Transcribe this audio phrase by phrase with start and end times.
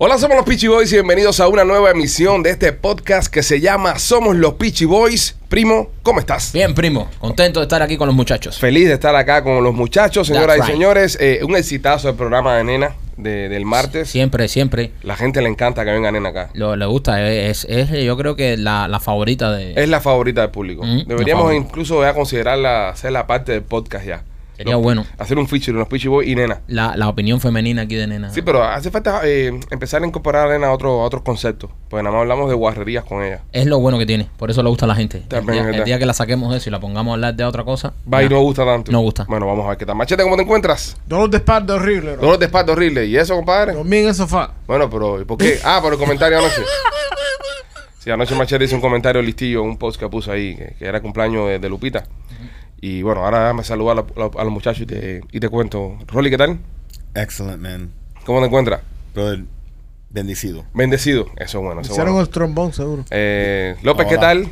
[0.00, 3.42] Hola, somos los Peachy Boys y bienvenidos a una nueva emisión de este podcast que
[3.42, 5.36] se llama Somos los Peachy Boys.
[5.48, 6.52] Primo, ¿cómo estás?
[6.52, 8.58] Bien, primo, contento de estar aquí con los muchachos.
[8.60, 11.18] Feliz de estar acá con los muchachos, señoras y señores.
[11.20, 14.08] Eh, un exitazo del programa de Nena de- del martes.
[14.08, 14.92] Siempre, siempre.
[15.02, 16.50] La gente le encanta que venga Nena acá.
[16.54, 19.72] Lo, le gusta, es, es, yo creo que la, la favorita de...
[19.82, 20.84] Es la favorita del público.
[20.84, 24.22] Mm, la Deberíamos incluso ya considerarla ser la parte del podcast ya.
[24.58, 25.06] Sería Los- bueno.
[25.18, 26.60] Hacer un feature, unos Peachy Boys y Nena.
[26.66, 28.28] La, la opinión femenina aquí de nena.
[28.30, 31.70] Sí, pero hace falta eh, empezar a incorporar a Nena a, otro- a otros conceptos.
[31.88, 33.42] Pues nada más hablamos de guarrerías con ella.
[33.52, 35.22] Es lo bueno que tiene, por eso le gusta a la gente.
[35.30, 35.46] El
[35.84, 37.94] día, el que la saquemos de eso y la pongamos a hablar de otra cosa.
[38.12, 38.90] Va y no gusta tanto.
[38.90, 39.24] No gusta.
[39.28, 39.94] Bueno, vamos a ver qué tal.
[39.94, 40.96] Machete, ¿cómo te encuentras?
[41.06, 42.20] Dolor de espalda horrible, bro.
[42.22, 43.06] Dolor de espalda horrible.
[43.06, 43.74] ¿Y eso, compadre?
[43.74, 44.54] Dormí en el sofá.
[44.66, 45.60] Bueno, pero ¿y ¿por qué?
[45.64, 46.62] Ah, por el comentario anoche.
[48.00, 51.00] Sí, anoche Machete hizo un comentario listillo, un post que puso ahí, que, que era
[51.00, 52.04] cumpleaños de, de Lupita.
[52.80, 55.98] Y bueno, ahora me saluda a, la- a los muchachos y te, y te cuento.
[56.06, 56.58] Rolly, ¿qué tal?
[57.14, 57.90] Excellent, man.
[58.24, 58.80] ¿Cómo te encuentras?
[59.14, 59.44] Brother,
[60.10, 60.64] bendecido.
[60.74, 61.26] Bendecido.
[61.36, 62.26] Eso es bueno, eso es Hicieron bueno.
[62.26, 63.04] el trombón, seguro.
[63.10, 64.46] Eh, López, ¿qué tal?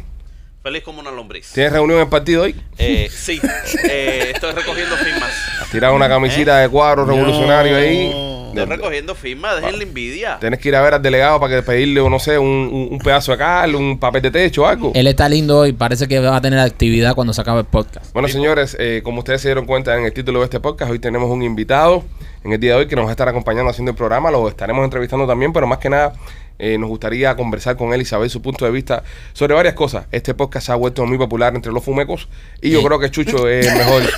[0.67, 1.53] Feliz como una lombriz.
[1.53, 2.57] ¿Tienes reunión en el partido hoy?
[2.77, 3.41] Eh, sí,
[3.89, 5.31] eh, estoy recogiendo firmas.
[5.63, 8.07] Has tirado una camisita de cuadro revolucionario ahí.
[8.49, 10.39] Estoy recogiendo firmas, dejen la envidia.
[10.41, 12.89] Tienes que ir a ver al delegado para que pedirle, o no sé, un, un-
[12.91, 14.91] un pedazo de cal, un papel de techo o algo.
[14.97, 18.13] Él está lindo hoy, parece que va a tener actividad cuando se acabe el podcast.
[18.13, 20.99] Bueno, señores, eh, como ustedes se dieron cuenta en el título de este podcast, hoy
[20.99, 22.03] tenemos un invitado
[22.43, 24.33] en el día de hoy que nos va a estar acompañando haciendo el programa.
[24.33, 26.13] Lo estaremos entrevistando también, pero más que nada
[26.59, 30.07] eh, nos gustaría conversar con él y saber su punto de vista sobre varias cosas.
[30.13, 32.29] Este podcast se ha vuelto muy popular entre los fumecos
[32.61, 34.03] y yo creo que Chucho es el mejor.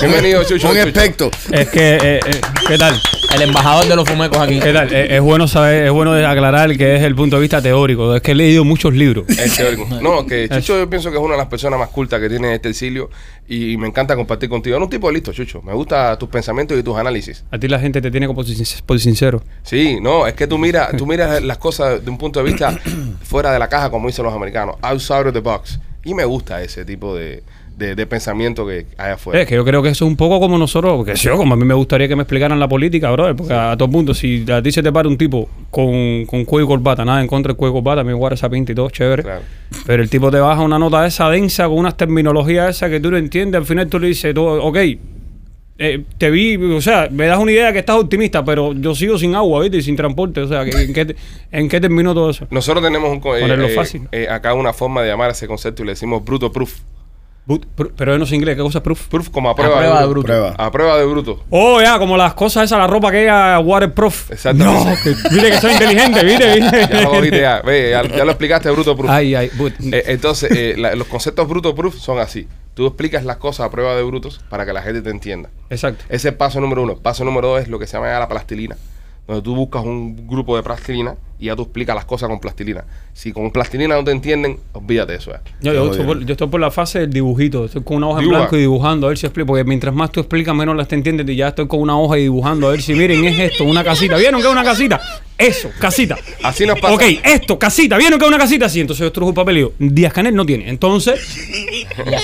[0.00, 0.68] Bienvenido, Chucho.
[0.68, 0.88] Un Chucho.
[0.88, 1.30] aspecto.
[1.50, 3.00] Es que, eh, eh, ¿qué tal?
[3.34, 4.60] El embajador de los fumecos aquí.
[4.60, 4.92] ¿Qué tal?
[4.92, 8.14] Eh, es bueno saber, es bueno aclarar que es el punto de vista teórico.
[8.14, 9.26] Es que he leído muchos libros.
[9.28, 9.86] Es teórico.
[10.02, 12.54] No, que Chucho yo pienso que es una de las personas más cultas que tiene
[12.54, 13.08] este exilio
[13.48, 14.76] y me encanta compartir contigo.
[14.76, 15.62] Eres un tipo listo, Chucho.
[15.62, 17.42] Me gustan tus pensamientos y tus análisis.
[17.50, 18.44] A ti la gente te tiene como
[18.84, 19.42] por sincero.
[19.62, 22.78] Sí, no, es que tú miras, tú miras las cosas de un punto de vista
[23.22, 25.80] fuera de la caja, como dicen los americanos, outside of the box.
[26.04, 27.42] Y me gusta ese tipo de,
[27.82, 29.40] de- de pensamiento que hay afuera.
[29.42, 31.56] Es que yo creo que eso es un poco como nosotros, porque yo, como a
[31.56, 34.62] mí me gustaría que me explicaran la política, brother, porque a, todo punto, si a
[34.62, 37.56] ti se te para un tipo con, con cuello y corbata, nada en contra del
[37.56, 39.22] cuello y corbata, me guarda esa pinta y todo, chévere.
[39.22, 39.42] Claro.
[39.86, 43.10] Pero el tipo te baja una nota esa densa con unas terminologías esas que tú
[43.10, 44.78] no entiendes, al final tú le dices, tú, ok,
[45.78, 49.18] eh, te vi, o sea, me das una idea que estás optimista, pero yo sigo
[49.18, 49.78] sin agua, ¿viste?
[49.78, 51.16] Y sin transporte, o sea, ¿en qué,
[51.50, 52.46] ¿en qué terminó todo eso?
[52.50, 54.02] Nosotros tenemos un, eh, eh, fácil.
[54.12, 56.80] eh, acá una forma de llamar a ese concepto y le decimos bruto proof.
[57.44, 59.08] But- pr- pero yo no sé inglés, ¿qué cosa es proof?
[59.08, 60.26] Proof como a A prueba, prueba de de bruto.
[60.26, 60.54] Prueba.
[60.56, 61.42] A prueba de bruto.
[61.50, 64.30] Oh, ya, como las cosas esas, la ropa que ella waterproof.
[64.30, 64.62] Exacto.
[64.62, 66.88] No, que, mire que soy inteligente, mire, mire.
[66.92, 67.60] Ya lo ya.
[67.62, 69.10] Ve, ya, ya lo explicaste bruto proof.
[69.10, 72.46] Ay, ay, but- Eh, entonces, eh, la- los conceptos bruto proof son así.
[72.74, 75.50] Tú explicas las cosas a prueba de brutos para que la gente te entienda.
[75.68, 76.04] exacto.
[76.08, 76.96] Ese es paso número uno.
[76.96, 78.76] Paso número dos es lo que se llama ya la plastilina.
[79.26, 82.84] Donde tú buscas un grupo de plastilina y ya tú explicas las cosas con plastilina.
[83.12, 85.32] Si con plastilina no te entienden, olvídate de eso.
[85.32, 85.40] ya.
[85.60, 87.64] Yo, yo estoy por, yo estoy por la fase del dibujito.
[87.64, 88.36] Estoy con una hoja Dibuja.
[88.36, 89.48] en blanco y dibujando a ver si explico.
[89.48, 91.28] Porque mientras más tú explicas, menos las te entiendes.
[91.28, 93.82] Y ya estoy con una hoja y dibujando a ver si, miren, es esto, una
[93.82, 94.16] casita.
[94.16, 95.00] ¿Vieron que es una casita?
[95.42, 96.16] Eso, casita.
[96.42, 96.94] Así nos pasa.
[96.94, 97.96] Ok, esto, casita.
[97.96, 98.68] ¿Vieron que es una casita?
[98.68, 100.68] Sí, entonces yo estrujo el papel y digo, Díaz Canel no tiene.
[100.68, 101.20] Entonces,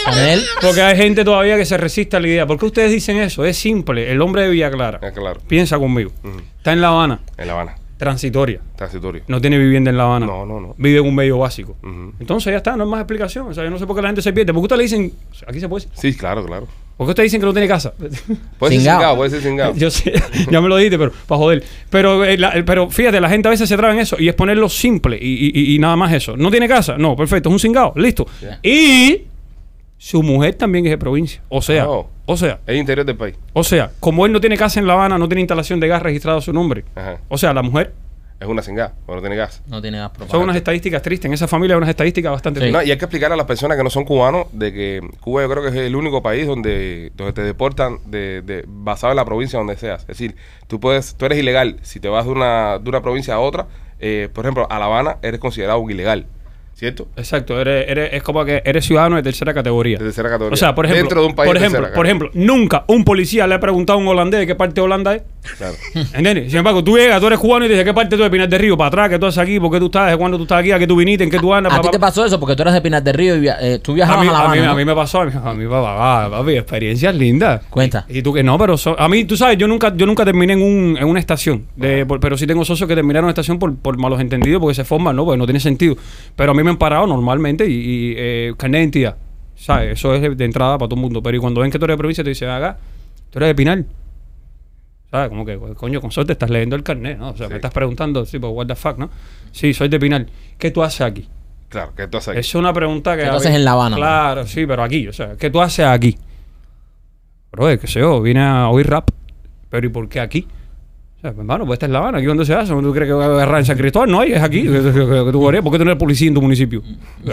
[0.04, 2.46] Canel, porque hay gente todavía que se resiste a la idea.
[2.46, 3.44] ¿Por qué ustedes dicen eso?
[3.44, 4.10] Es simple.
[4.10, 5.40] El hombre de Villa Clara, Eh, claro.
[5.46, 6.40] piensa conmigo, Ujú.
[6.58, 7.74] está en La Habana, En La Habana.
[7.98, 8.60] Transitoria.
[8.76, 9.22] Transitorio.
[9.28, 10.24] No tiene vivienda en La Habana.
[10.26, 10.74] No, no, no.
[10.78, 11.76] Vive en un medio básico.
[12.18, 13.48] Entonces ya está, no hay más explicación.
[13.48, 14.52] O sea, yo no sé por qué la gente se pierde.
[14.52, 15.12] ¿Por qué ustedes le dicen,
[15.46, 15.98] aquí se puede decir?
[16.12, 16.66] Sí, claro, claro.
[16.96, 17.92] ¿Por qué ustedes dicen que no tiene casa?
[17.92, 18.96] Puede ser Cingao.
[18.98, 19.72] cingado, puede ser cingado.
[19.76, 20.12] Yo sé,
[20.50, 21.64] ya me lo dijiste, pero para joder.
[21.90, 24.34] Pero, eh, la- pero fíjate, la gente a veces se traba en eso y es
[24.34, 26.36] ponerlo simple y, y- y nada más eso.
[26.36, 26.96] ¿No tiene casa?
[26.98, 28.26] No, perfecto, es un cingado, listo.
[28.64, 29.22] Y
[29.98, 31.42] su mujer también es de provincia.
[31.48, 32.08] O sea, Oh.
[32.26, 33.36] o sea, Es interior del país.
[33.52, 36.02] o sea, como él no tiene casa en La Habana, no tiene instalación de gas
[36.02, 36.84] registrado a su nombre.
[36.94, 37.18] Ajá.
[37.28, 37.92] O sea, la mujer,
[38.40, 39.62] Es una cingada, porque no tiene gas.
[39.66, 41.26] no tiene gas son unas estadísticas tristes.
[41.26, 42.66] En esa familia hay unas estadísticas bastante Sí.
[42.66, 42.80] tristes.
[42.82, 45.42] No, y hay que explicar a las personas que no son cubanos de que Cuba
[45.42, 49.16] yo creo que es el único país donde, donde te deportan de, de- basado en
[49.16, 50.02] la provincia donde seas.
[50.02, 50.36] Es decir,
[50.68, 53.66] tú puedes, tú eres ilegal si te vas de una, de una provincia a otra.
[54.00, 56.26] eh, por ejemplo, a La Habana eres considerado un ilegal.
[56.78, 57.08] ¿Cierto?
[57.16, 59.98] Exacto, eres, eres- es como que eres ciudadano de tercera categoría.
[59.98, 60.54] De tercera categoría.
[60.54, 63.48] O sea, por ejemplo, Dentro de un país por ejemplo, por ejemplo, nunca un policía
[63.48, 65.22] le ha preguntado a un holandés de qué parte de Holanda es.
[65.56, 65.74] Claro.
[66.14, 66.50] ¿Entiendes?
[66.50, 68.60] Sin embargo, tú llegas, tú eres cubano y dices, ¿qué parte tú de Pinar del
[68.60, 68.76] Río?
[68.76, 69.08] ¿Para atrás?
[69.08, 69.58] ¿Qué tú haces aquí?
[69.58, 70.06] ¿Por qué tú estás?
[70.06, 70.70] ¿Desde cuándo tú estás aquí?
[70.70, 71.24] ¿A qué tú viniste?
[71.24, 71.72] ¿En qué tú andas?
[71.72, 72.06] ¿A Pa, ti pa, te pa.
[72.06, 72.38] pasó eso?
[72.38, 74.32] Porque tú eras de Pinar del Río y via- eh, tú A viajabas mí, a,
[74.32, 77.62] La a, mí, a me pasó, a mí, a mí, papá, papi, experiencias lindas.
[77.70, 78.06] Cuenta.
[78.08, 80.52] Y tú que no, pero so- a mí, tú sabes, yo nunca, yo nunca terminé
[80.52, 83.32] en, un, en una estación, de, por- pero sí tengo socios que terminaron en una
[83.32, 85.24] estación por, por malos entendidos, porque se forman, ¿no?
[85.24, 85.96] Porque no tiene sentido.
[86.36, 89.16] Pero a mí me han parado normalmente y, y eh, carnet de identidad,
[89.56, 89.92] ¿sabes?
[89.92, 91.22] Eso es de, entrada para todo el mundo.
[91.22, 92.78] Pero y cuando ven que tú eres de provincia, te dicen, acá,
[93.30, 93.86] tú eres de Pinal.
[95.10, 95.30] ¿Sabes?
[95.30, 97.30] Como que, coño, con suerte estás leyendo el carnet, ¿no?
[97.30, 97.50] O sea, Sí.
[97.52, 99.08] me estás preguntando, sí, pues, what the fuck, ¿no?
[99.52, 100.28] Sí, soy de Pinal.
[100.58, 101.26] ¿Qué tú haces aquí?
[101.70, 102.40] Claro, que tú haces aquí.
[102.40, 103.22] Es una pregunta que...
[103.22, 105.86] ¿Qué tú haces en La Habana, Claro, sí, pero aquí, o sea, ¿qué tú haces
[105.86, 106.16] aquí?
[107.50, 109.10] Bro, qué sé yo, vine a oír rap,
[109.70, 110.46] pero ¿y por qué aquí?
[111.18, 112.72] O sea, pues, hermano, pues esta es La Habana, ¿aquí dónde se hace?
[112.72, 114.08] ¿Tú crees que voy a agarrar en San Cristóbal?
[114.10, 114.62] No, es aquí.
[114.62, 115.64] ¿Qué- qué- qué- qué tú harías?
[115.64, 116.80] ¿Por qué eres policía en tu municipio?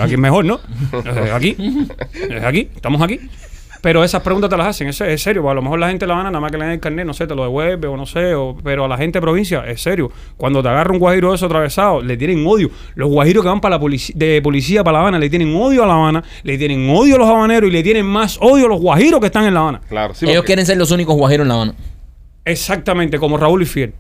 [0.02, 0.60] Aquí es mejor, ¿no?
[1.06, 1.56] Es aquí,
[2.30, 3.20] es aquí, estamos aquí.
[3.84, 5.44] Pero esas preguntas te las hacen, es serio.
[5.44, 6.80] pues, a lo mejor la gente de La Habana, nada más que le den el
[6.80, 8.34] carnet, no sé, te lo devuelve o no sé.
[8.34, 10.12] o- pero a la gente de provincia, es serio.
[10.36, 12.72] Cuando te agarra un guajiro de eso atravesado, le tienen odio.
[12.96, 15.84] Los guajiros que van para la polici- de policía para La Habana le tienen odio
[15.84, 18.70] a La Habana, le tienen odio a los habaneros y le tienen más odio a
[18.70, 19.82] los guajiros que están en La Habana.
[19.88, 20.26] Claro, sí.
[20.26, 21.76] Ellos porque- quieren ser los únicos guajiros en La Habana.
[22.46, 23.94] Exactamente, como Raúl y Fiel.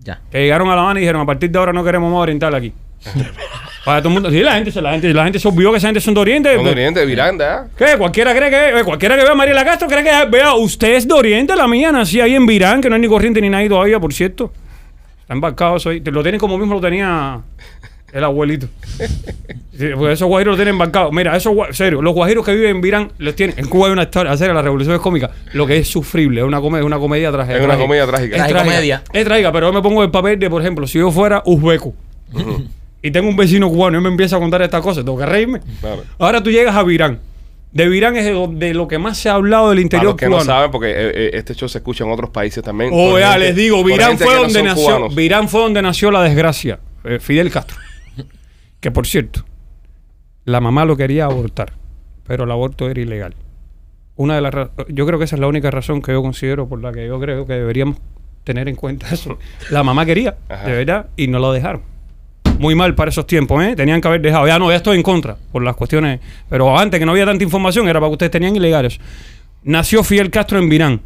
[0.00, 0.20] Ya.
[0.30, 2.54] Que llegaron a La Habana y dijeron, a partir de ahora no queremos más oriental
[2.54, 2.72] aquí.
[3.84, 4.30] Para todo el mundo.
[4.30, 6.20] Sí, la gente, se- la gente, la gente se olvidó que esa gente son de
[6.20, 6.54] Oriente.
[6.54, 7.70] Son de Oriente, de Viranda, ¿eh?
[7.76, 7.96] ¿Qué?
[7.96, 11.08] Cualquiera cree que, eh, cualquiera que vea a Mariela Castro cree que vea, usted es
[11.08, 13.68] de Oriente, la mía nací ahí en Virán, que no hay ni corriente ni nadie
[13.68, 14.52] todavía, por cierto.
[15.22, 16.00] Está embarcado eso ahí.
[16.00, 17.40] Lo tienen como mismo lo tenía
[18.12, 18.68] el abuelito.
[19.78, 21.12] Sí, pues esos guajiros lo tienen embarcado.
[21.12, 23.58] Mira, esos serio, los guajiros que viven en Virán los tienen.
[23.58, 25.30] En Cuba hay una historia, hacer la revolución es cómica.
[25.52, 27.58] Lo que es sufrible, es una comedia, una comedia trágica.
[27.58, 28.36] Es una comedia trágica.
[28.36, 29.02] Es trágica.
[29.12, 31.94] Es trágica, pero yo me pongo el papel de, por ejemplo, si yo fuera uzbeco
[33.02, 35.26] y tengo un vecino cubano y él me empieza a contar estas cosas, tengo que
[35.26, 35.60] reírme.
[35.80, 36.02] Claro.
[36.18, 37.20] Ahora tú llegas a Virán.
[37.70, 40.06] De Virán es de lo, de lo que más se ha hablado del Para interior
[40.12, 40.42] los que cubano.
[40.44, 42.90] no saben, porque eh, eh, este show se escucha en otros países también.
[42.92, 45.08] Oh, por ya, gente- les digo, Virán fue no donde nació.
[45.10, 46.80] Virán fue donde nació la desgracia.
[47.04, 47.76] eh, Fidel Castro.
[48.80, 49.44] Que por cierto,
[50.44, 51.72] la mamá lo quería abortar,
[52.26, 53.34] pero el aborto era ilegal.
[54.16, 54.52] Una de las
[54.88, 57.20] yo creo que esa es la única razón que yo considero por la que yo
[57.20, 57.98] creo que deberíamos
[58.44, 59.38] tener en cuenta eso.
[59.70, 60.64] La mamá quería, Ajá.
[60.66, 61.82] de verdad, y no lo dejaron.
[62.58, 63.76] Muy mal para esos tiempos, ¿eh?
[63.76, 64.46] Tenían que haber dejado.
[64.48, 66.18] Ya no, ya estoy en contra por las cuestiones.
[66.48, 68.98] Pero antes que no había tanta información, era para que ustedes tenían ilegales.
[69.62, 71.00] Nació Fidel Castro en Virán.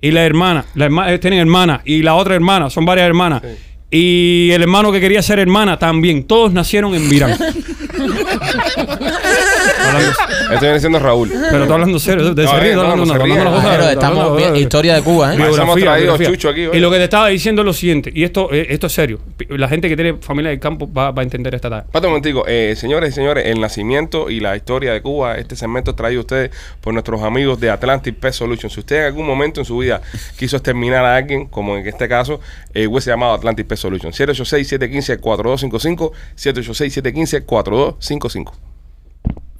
[0.00, 1.82] Y la hermana, la herma- eh, tienen hermana.
[1.84, 3.42] Y la otra hermana, son varias hermanas.
[3.90, 6.24] Y el hermano que quería ser hermana también.
[6.24, 7.36] Todos nacieron en Virán.
[9.90, 10.12] Hablando-
[10.54, 11.28] Estoy diciendo Raúl.
[11.30, 12.34] pero estoy hablando serio.
[12.34, 13.24] De No, serio, eh, estoy no, hablando no se cosa-
[13.70, 15.38] Pero estamos historia de Cuba, ¿eh?
[16.72, 18.10] Y lo que te estaba diciendo es lo siguiente.
[18.14, 19.20] Y esto, eh, esto es serio.
[19.48, 21.86] La gente que tiene familia del campo va, va a entender esta tarde.
[21.92, 25.54] Pate un momentico, eh, señores y señores, el nacimiento y la historia de Cuba, este
[25.56, 26.50] segmento es traído a ustedes
[26.80, 28.70] por nuestros amigos de Atlantic Pest Solution.
[28.70, 30.00] Si usted en algún momento en su vida
[30.38, 32.40] quiso exterminar a alguien, como en este caso,
[32.74, 34.12] eh, hubiese llamado Atlantic Pest Solution.
[34.12, 38.52] 786-715-4255, 786-715-4255.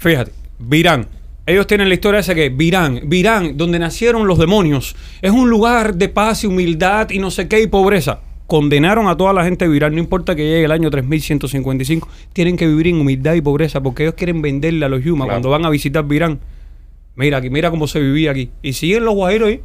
[0.00, 1.06] Fíjate, Virán.
[1.44, 5.94] Ellos tienen la historia esa que Virán, Virán, donde nacieron los demonios, es un lugar
[5.94, 8.20] de paz y humildad y no sé qué y pobreza.
[8.46, 12.56] Condenaron a toda la gente de Virán, no importa que llegue el año 3155, tienen
[12.56, 15.34] que vivir en humildad y pobreza porque ellos quieren venderle a los Yuma Claro.
[15.36, 16.40] cuando van a visitar Virán.
[17.16, 18.50] Mira aquí, mira cómo se vivía aquí.
[18.62, 19.60] Y siguen los guajiros ahí.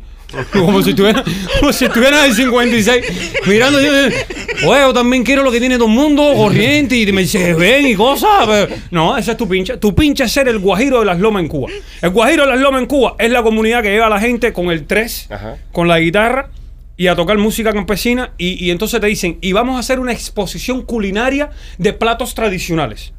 [0.52, 1.24] Como si estuvieran,
[1.60, 3.06] como si en 56.
[3.48, 3.80] Mirando.
[3.82, 7.22] yo, yo, Oye, yo también quiero lo que tiene todo el mundo, corriente, y me
[7.22, 8.30] dice, ven y cosas.
[8.46, 9.80] pero- No, esa es tu pincha.
[9.80, 11.70] Tu pincha es ser el guajiro de las lomas en Cuba.
[12.02, 14.52] El guajiro de las lomas en Cuba es la comunidad que lleva a la gente
[14.54, 15.58] con el 3, Ajá.
[15.72, 16.50] con la guitarra
[16.98, 18.32] y a tocar música campesina.
[18.38, 23.14] Y, y entonces te dicen, y vamos a hacer una exposición culinaria de platos tradicionales.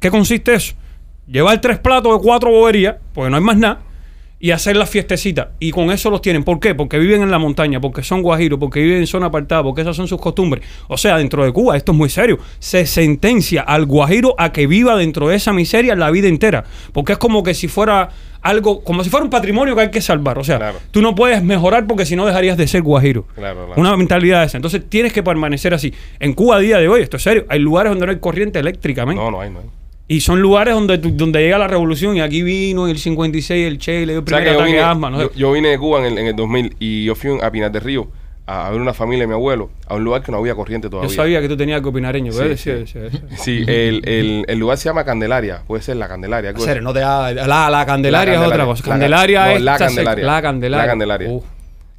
[0.00, 0.74] ¿Qué consiste eso?
[1.26, 3.80] Llevar tres platos de cuatro boberías, porque no hay más nada,
[4.44, 5.52] y hacer la fiestecita.
[5.58, 6.44] Y con eso los tienen.
[6.44, 6.74] ¿Por qué?
[6.74, 9.96] Porque viven en la montaña, porque son guajiros, porque viven en zona apartada, porque esas
[9.96, 10.62] son sus costumbres.
[10.86, 12.38] O sea, dentro de Cuba, esto es muy serio.
[12.58, 16.62] Se sentencia al guajiro a que viva dentro de esa miseria la vida entera.
[16.92, 18.10] Porque es como que si fuera
[18.42, 20.38] algo, como si fuera un patrimonio que hay que salvar.
[20.38, 20.78] O sea, Claro.
[20.90, 23.26] tú no puedes mejorar porque si no dejarías de ser guajiro.
[23.34, 23.80] Claro, claro.
[23.80, 24.58] Una mentalidad esa.
[24.58, 25.94] Entonces tienes que permanecer así.
[26.20, 28.58] En Cuba a día de hoy, esto es serio, hay lugares donde no hay corriente
[28.58, 29.06] eléctrica.
[29.06, 29.64] No, no hay, no hay.
[30.06, 33.66] Y son lugares donde, tu- donde llega la revolución y aquí vino en el 56
[33.66, 35.10] el Che, le dio el O sea, primer que yo ataque vine, de asma.
[35.10, 35.24] No sé.
[35.24, 37.72] yo, yo vine de Cuba en el, en el 2000 y yo fui a Pinar
[37.72, 38.08] del Río
[38.46, 40.86] a, a ver una familia de mi abuelo a un lugar que no había corriente
[40.86, 41.16] Yo todavía.
[41.16, 42.32] sabía que tú tenías algo opinareño.
[42.34, 42.60] ¿ves?
[42.60, 42.70] sí.
[42.84, 43.64] Sí, sí, sí.
[43.66, 45.62] El, el, el lugar se llama Candelaria.
[45.66, 46.52] Puede ser la Candelaria.
[46.52, 46.80] Serio, así.
[46.84, 48.66] no te da- la, la Candelaria La es otra Candelaria.
[48.66, 48.82] cosa.
[48.84, 50.24] La Candelaria es la Candelaria.
[50.26, 50.82] La Candelaria.
[50.84, 51.28] La Candelaria.
[51.30, 51.42] Uh,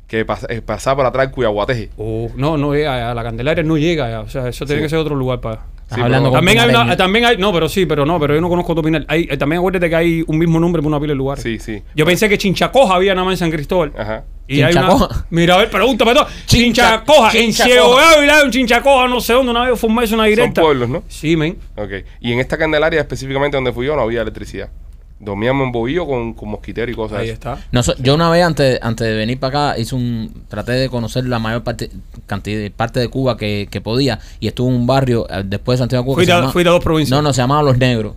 [0.08, 0.20] Que
[0.50, 1.90] eh, pasaba por atrás del Cuyaguateje.
[1.98, 3.10] uh, no, no llega.
[3.10, 4.20] a La Candelaria no llega.
[4.22, 4.86] O sea, eso tiene Sí.
[4.86, 5.62] que ser otro lugar para.
[5.94, 8.34] Sí, hablando pero- con También hay una, también hay, no, pero sí, pero no, pero
[8.34, 9.06] yo no conozco tu opinión.
[9.08, 11.44] Hay, eh, también acuérdate que hay un mismo nombre por una pila de lugares.
[11.44, 11.82] Sí, sí.
[11.96, 13.92] Yo pensé que Chinchacoja había nada más en San Cristóbal.
[13.98, 14.24] Ajá.
[14.48, 15.25] Y hay una, Chinchacoja.
[15.30, 16.25] mira, a ver, pregúntame todo.
[16.48, 17.70] Chincha- Chinchacoja, en Chinchacoja.
[17.72, 20.62] Ciego Ávila hay un Chinchacoja, no sé dónde, una vez fue un mes una directa.
[20.62, 21.04] pueblos, ¿no?
[21.08, 21.58] Sí, men.
[21.75, 21.92] Ok.
[22.20, 24.70] Y en esta Candelaria, específicamente donde fui yo, no había electricidad.
[25.17, 27.34] Dormíamos en bobillo con, con mosquitero y cosas Ahí así.
[27.34, 27.57] está.
[27.72, 30.89] No, so- yo una vez antes, antes de venir para acá hice un traté de
[30.89, 31.89] conocer la mayor parte
[32.27, 35.84] cantidad parte de Cuba que, que podía y estuve en un barrio eh, después de
[35.84, 37.15] Santiago de Cuba se a- llama- fuiste a dos provincias.
[37.17, 38.15] No, no, se llamaba Los Negros,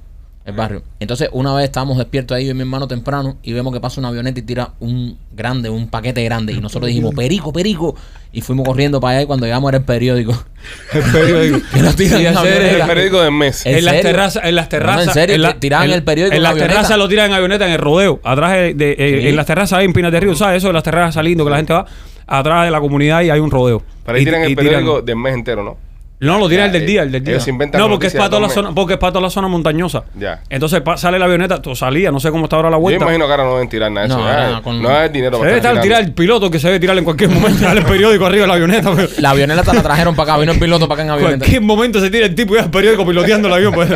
[0.48, 0.82] el barrio.
[0.98, 4.00] Entonces, una vez estábamos despiertos ahí yo y mi hermano temprano y vemos que pasa
[4.00, 7.94] una avioneta y tira un grande, un paquete grande y nosotros dijimos, "Perico, perico."
[8.32, 10.32] Y fuimos corriendo para allá y cuando llegamos era el periódico.
[10.92, 11.60] El periódico.
[11.72, 12.56] Que nos tiran Sí, en en serio.
[12.56, 12.82] avioneta.
[12.84, 13.66] El periódico del mes.
[13.66, 15.06] ¿En En las terrazas, en las No, terrazas.
[15.08, 17.78] en serio, la- tiraban el periódico En las terrazas lo tiran en avioneta en el
[17.78, 18.20] rodeo.
[18.24, 19.28] Atrás de, de- eh, Sí.
[19.28, 20.58] en las terrazas hay en Pinas de Río, ¿sabes?
[20.58, 21.86] Eso de las terrazas saliendo, que la gente va
[22.26, 23.82] atrás de la comunidad y hay un rodeo.
[24.04, 25.76] Pero ahí Y- tiran el y periódico del mes entero, ¿no?
[26.20, 27.34] No, lo tiran el del Ya, día, eh, el del día.
[27.34, 29.46] ellos inventan no, porque es para toda la zona, porque es para toda la zona
[29.46, 30.02] montañosa.
[30.18, 30.40] Ya.
[30.50, 33.04] Entonces sale la avioneta, tú salía, no sé cómo está ahora la Yo vuelta.
[33.04, 34.18] imagino que ahora no deben tirar nada de eso.
[34.22, 35.82] No, ya, no, con- no es dinero Se para debe estar tirando.
[35.82, 38.48] tirar el piloto que se debe tirar en cualquier momento, tirar el periódico arriba de
[38.48, 38.92] la avioneta.
[38.96, 41.14] pero- La avioneta te la trajeron para acá, vino el piloto para acá en En
[41.14, 41.38] avioneta.
[41.38, 43.72] cualquier momento se tira el tipo y el periódico piloteando el avión.
[43.74, 43.88] Pues,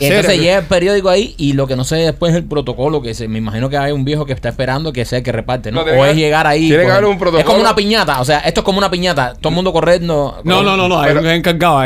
[0.00, 3.00] Y entonces llega el periódico ahí y lo que no sé después es el protocolo
[3.02, 5.30] que se, me imagino que hay un viejo que está esperando que sea el que
[5.30, 5.84] reparte, ¿no?
[5.84, 6.66] No, o es llegar ahí.
[6.68, 7.38] tiene que haber un protocolo.
[7.40, 10.40] Es como una piñata, o sea, esto es como una piñata, todo el mundo corriendo.
[10.44, 11.26] No, no, no, no, hay Pero- un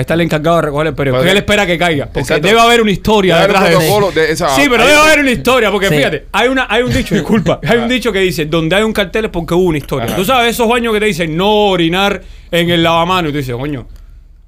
[0.01, 1.21] está el encargado de recoger el periódico.
[1.23, 2.47] Pero- él espera que caiga, porque Exacto.
[2.49, 5.71] debe haber una historia Debe detrás de de esa- Sí, pero debe haber una historia,
[5.71, 5.97] porque Sí.
[5.97, 8.93] fíjate, hay una hay un dicho, disculpa, hay un dicho que dice, donde hay un
[8.93, 10.07] cartel es porque hubo una historia.
[10.07, 10.17] Ajá.
[10.17, 13.55] Tú sabes esos baños que te dicen no orinar en el lavamanos y tú dices,
[13.55, 13.87] coño,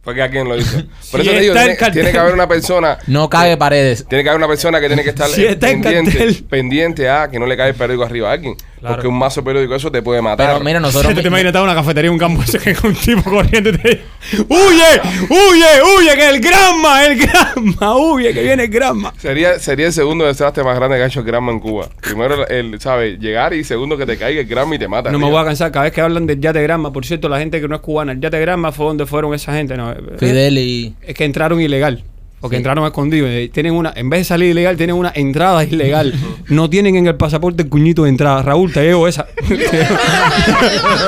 [0.09, 0.79] Fue que alguien lo hizo.
[1.11, 1.93] Por Si eso te digo, está tiene, el cartel.
[1.93, 2.97] tiene que haber una persona.
[3.09, 4.07] No cague paredes.
[4.09, 6.45] Tiene que haber una persona que tiene que estar Si está en pendiente, cartel.
[6.49, 8.55] pendiente a que no le cae el periódico arriba a alguien.
[8.81, 8.95] Claro.
[8.95, 10.47] Porque un mazo de periódico eso te puede matar.
[10.53, 11.13] Pero mira, nosotros.
[11.15, 13.69] te, te imaginas estar en una cafetería un campo ese que es un tipo corriendo
[13.71, 14.03] y te dice,
[14.49, 15.01] ¡Huye!
[15.29, 15.83] ¡Huye!
[15.83, 16.17] ¡Huye!
[16.17, 17.05] ¡Que el Granma!
[17.05, 17.97] ¡El Granma!
[17.99, 18.33] ¡Huye!
[18.33, 19.13] ¡Que viene el Granma!
[19.19, 21.89] Sería, sería el segundo desastre más grande que ha hecho el Granma en Cuba.
[22.01, 23.19] Primero, el, ¿sabes?
[23.19, 25.11] Llegar y segundo que te caiga el Granma y te mata.
[25.11, 25.39] No me arriba.
[25.41, 26.93] voy a cansar cada vez que hablan del yate Granma.
[26.93, 29.53] Por cierto, la gente que no es cubana, el yate Granma fue donde fueron esa
[29.55, 29.77] gente.
[29.77, 30.95] No, Fidel y.
[31.03, 32.05] Es que entraron ilegal.
[32.41, 32.59] Porque Sí.
[32.59, 33.29] entraron escondidos.
[33.33, 36.15] Eh, Tienen una, en vez de salir ilegal, tienen una entrada ilegal.
[36.49, 38.43] No tienen en el pasaporte el cuñito de entrada.
[38.43, 39.27] Raúl, te llevo esa.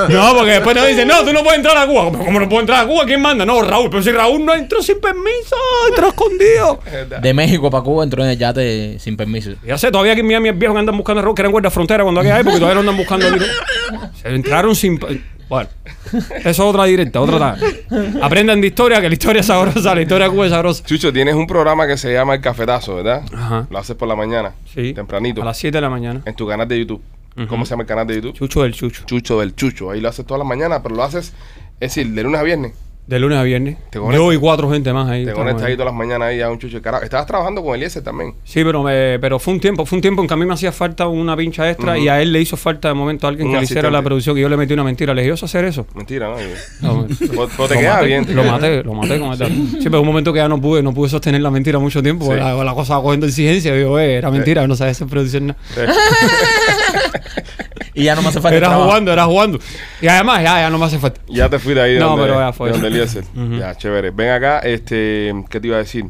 [0.09, 2.11] no, porque después te dicen, no, tú no puedes entrar a Cuba.
[2.11, 3.05] ¿Cómo no puedo entrar a Cuba?
[3.05, 3.45] ¿Quién manda?
[3.45, 3.89] No, Raúl.
[3.89, 5.55] Pero si Raúl no entró sin permiso,
[5.89, 6.79] entró escondido.
[7.21, 9.51] De México para Cuba entró en el yate sin permiso.
[9.65, 11.51] Ya sé, todavía aquí en Miami hay viejos que andan buscando a Raúl, que eran
[11.53, 13.39] guardia frontera cuando aquella época, y todavía lo andan buscando aquí.
[14.21, 14.99] Se entraron sin.
[15.51, 15.69] Bueno,
[16.13, 18.21] eso es otra directa, otra tal.
[18.21, 20.81] Aprendan de historia, que la historia es sabrosa, la historia de Cuba es sabrosa.
[20.85, 23.25] Chucho, tienes un programa que se llama El Cafetazo, ¿verdad?
[23.35, 23.67] Ajá.
[23.69, 24.53] Lo haces por la mañana.
[24.73, 24.93] Sí.
[24.93, 25.41] Tempranito.
[25.41, 26.21] A las 7 de la mañana.
[26.23, 27.01] En tu canal de YouTube.
[27.49, 28.33] ¿Cómo se llama el canal de YouTube?
[28.33, 29.03] Chucho del Chucho.
[29.03, 29.91] Chucho del Chucho.
[29.91, 31.33] Ahí lo haces todas las mañanas, pero lo haces,
[31.81, 32.71] es decir, de lunes a viernes.
[33.11, 33.75] De lunes a viernes.
[33.89, 35.25] Te Yo y cuatro gente más ahí.
[35.25, 35.73] Te conectas ahí.
[35.73, 37.03] todas las mañanas ahí a un chucho de carajo.
[37.03, 38.35] Estabas trabajando con Eliezer también.
[38.45, 40.53] Sí, pero, me- pero fue un tiempo, fue un tiempo en que a mí me
[40.53, 43.47] hacía falta una pincha extra y a él le hizo falta de momento a alguien
[43.49, 45.13] Un que le hiciera la producción y yo le metí una mentira.
[45.13, 45.85] Le dije, ¿yo sé hacer eso?
[45.93, 46.37] Mentira, ¿no?
[46.81, 48.25] No, Pero pero te lo queda maté, bien.
[48.25, 49.51] te Lo queda- maté, lo maté con el tal.
[49.51, 52.27] Sí, pero un momento que ya no pude, no pude sostener la mentira mucho tiempo,
[52.27, 52.33] Sí.
[52.39, 53.75] la, la cosa cogiendo exigencia.
[53.75, 55.59] Y digo, eh, era mentira, no sabes hacer producción nada.
[57.93, 58.89] Y ya no me hace falta Era trabajo.
[58.89, 59.59] jugando, era jugando.
[60.01, 61.19] Y además, ya, ya no me hace falta.
[61.27, 62.67] Ya te fui de ahí de No, donde, pero ya fue.
[62.69, 63.23] de donde Eliezer.
[63.59, 64.11] Ya, chévere.
[64.11, 66.05] Ven acá, este, ¿qué te iba a decir?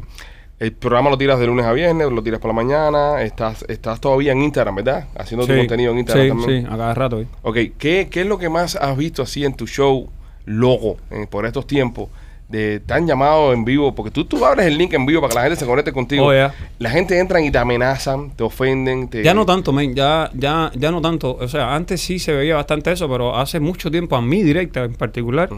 [0.60, 3.20] El programa lo tiras de lunes a viernes, lo tiras por la mañana.
[3.22, 5.08] Estás, estás todavía en Instagram, ¿verdad?
[5.18, 6.62] Haciendo tu contenido en Instagram sí, también.
[6.62, 7.20] Sí, a cada rato.
[7.20, 7.26] ¿eh?
[7.42, 10.08] Ok, ¿qué, ¿qué es lo que más has visto así en tu show
[10.44, 12.10] logo eh, por estos tiempos?
[12.52, 15.34] De tan llamado en vivo, porque tú, tú abres el link en vivo para que
[15.36, 16.26] la gente se conecte contigo.
[16.26, 16.52] Oh.
[16.78, 19.08] La gente entra y te amenazan, te ofenden.
[19.08, 19.22] Te...
[19.22, 21.34] Ya no tanto, men, ya, ya, ya no tanto.
[21.40, 24.84] O sea, antes sí se veía bastante eso, pero hace mucho tiempo, a mí directa
[24.84, 25.48] en particular,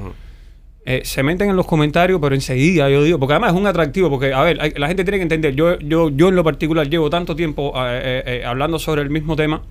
[0.86, 4.08] eh, se meten en los comentarios, pero enseguida yo digo, porque además es un atractivo,
[4.10, 6.88] porque, a ver, hay- la gente tiene que entender, yo, yo, yo en lo particular
[6.88, 9.62] llevo tanto tiempo eh, eh, hablando sobre el mismo tema,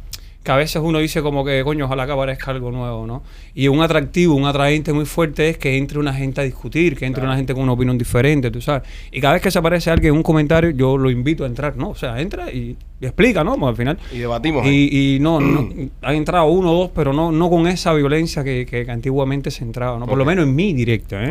[0.43, 3.23] que a veces uno dice como que, coño, ojalá que aparezca algo nuevo, ¿no?
[3.53, 7.05] Y un atractivo, un atraente muy fuerte es que entre una gente a discutir, que
[7.05, 8.83] entre una gente con una opinión diferente, tú sabes.
[9.11, 11.77] Y cada vez que se aparece alguien en un comentario, yo lo invito a entrar,
[11.77, 11.89] ¿no?
[11.89, 13.67] O sea, entra y, y explica, ¿no?
[13.67, 13.97] Al final...
[14.11, 14.65] Y debatimos.
[14.65, 15.67] Y, y no, no,
[16.01, 19.63] han entrado uno o dos, pero no, no con esa violencia que, que antiguamente se
[19.63, 20.05] entraba, ¿no?
[20.05, 21.27] Por lo menos en mi directa, ¿eh?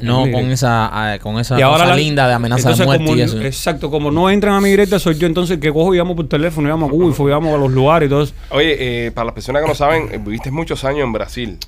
[0.00, 3.04] No, con esa, ah, con esa Y ahora cosa la- linda de amenaza de muerte
[3.04, 3.40] como y eso.
[3.42, 6.16] Exacto, como no entran a mi directa, soy yo entonces el que cojo y llamo
[6.16, 8.34] por teléfono, llamo a Google, y llamo a los lugares y todo eso.
[8.50, 11.58] Oye, eh, para las personas que no saben, eh, viviste muchos años en Brasil.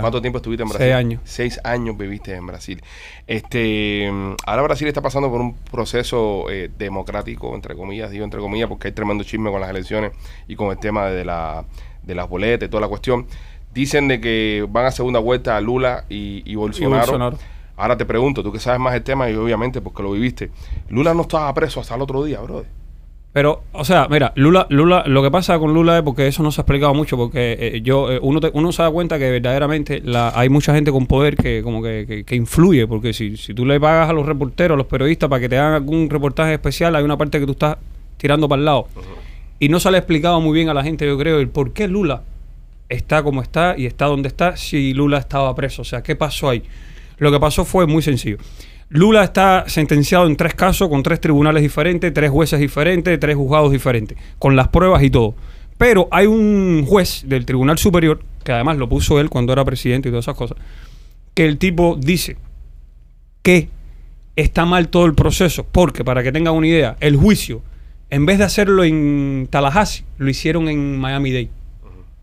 [0.00, 0.84] ¿Cuánto tiempo estuviste en Brasil?
[0.86, 1.20] Seis años.
[1.24, 2.80] Seis años viviste en Brasil.
[3.26, 4.10] Este,
[4.46, 8.91] ahora Brasil está pasando por un proceso eh, democrático, entre comillas, digo entre comillas, porque
[8.92, 10.12] hay tremendo chisme con las elecciones
[10.46, 11.64] y con el tema de, la,
[12.02, 13.26] de las boletas y toda la cuestión.
[13.74, 16.96] Dicen de que van a segunda vuelta a Lula y, y Bolsonaro.
[16.98, 17.38] Bolsonaro.
[17.76, 20.50] Ahora te pregunto, tú que sabes más el tema y obviamente porque lo viviste,
[20.90, 22.66] Lula no estaba preso hasta el otro día, brother.
[23.32, 26.52] Pero, o sea, mira, Lula, Lula, lo que pasa con Lula es porque eso no
[26.52, 29.30] se ha explicado mucho, porque eh, yo, eh, uno, te- uno se da cuenta que
[29.30, 33.38] verdaderamente la, hay mucha gente con poder que como que, que- que influye, porque si,
[33.38, 36.10] si tú le pagas a los reporteros, a los periodistas para que te hagan algún
[36.10, 37.78] reportaje especial, hay una parte que tú estás
[38.22, 38.86] tirando para el lado.
[39.58, 41.72] Y no se le ha explicado muy bien a la gente, yo creo, el por
[41.72, 42.22] qué Lula
[42.88, 45.82] está como está y está donde está si Lula estaba preso.
[45.82, 46.62] O sea, ¿qué pasó ahí?
[47.18, 48.36] Lo que pasó fue muy sencillo.
[48.90, 53.72] Lula está sentenciado en tres casos con tres tribunales diferentes, tres jueces diferentes, tres juzgados
[53.72, 55.34] diferentes, con las pruebas y todo.
[55.76, 60.08] Pero hay un juez del Tribunal Superior, que además lo puso él cuando era presidente
[60.08, 60.58] y todas esas cosas,
[61.34, 62.36] que el tipo dice
[63.42, 63.68] que
[64.36, 67.62] está mal todo el proceso, porque para que tengan una idea, el juicio,
[68.12, 71.48] en vez de hacerlo en Tallahassee, lo hicieron en Miami-Dade.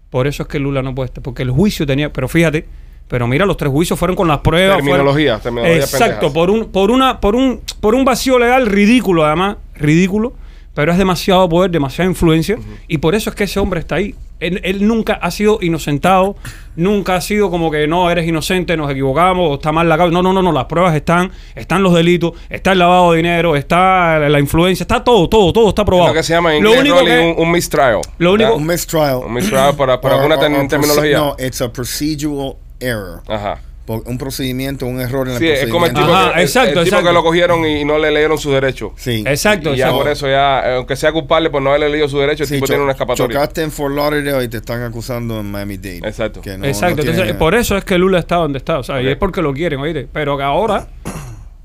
[0.09, 2.65] Por eso es que Lula no puede estar, porque el juicio tenía, pero fíjate,
[3.07, 4.77] pero mira, los tres juicios fueron con las pruebas.
[4.79, 6.33] fueron- Terminología, terminología Exacto, pendejas.
[6.33, 10.33] por un, por una, por un, por un vacío legal ridículo, además, ridículo,
[10.79, 12.57] pero es demasiado poder, demasiada influencia,
[12.87, 14.15] y por eso es que ese hombre está ahí.
[14.39, 16.37] Él, él nunca ha sido inocentado,
[16.77, 20.13] nunca ha sido como que no, eres inocente, nos equivocamos, o está mal la causa.
[20.13, 23.57] No, no, no, no, las pruebas están, están los delitos, está el lavado de dinero,
[23.57, 26.07] está la influencia, está todo, todo, todo está Es probado.
[26.07, 27.99] lo que se llama en Lo inglés, único que- un, un mistrial.
[28.17, 28.55] Lo único-.
[28.55, 29.17] Un mistrial.
[29.25, 31.17] Un mistrial para, para Or- alguna or- or terminología.
[31.17, 33.21] No, it's a procedural error.
[33.27, 33.59] Ajá.
[33.89, 36.13] Por- Un procedimiento, un error en el Sí, es como el tipo, procedimiento.
[36.15, 37.07] Ajá, que, el- exacto, el tipo exacto.
[37.07, 38.91] que lo cogieron y no le leyeron sus derechos.
[38.97, 39.23] Sí.
[39.25, 40.03] Exacto, Y ya exacto.
[40.03, 42.67] por eso ya, aunque sea culpable por no haberle leído sus derechos, el Sí, tipo
[42.67, 43.35] cho- tiene una escapatoria.
[43.39, 46.07] Chocaste en Fort Lauderdale y te están acusando en Miami-Dade.
[46.07, 46.41] Exacto.
[46.45, 49.01] No- Exacto, no tiene- entonces por eso es que Lula está donde está, o sea,
[49.01, 50.07] y es porque lo quieren, oíste.
[50.13, 50.87] Pero que ahora,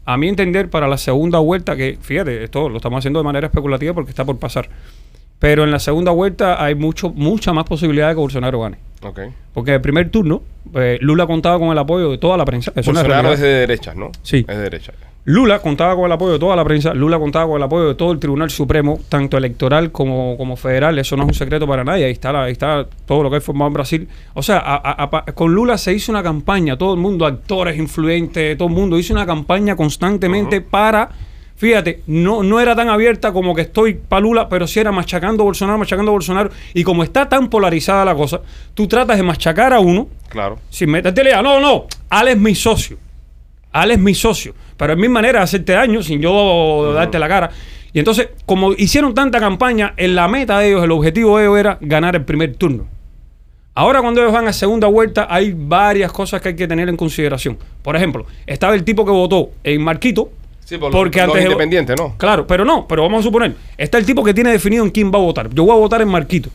[0.07, 3.49] a mi entender, para la segunda vuelta, que fíjate, esto lo estamos haciendo de manera
[3.49, 4.67] especulativa porque está por pasar.
[5.39, 8.79] Pero en la segunda vuelta hay mucho, mucha más posibilidad de que Bolsonaro gane.
[9.53, 10.43] Porque en el primer turno,
[10.75, 12.73] eh, Lula contaba con el apoyo de toda la prensa.
[12.75, 14.11] Eso Bolsonaro es de derechas, ¿no?
[14.23, 14.39] Sí.
[14.49, 14.93] Es de derecha.
[15.27, 17.95] Lula contaba con el apoyo de toda la prensa, Lula contaba con el apoyo de
[17.95, 21.83] todo el Tribunal Supremo, tanto electoral como, como federal, eso no es un secreto para
[21.83, 24.09] nadie, ahí está, la- ahí está todo lo que hay formado en Brasil.
[24.35, 27.25] O sea, a- a- a- pa- con Lula se hizo una campaña, todo el mundo,
[27.25, 31.09] actores, influentes, todo el mundo hizo una campaña constantemente para,
[31.57, 35.43] fíjate, no, no era tan abierta como que estoy para Lula, pero sí era machacando
[35.43, 38.41] a Bolsonaro, machacando a Bolsonaro, y como está tan polarizada la cosa,
[38.75, 40.59] tú tratas de machacar a uno, Claro.
[40.71, 42.99] sin meterte lea, no, no, Al es mi socio.
[43.73, 44.55] Al es mi socio.
[44.77, 47.51] Pero es mi manera de hacerte daño sin yo darte la cara.
[47.93, 51.59] Y entonces, como hicieron tanta campaña, en la meta de ellos, el objetivo de ellos
[51.59, 52.87] era ganar el primer turno.
[53.77, 56.97] Ahora cuando ellos van a segunda vuelta, hay varias cosas que hay que tener en
[56.97, 57.59] consideración.
[57.83, 60.31] Por ejemplo, estaba el tipo que votó en Marquito.
[60.65, 62.15] Sí, por porque los, los antes independientes, ¿no?
[62.17, 65.13] Claro, pero no, pero vamos a suponer, está el tipo que tiene definido en quién
[65.13, 65.51] va a votar.
[65.51, 66.49] Yo voy a votar en Marquito.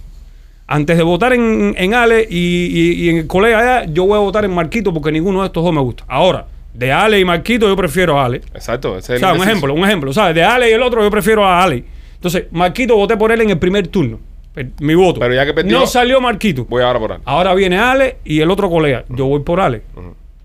[0.67, 4.15] Antes de votar en, en Ale y, y- y en el colega allá, yo voy
[4.17, 6.04] a votar en Marquito porque ninguno de estos dos me gusta.
[6.08, 8.38] Ahora, de Ale y Marquito, yo prefiero a Ale.
[8.54, 8.98] Exacto.
[8.98, 9.50] Ese O es sea, el un indeciso.
[9.52, 10.13] ejemplo, un ejemplo.
[10.13, 10.36] ¿Sabes?
[10.36, 11.84] De Ale y el otro, yo prefiero a Ale.
[12.15, 14.19] Entonces, Marquito voté por él en el primer turno.
[14.54, 15.19] Per- Mi voto.
[15.19, 16.65] Pero ya que perdió- No salió Marquito.
[16.69, 17.19] Voy ahora por ahí.
[17.26, 19.06] Ahora viene Ale y el otro colega.
[19.10, 19.82] Yo voy por Ale.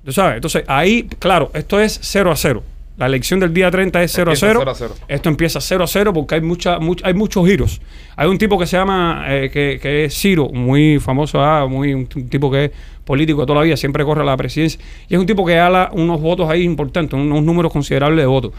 [0.05, 0.37] ¿Tú sabes?
[0.37, 2.62] Entonces, ahí, claro, esto es 0 a 0.
[2.96, 4.61] La elección del día 30 es 0 a Empieza 0.
[4.62, 4.94] 0 a 0.
[5.09, 7.80] Esto empieza 0 a 0 porque hay, mucha, much- hay muchos giros.
[8.14, 11.92] Hay un tipo que se llama, eh, que, que es Ciro, muy famoso, ah, muy,
[11.92, 12.70] un, tipo que es
[13.04, 14.80] político de toda la vida, siempre corre a la presidencia.
[15.09, 18.52] Y es un tipo que ala unos votos ahí importantes, unos números considerables de votos.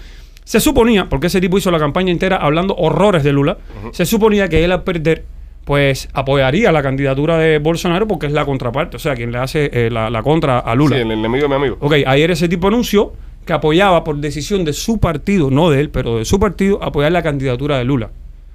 [0.43, 3.57] Se suponía, porque ese tipo hizo la campaña entera hablando horrores de Lula,
[3.93, 5.23] se suponía que él al perder,
[5.63, 9.69] pues apoyaría la candidatura de Bolsonaro porque es la contraparte, o sea, quien le hace
[9.73, 10.97] eh, la, la contra a Lula.
[10.97, 11.77] Sí, el enemigo de mi amigo.
[11.79, 13.13] Ok, ayer ese tipo anunció
[13.45, 17.11] que apoyaba por decisión de su partido, no de él, pero de su partido, apoyar
[17.11, 18.09] la candidatura de Lula.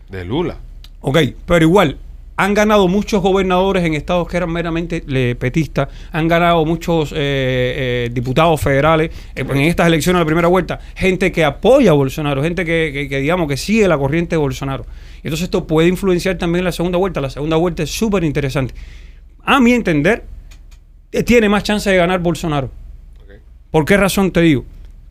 [0.08, 0.56] De Lula.
[1.00, 1.96] Ok, pero igual,
[2.36, 5.02] han ganado muchos gobernadores en estados que eran meramente
[5.36, 10.48] petistas, han ganado muchos eh, eh, diputados federales eh, en estas elecciones de la primera
[10.48, 14.34] vuelta, gente que apoya a Bolsonaro, gente que, que- que, digamos que sigue la corriente
[14.36, 14.84] de Bolsonaro.
[15.22, 17.20] Entonces esto puede influenciar también la segunda vuelta.
[17.20, 18.74] La segunda vuelta es súper interesante.
[19.44, 20.24] A mi entender,
[21.26, 22.70] tiene más chance de ganar Bolsonaro.
[23.70, 24.64] ¿Por qué razón te digo?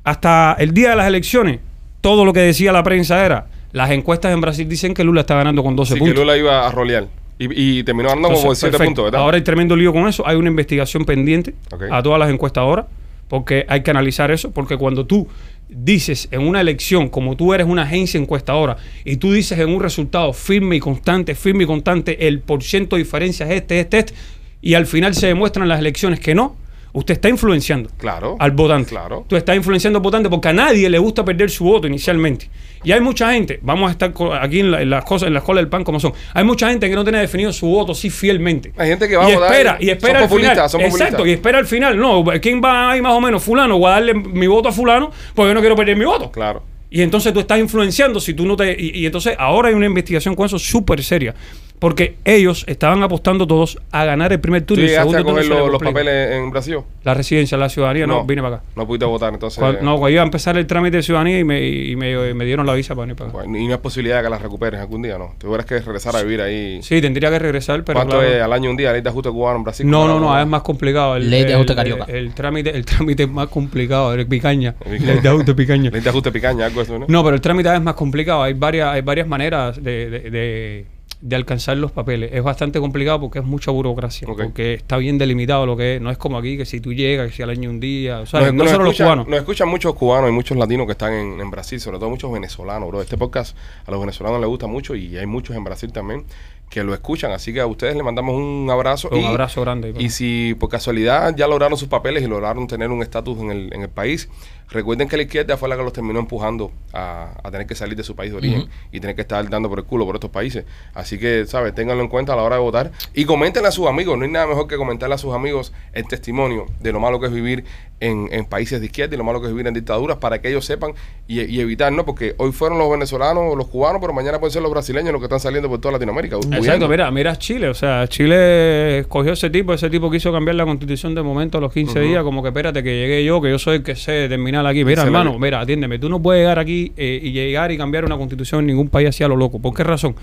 [0.04, 1.60] Hasta el día de las elecciones,
[2.02, 5.36] todo lo que decía la prensa era, las encuestas en Brasil dicen que Lula está
[5.36, 6.20] ganando con 12 Sí, que puntos.
[6.24, 7.08] Lula iba a rolear.
[7.38, 8.88] Y, y terminó ganando como Entonces, 7 perfecto.
[8.90, 9.22] puntos, ¿verdad?
[9.22, 10.28] Ahora hay tremendo lío con eso.
[10.28, 11.54] Hay una investigación pendiente
[11.92, 12.86] a todas las encuestadoras,
[13.28, 15.28] porque hay que analizar eso, porque cuando tú
[15.70, 19.80] dices en una elección, como tú eres una agencia encuestadora, y tú dices en un
[19.82, 24.00] resultado firme y constante, firme y constante, el por ciento de diferencia es este, este,
[24.00, 24.14] este,
[24.62, 26.56] y al final se demuestran las elecciones que no,
[26.94, 28.36] usted está influenciando Claro.
[28.40, 28.90] al votante.
[28.92, 29.26] Claro.
[29.28, 32.50] Tú estás influenciando al votante porque a nadie le gusta perder su voto inicialmente.
[32.84, 35.40] Y hay mucha gente, vamos a estar aquí en, la- en las cosas, en la
[35.40, 36.14] escuela del pan como son.
[36.34, 38.72] Hay mucha gente que no tiene definido su voto así fielmente.
[38.78, 40.58] Hay gente que va y a votar, espera, y espera al final.
[40.80, 41.98] Exacto, y espera al final.
[41.98, 43.44] No, ¿quién va ahí más o menos?
[43.44, 46.32] Fulano, voy a darle mi voto a fulano porque yo no quiero perder mi voto.
[46.32, 46.64] Claro.
[46.92, 48.76] Y entonces tú estás influenciando si tú no te...
[48.80, 51.36] Y, y entonces ahora hay una investigación con eso súper seria.
[51.80, 55.32] Porque ellos estaban apostando todos a ganar el primer ¿Tú turno y el llegaste segundo
[55.32, 56.78] a coger los, los papeles en Brasil?
[57.06, 58.66] La residencia, la ciudadanía, no, vine para acá.
[58.76, 59.60] No pudiste votar, entonces.
[59.60, 62.44] Cuando- no, cuando iba a empezar el trámite de ciudadanía y me, y me, me
[62.44, 63.38] dieron la visa para venir para acá.
[63.40, 65.36] Bueno, y no hay posibilidad de que las recuperes algún día, ¿no?
[65.38, 66.84] Tuvieras que regresar a vivir ahí.
[66.84, 68.34] Sí, tendría que regresar, pero ¿Cuánto claro.
[68.36, 68.92] es al año un día?
[68.92, 69.90] ¿Ley de ajuste cubano en Brasil?
[69.90, 70.36] No, ¿Cómo no, era?
[70.36, 71.16] no, es más complicado.
[71.16, 72.04] El, Ley de ajuste carioca.
[72.10, 74.76] El, el trámite, el trámite es más complicado, el picaña.
[74.86, 75.90] El Ley de ajuste picaña.
[75.94, 77.06] Ley de ajuste picaña, algo así, ¿no?
[77.08, 78.44] No, pero el trámite es más complicado.
[78.44, 80.86] Hay varias, hay varias maneras de, de- de-
[81.22, 82.32] de alcanzar los papeles.
[82.34, 84.26] Es bastante complicado porque es mucha burocracia.
[84.26, 86.02] Porque está bien delimitado lo que es.
[86.02, 88.20] No es como aquí, que si tú llegas, que si al año un día.
[88.22, 89.28] O sea, Nos- no nos solo los cubanos.
[89.28, 92.32] Nos escuchan muchos cubanos y muchos latinos que están en, en Brasil, sobre todo muchos
[92.32, 93.02] venezolanos, bro.
[93.02, 93.56] Este podcast
[93.86, 96.24] a los venezolanos les gusta mucho y hay muchos en Brasil también
[96.70, 97.32] que lo escuchan.
[97.32, 99.10] Así que a ustedes les mandamos un abrazo.
[99.12, 99.94] Un y, abrazo grande.
[99.98, 103.74] Y si por casualidad ya lograron sus papeles y lograron tener un estatus en el,
[103.74, 104.30] en el país,
[104.70, 107.96] recuerden que la izquierda fue la que los terminó empujando a, a tener que salir
[107.96, 110.30] de su país de origen y tener que estar dando por el culo por estos
[110.30, 110.66] países.
[110.94, 111.74] Así que, ¿sabes?
[111.76, 114.18] Ténganlo en cuenta a la hora de votar y coméntenle a sus amigos.
[114.18, 117.28] No hay nada mejor que comentarle a sus amigos el testimonio de lo malo que
[117.28, 117.64] es vivir
[118.00, 120.50] en, en países de izquierda y lo malo que es vivir en dictaduras para que
[120.50, 120.94] ellos sepan
[121.28, 122.06] y, y evitar, ¿no?
[122.06, 125.26] Porque hoy fueron los venezolanos los cubanos, pero mañana pueden ser los brasileños los que
[125.26, 126.38] están saliendo por toda Latinoamérica.
[126.38, 130.66] Exacto, mira, mira Chile, o sea, Chile escogió ese tipo, ese tipo quiso cambiar la
[130.66, 133.60] constitución de momento a los 15 días, como que espérate que llegué yo, que yo
[133.60, 134.84] soy el que sé determinar aquí.
[134.84, 138.18] Mira, hermano, mira, atiéndeme, tú no puedes llegar aquí eh, y llegar y cambiar una
[138.18, 139.60] constitución en ningún país así a lo loco.
[139.60, 140.16] ¿Por qué razón?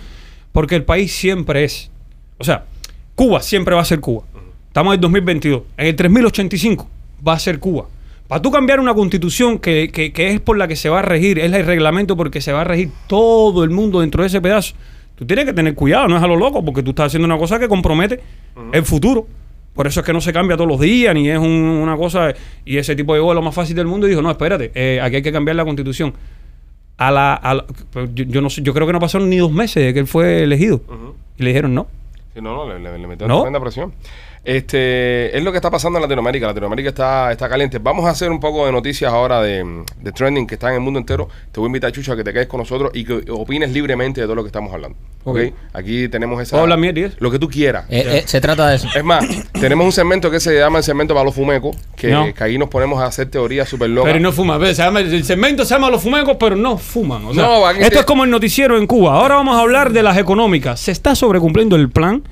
[0.52, 1.90] Porque el país siempre es,
[2.38, 2.64] o sea,
[3.14, 4.24] Cuba siempre va a ser Cuba.
[4.68, 6.88] Estamos en el 2022, en el 3085
[7.26, 7.86] va a ser Cuba.
[8.28, 11.02] Para tú cambiar una constitución que, que- que es por la que se va a
[11.02, 14.40] regir, es el reglamento porque se va a regir todo el mundo dentro de ese
[14.40, 14.74] pedazo,
[15.14, 17.38] tú tienes que tener cuidado, no es a lo loco, porque tú estás haciendo una
[17.38, 18.20] cosa que compromete
[18.72, 19.26] el futuro.
[19.76, 22.34] Por eso es que no se cambia todos los días, ni es un- una cosa.
[22.64, 24.98] Y ese tipo llegó a lo más fácil del mundo y dijo: No, espérate, eh,
[25.00, 26.14] aquí hay que cambiar la constitución.
[26.98, 29.36] A la, a la- pero yo, yo no sé, yo creo que no pasaron ni
[29.36, 30.80] dos meses de que él fue elegido.
[31.38, 31.86] Y le dijeron: No.
[32.34, 33.42] Sí, no, no, le, le, le metieron ¿No?
[33.42, 33.92] tremenda presión.
[34.46, 36.46] Este, es lo que está pasando en Latinoamérica.
[36.46, 37.78] Latinoamérica está, está caliente.
[37.78, 40.80] Vamos a hacer un poco de noticias ahora de, de trending que está en el
[40.80, 41.28] mundo entero.
[41.50, 44.20] Te voy a invitar, Chucho, a que te quedes con nosotros y que opines libremente
[44.20, 44.96] de todo lo que estamos hablando.
[45.24, 45.38] ¿Ok?
[45.48, 45.54] Ok.
[45.72, 46.52] Aquí tenemos esa.
[46.52, 47.10] ¿Puedo hablar mierda?
[47.18, 47.86] Lo que tú quieras.
[47.90, 48.88] Eh, eh, se trata de eso.
[48.94, 49.24] Es más,
[49.60, 52.32] tenemos un segmento que se llama el segmento para los fumecos, que, No.
[52.32, 54.12] que ahí nos ponemos a hacer teorías súper locas.
[54.12, 54.60] Pero no fuman.
[54.60, 57.24] Ve, se llama- el segmento se llama Los Fumecos, pero no fuman.
[57.24, 59.14] O sea, No, esto te- es como el noticiero en Cuba.
[59.20, 60.78] Ahora vamos a hablar de las económicas.
[60.78, 62.22] Se está sobrecumpliendo el plan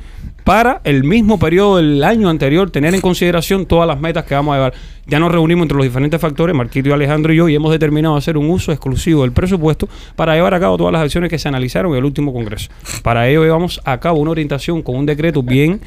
[0.44, 4.52] para el mismo periodo del año anterior, tener en consideración todas las metas que vamos
[4.52, 4.74] a llevar.
[5.06, 8.16] Ya nos reunimos entre los diferentes factores, Marquito y Alejandro y yo, y hemos determinado
[8.16, 11.48] hacer un uso exclusivo del presupuesto para llevar a cabo todas las acciones que se
[11.48, 12.70] analizaron en el último Congreso.
[13.02, 15.80] Para ello llevamos a cabo una orientación con un decreto bien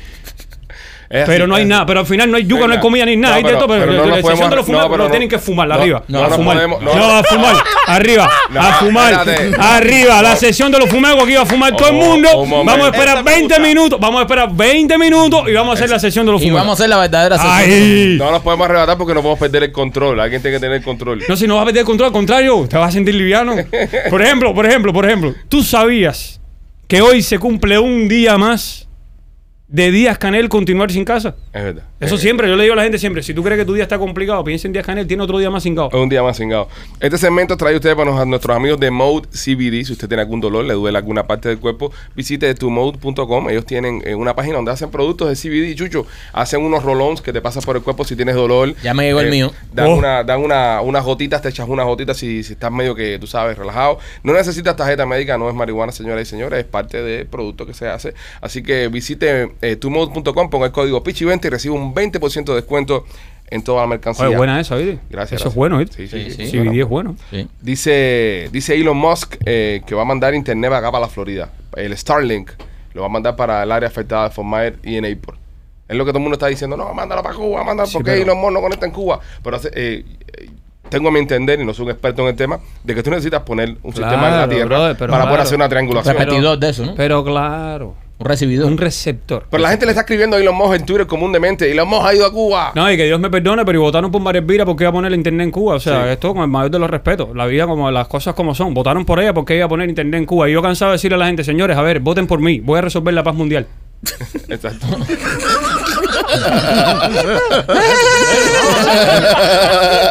[1.09, 3.05] Es así, pero no hay nada, pero al final no hay yuca, no hay comida
[3.05, 4.63] ni nada, No, hay de pero- todo, pero, pero no la podemos- de los no,
[4.65, 6.95] fumegos pero lo no- tienen que fumar, no, arriba, no a fumar, podemos- no.
[6.95, 7.55] no, a fumar,
[7.87, 9.55] arriba, No, a fumar, espérate.
[9.57, 12.29] arriba, la sesión de los fumegos aquí va a fumar todo el Un- mundo,
[12.65, 13.59] vamos a esperar Esa me 20 gusta.
[13.67, 16.45] minutos, vamos a esperar 20 minutos y vamos a hacer la sesión de los Y
[16.45, 16.61] fumegos.
[16.61, 18.17] vamos a hacer la verdadera sesión.
[18.17, 20.19] No nos podemos arrebatar porque no podemos perder el control.
[20.19, 21.23] Alguien tiene que tener el control.
[21.27, 23.55] No, si no vas a perder el control, al contrario, te vas a sentir liviano.
[24.09, 26.41] Por ejemplo, por ejemplo, por ejemplo, ¿tú sabías
[26.87, 28.86] que hoy se cumple un día más
[29.69, 31.35] de Díaz Canel continuar sin casa?
[31.51, 31.83] Es verdad.
[31.99, 33.73] Eso Eh, siempre, yo le digo a la gente siempre, si tú crees que tu
[33.73, 36.37] día está complicado, piensa en Díaz Canel, tiene otro día más Es un día más
[36.37, 36.69] cingado.
[37.01, 39.83] Este segmento trae ustedes para nos- a nuestros amigos de Mode CBD.
[39.83, 43.49] Si usted tiene algún dolor, le duele alguna parte del cuerpo, visite tumode.com.
[43.49, 45.75] Ellos tienen eh, una página donde hacen productos de CBD.
[45.75, 48.73] Chucho, hacen unos rolons que te pasan por el cuerpo si tienes dolor.
[48.83, 49.51] Ya me llegó el mío.
[49.73, 49.95] Dan, Oh.
[49.97, 53.27] una, dan una, unas gotitas, te echas unas gotitas si, si estás medio que, tú
[53.27, 53.99] sabes, relajado.
[54.23, 57.73] No necesitas tarjeta médica, no es marihuana, señoras y señores, es parte del producto que
[57.73, 58.13] se hace.
[58.41, 63.05] Así que visite eh, tumode.com, ponga el código PICHI20 y recibe un 20% de descuento
[63.49, 64.27] en toda la mercancía.
[64.27, 64.99] Oye, buena esa, ¿viste?
[65.09, 65.49] Gracias, Eso gracias.
[65.51, 65.95] es bueno, ¿viste?
[65.97, 66.51] Sí, sí, Sí, sí.
[66.69, 66.79] sí.
[66.79, 67.15] Es bueno.
[67.31, 67.47] Sí.
[67.61, 71.49] Dice, dice Elon Musk eh, que va a mandar internet acá para la Florida.
[71.75, 72.51] El Starlink
[72.93, 75.37] lo va a mandar para el área afectada de Fort Myers y en April.
[75.87, 76.75] Es lo que todo el mundo está diciendo.
[76.75, 79.19] No, mándalo para Cuba, mándalo Sí, porque pero- Elon Musk no conecta en Cuba.
[79.41, 80.03] Pero hace- eh,
[80.89, 83.09] tengo a mi entender, y no soy un experto en el tema, de que tú
[83.09, 86.15] necesitas poner un sistema en la Tierra brother, para poder hacer una triangulación.
[86.15, 86.95] Repet- Repetidor de eso, ¿no?
[86.95, 88.65] Pero claro, Un recibidor.
[88.65, 89.45] un receptor.
[89.49, 91.71] Pero la gente le está escribiendo a Elon Musk en Twitter comúnmente.
[91.71, 92.71] Elon Musk ha ido a Cuba.
[92.73, 94.93] No, y que Dios me perdone, pero y votaron por María Elvira porque iba a
[94.93, 95.75] poner el internet en Cuba.
[95.75, 96.09] O sea, Sí.
[96.13, 97.29] esto con el mayor de los respetos.
[97.35, 98.73] La vida como las cosas como son.
[98.73, 100.49] Votaron por ella porque iba a poner internet en Cuba.
[100.49, 102.59] Y yo cansado de decirle a la gente, señores, a ver, voten por mí.
[102.59, 103.67] Voy a resolver la paz mundial.
[104.49, 104.87] Exacto.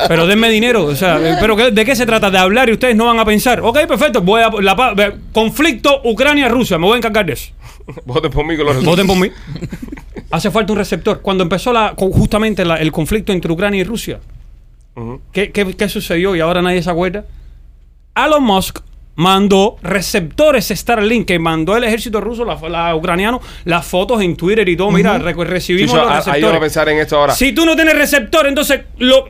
[0.09, 0.85] Pero denme dinero.
[0.85, 2.31] O sea, eh, ¿pero de qué se trata?
[2.31, 3.61] De hablar y ustedes no van a pensar.
[3.61, 4.23] Ok, perfecto.
[4.23, 6.79] Voy a, la, conflicto Ucrania-Rusia.
[6.79, 7.53] Me voy a encargar de eso.
[8.05, 9.31] Voten por mí que lo Voten por mí.
[10.31, 11.21] Hace falta un receptor.
[11.21, 14.21] Cuando empezó la, justamente la- el conflicto entre Ucrania y Rusia.
[15.33, 16.35] ¿qué, qué, qué sucedió?
[16.35, 17.25] Y ahora nadie se acuerda.
[18.17, 18.79] Elon Musk
[19.15, 24.67] mandó receptores Starlink que mandó el ejército ruso, la, la ucraniano, las fotos en Twitter
[24.69, 24.91] y todo.
[24.91, 26.61] Mira, re- recibimos los a- receptores.
[26.61, 27.35] pensar en esto ahora.
[27.35, 29.29] Si tú no tienes receptor, entonces lo-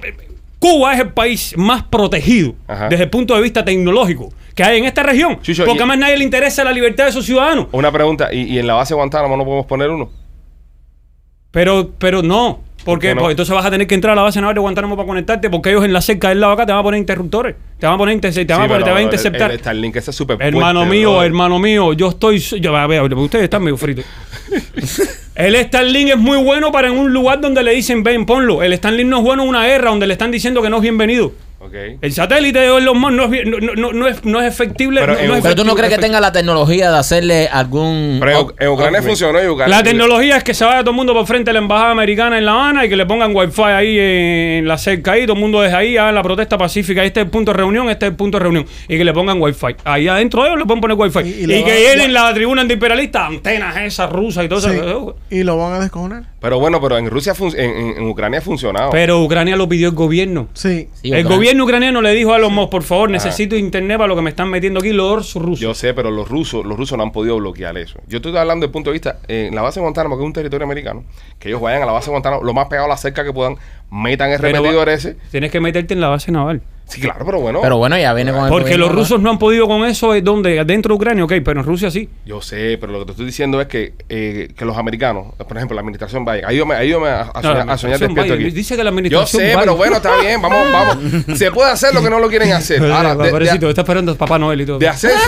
[0.58, 2.88] Cuba es el país más protegido Ajá.
[2.88, 5.38] desde el punto de vista tecnológico que hay en esta región.
[5.42, 7.66] Chucho, porque y- más nadie le interesa la libertad de sus ciudadanos.
[7.70, 10.10] Una pregunta, ¿y, y en la base de Guantánamo no podemos poner uno?
[11.50, 12.60] Pero, pero no.
[12.84, 13.22] Porque no?
[13.22, 15.50] Pues entonces vas a tener que entrar a la base naval de Guantánamo para conectarte,
[15.50, 17.56] porque ellos en la cerca del lado acá te van a poner interruptores.
[17.80, 19.04] Te van a poner inter- te van a, Sí, poner- te pero van a el-
[19.04, 19.50] interceptar.
[19.50, 22.38] El, Starlink ese es súper Hermano mío, hermano mío, yo estoy.
[22.38, 24.04] Yo, a ver, ustedes están medio fritos.
[25.34, 28.62] el Starlink es muy bueno para en un lugar donde le dicen ven, ponlo.
[28.62, 30.82] El Starlink no es bueno en una guerra donde le están diciendo que no es
[30.82, 31.32] bienvenido.
[32.00, 35.00] El satélite de Elon Musk no es, no, no- no- es, no es efectible.
[35.00, 37.48] Pero no- en no es Pero tú no crees que tenga la tecnología de hacerle
[37.48, 38.18] algún.
[38.20, 39.76] Pero en, Ucrania funcionó y Ucrania.
[39.76, 42.38] La tecnología es que se vaya todo el mundo por frente de la embajada americana
[42.38, 45.40] en La Habana y que le pongan wifi ahí en la cerca ahí, todo el
[45.40, 47.04] mundo desde ahí hagan la protesta pacífica.
[47.04, 48.66] Este es el punto de reunión, este es el punto de reunión.
[48.88, 49.76] Y que le pongan wifi.
[49.84, 51.20] Ahí adentro de ellos le pueden poner wifi.
[51.20, 54.70] Y- Y, y que llenen la tribuna antiimperialista, antenas esas rusas y todo Sí.
[54.70, 55.16] eso.
[55.30, 56.24] Y lo van a descojonar.
[56.40, 58.90] Pero bueno, pero en Rusia, en, en- en Ucrania ha funcionado.
[58.90, 60.48] Pero Ucrania lo pidió el gobierno.
[60.54, 60.88] Sí.
[61.02, 61.36] Sí, el Ucrania.
[61.56, 64.30] Gobierno ucraniano le dijo a los Musk, por favor, necesito internet para lo que me
[64.30, 65.58] están metiendo aquí los rusos.
[65.58, 67.98] Yo sé, pero los rusos, los rusos no han podido bloquear eso.
[68.06, 70.22] Yo estoy hablando desde el punto de vista, eh, en la base de Guantánamo, que
[70.22, 71.04] es un territorio americano,
[71.38, 73.32] que ellos vayan a la base de Guantánamo lo más pegado a la cerca que
[73.32, 73.56] puedan,
[73.90, 75.16] metan el Pero repetidor ese.
[75.30, 76.60] Tienes que meterte en la base naval.
[76.88, 77.58] Sí, claro, pero bueno.
[77.60, 80.14] Pero bueno, ya viene con el Porque gobierno, los rusos no han podido con eso,
[80.14, 82.08] es donde dentro de Ucrania, ok, pero en Rusia sí.
[82.24, 85.56] Yo sé, pero lo que te estoy diciendo es que, eh, que los americanos, por
[85.56, 88.46] ejemplo, la administración Biden, ayúdame, ayúdame a, a soñar, a soñar despierto Biden.
[88.46, 88.54] aquí.
[88.54, 90.96] Dice que la Yo administración sé, Biden- pero bueno, está bien, vamos, vamos.
[91.36, 92.80] Se puede hacer lo que no lo quieren hacer.
[92.90, 94.78] Ahora, de, está esperando a Papá Noel y todo.
[94.78, 95.10] de hacer.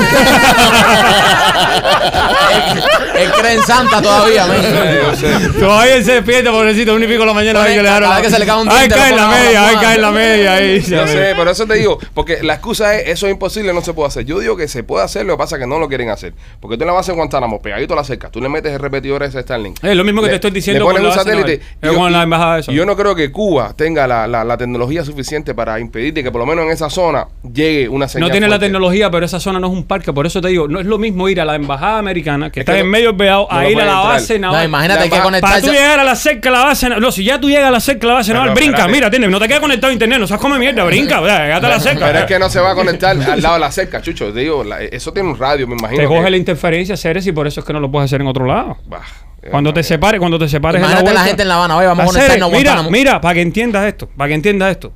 [3.18, 4.47] Él cree en Santa todavía.
[4.47, 5.49] Yo sé.
[5.59, 7.62] Todavía él se despierta, pobrecito, un y pico de la mañana.
[7.62, 9.16] Ahí que le dejaron cada la- vez que se le cae un Ay, cae en
[9.16, 9.81] la media, almohada.
[9.81, 10.55] cae en la media.
[10.55, 13.81] Ahí, Yo sé, pero eso te digo, porque la excusa es, eso es imposible, no
[13.83, 14.25] se puede hacer.
[14.25, 16.33] Yo digo que se puede hacer, lo que pasa es que no lo quieren hacer.
[16.61, 18.79] Porque tú en la base de Guantánamo, pegadito a la cerca, tú le metes el
[18.79, 19.83] repetidor a ese Starlink.
[19.85, 21.61] Es lo mismo que Le- te estoy diciendo le ponen un satélite.
[21.83, 22.73] yo- con la embajada esa.
[22.73, 26.23] y yo no creo que Cuba tenga la, la- la tecnología suficiente para impedir de
[26.23, 29.25] que por lo menos en esa zona llegue una señal No tiene la tecnología, pero
[29.27, 30.13] esa zona no es un parque.
[30.13, 32.63] Por eso te digo, no es lo mismo ir a la embajada americana, que Es
[32.63, 34.07] está que en no- medio Beao, no a ir a la entrar.
[34.13, 34.65] base No, naval.
[34.67, 35.55] imagínate La que conectarse.
[35.61, 37.03] Para tú llegar a la cerca de la base naval.
[37.03, 39.19] No, si ya tú llegas a la cerca de la base naval, brinca, espérate.
[39.19, 39.29] mira.
[39.31, 42.48] No te quedas conectado a internet, no sabes come mierda, brinca, Pero es que no
[42.51, 44.33] se va a conectar al lado de la cerca, chucho.
[44.33, 46.03] Te digo, la- eso tiene un radio, me imagino.
[46.03, 48.20] Te que- coge la interferencia, Ceres, y por eso es que no lo puedes hacer
[48.20, 48.77] en otro lado.
[48.88, 49.03] Bah,
[49.42, 51.55] eh, Cuando te separes, cuando te separes en la Imagínate la vuelta- gente en La
[51.55, 52.90] Habana, oye, vamos a Hacer- conectarnos a Mira, Guantánamo.
[52.90, 54.92] mira, para que entiendas esto, para que entiendas esto.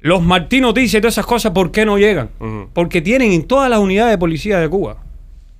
[0.00, 2.30] Los Martín Noticias y todas esas cosas, ¿por qué no llegan?
[2.38, 2.68] Ujú.
[2.72, 4.98] Porque tienen en todas las unidades de policía de Cuba,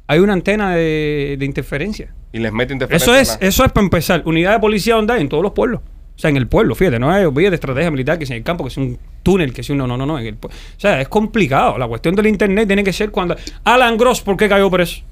[0.07, 2.13] hay una antena de, de interferencia.
[2.33, 3.13] Y les mete interferencia.
[3.13, 4.23] Eso es, la- eso es para empezar.
[4.27, 5.81] Unidad de policía donde hay en todos los pueblos.
[6.17, 8.39] O sea, en el pueblo, fíjate, no es olvídate de estrategia militar, que es en
[8.39, 9.77] el campo, que es un túnel, que es un.
[9.77, 10.19] No, no, no, no.
[10.19, 10.49] En el, o
[10.79, 11.77] sea, es complicado.
[11.77, 13.37] La cuestión del internet tiene que ser cuando.
[13.65, 15.03] Alan Gross, ¿por qué cayó preso?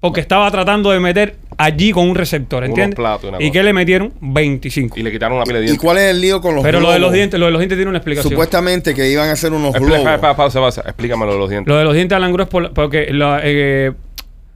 [0.00, 2.94] Porque estaba tratando de meter allí con un receptor, ¿entiendes?
[2.96, 3.52] platos y una ¿Y cosa.
[3.52, 4.12] qué le metieron?
[4.20, 4.98] 25.
[4.98, 5.82] Y le quitaron una pila de ¿Y dientes.
[5.82, 7.78] cuál es el lío con los Pero lo de los dientes, lo de los dientes
[7.78, 8.30] tiene una explicación.
[8.30, 10.04] Supuestamente que iban a hacer unos Explica- globos.
[10.04, 10.82] pa- pa- pausa, pausa.
[10.82, 11.70] Explícamelo de los dientes.
[11.72, 13.92] Lo de los dientes de Alan Gross, por la- porque la, eh,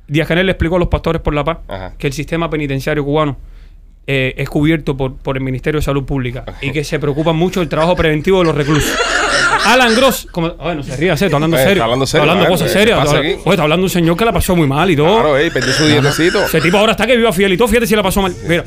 [0.06, 1.94] Díaz Canel le explicó a los pastores por la paz Ajá.
[1.96, 3.36] que el sistema penitenciario cubano
[4.10, 7.60] eh, es cubierto por, por el Ministerio de Salud Pública y que se preocupa mucho
[7.60, 8.90] del trabajo preventivo de los reclusos.
[9.66, 11.72] Alan Gross, como, bueno, se ríe, está hablando Eh, serio.
[11.74, 13.04] está hablando serio, Está hablando cosas ¿Qué serias.
[13.04, 15.14] Está, oye, está hablando un señor que la pasó muy mal y todo.
[15.14, 16.42] Claro, ey, perdió su dientecito.
[16.42, 18.34] Ese tipo ahora está que viva fiel y todo, fíjate si la pasó mal.
[18.48, 18.64] Mira,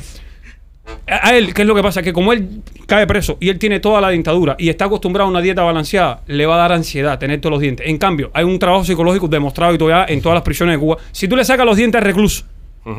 [1.08, 2.04] a a él, ¿qué es lo que pasa?
[2.04, 5.32] Que como él cae preso y él tiene toda la dentadura y está acostumbrado a
[5.32, 7.88] una dieta balanceada, le va a dar ansiedad tener todos los dientes.
[7.88, 10.98] En cambio, hay un trabajo psicológico demostrado y todavía en todas las prisiones de Cuba.
[11.12, 12.46] Si tú le sacas los dientes al recluso,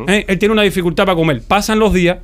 [0.08, 0.24] ¿eh?
[0.26, 1.42] él tiene una dificultad para comer.
[1.46, 2.18] Pasan los días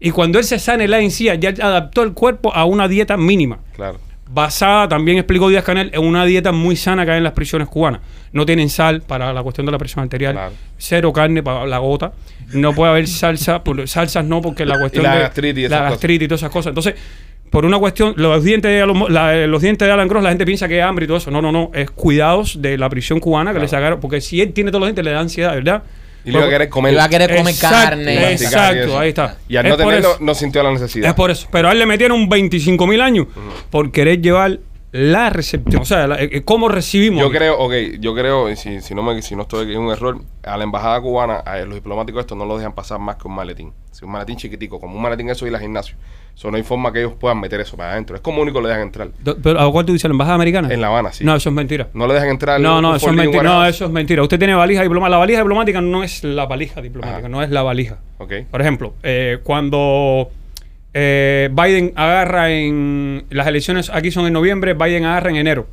[0.00, 3.58] y cuando él se sane la encía, ya adaptó el cuerpo a una dieta mínima
[3.76, 3.98] Claro.
[4.32, 7.68] basada, también explicó Díaz Canel, en una dieta muy sana que hay en las prisiones
[7.68, 8.00] cubanas.
[8.32, 10.52] No tienen sal para la cuestión de la presión arterial, Claro.
[10.78, 12.12] cero carne para la gota,
[12.54, 15.82] no puede haber salsa, por- salsas no, porque la cuestión la de gastritis y la
[15.82, 16.70] gastritis y todas esas cosas.
[16.70, 16.94] Entonces,
[17.50, 20.46] por una cuestión, los dientes de Alan, la- los dientes de Alan Gross, la gente
[20.46, 21.32] piensa que es hambre y todo eso.
[21.32, 24.52] No, no, no, es cuidados de la prisión cubana que le sacaron, porque si él
[24.52, 25.82] tiene todos los dientes le da ansiedad, ¿verdad?
[26.24, 26.92] Y le iba a querer comer.
[26.92, 28.32] Y va a querer comer Exacto, carne.
[28.32, 29.38] Exacto, ahí está.
[29.48, 30.18] Y al Es no tenerlo, eso.
[30.20, 31.08] no sintió la necesidad.
[31.08, 31.48] Es por eso.
[31.50, 33.26] Pero a él le metieron 25 mil años
[33.70, 34.58] por querer llevar
[34.92, 37.20] la recepción, o sea, la- eh, cómo recibimos.
[37.20, 40.20] Yo creo, ok, yo creo, si, si no me, si no estoy en un error,
[40.42, 43.34] a la embajada cubana, a los diplomáticos estos no los dejan pasar más que un
[43.34, 43.72] maletín.
[43.92, 45.96] Si un maletín chiquitico, como un maletín eso y la gimnasio.
[46.34, 48.16] Eso no hay forma que ellos puedan meter eso para adentro.
[48.16, 49.08] Es como único le dejan entrar.
[49.42, 50.08] Pero, ¿a cuál tú dices?
[50.08, 50.72] ¿La embajada americana?
[50.72, 51.22] En La Habana, sí.
[51.24, 51.88] No, eso es mentira.
[51.92, 52.60] No le dejan entrar.
[52.60, 53.42] No, no, eso es mentira.
[53.42, 54.22] No, eso es mentira.
[54.22, 55.10] Usted tiene valija diplomática.
[55.10, 57.28] La valija diplomática no es la valija diplomática, Ajá.
[57.28, 57.98] no es la valija.
[58.18, 58.32] Ok.
[58.50, 60.30] Por ejemplo, eh, cuando
[60.94, 63.24] eh, Biden agarra en.
[63.30, 65.66] Las elecciones aquí son en noviembre, Biden agarra en enero.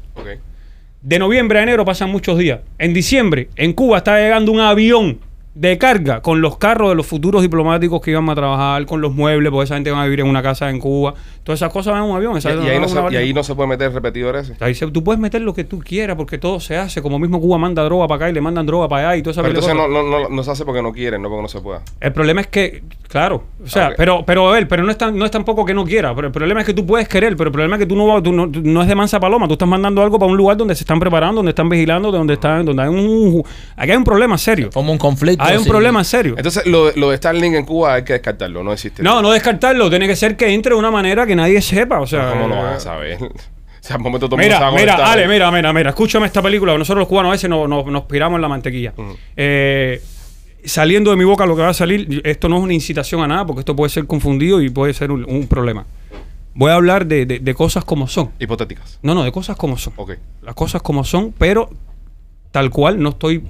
[1.02, 2.60] De noviembre a enero pasan muchos días.
[2.80, 5.20] En diciembre, en Cuba está llegando un avión
[5.60, 9.14] de carga con los carros de los futuros diplomáticos que iban a trabajar, con los
[9.16, 11.16] muebles, porque esa gente va a vivir en una casa en Cuba.
[11.44, 12.36] Todas esas cosas van en un avión.
[12.36, 14.54] Y, esa- y ahí no una se, y ahí no se puede meter repetidores.
[14.60, 17.02] Ahí se- tú puedes meter lo que tú quieras porque todo se hace.
[17.02, 19.32] Como mismo Cuba manda droga para acá y le mandan droga para allá y todo
[19.32, 21.48] esa Pero entonces no, no, no, no se hace porque no quieren, no porque no
[21.48, 21.82] se pueda.
[22.02, 25.18] El problema es que, claro, o sea, pero, pero a ver, pero no es, tan,
[25.18, 26.14] no es tampoco que no quiera.
[26.14, 28.06] Pero el problema es que tú puedes querer, pero el problema es que tú no,
[28.06, 29.48] vas- tú no, tú no es de mansa paloma.
[29.48, 32.34] Tú estás mandando algo para un lugar donde se están preparando, donde están vigilando, donde
[32.36, 33.42] están, donde hay un,
[33.76, 34.70] aquí hay un problema serio.
[34.72, 35.44] Forma un conflicto.
[35.48, 35.70] Hay un sí.
[35.70, 36.36] problema serio.
[36.38, 39.02] Entonces, lo, lo de Starlink en Cuba hay que descartarlo, no existe.
[39.04, 39.90] No, no descartarlo.
[39.90, 42.00] Tiene que ser que entre de una manera que nadie sepa.
[42.00, 43.18] O sea, ¿Cómo lo eh, van a saber?
[43.80, 44.96] O sea, al momento todo Mira, mira.
[44.96, 46.78] Ale, mira, mira, mira, escúchame esta película.
[46.78, 48.94] Nosotros los cubanos a veces nos, nos, nos piramos en la mantequilla.
[49.38, 50.02] Eh,
[50.66, 53.28] saliendo de mi boca lo que va a salir, esto no es una incitación a
[53.28, 55.86] nada, porque esto puede ser confundido y puede ser un, un problema.
[56.54, 58.32] Voy a hablar de, de- de cosas como son.
[58.40, 59.00] Hipotéticas.
[59.04, 59.94] No, no, de cosas como son.
[59.96, 60.14] Ok.
[60.42, 61.70] Las cosas como son, pero
[62.52, 63.42] tal cual no estoy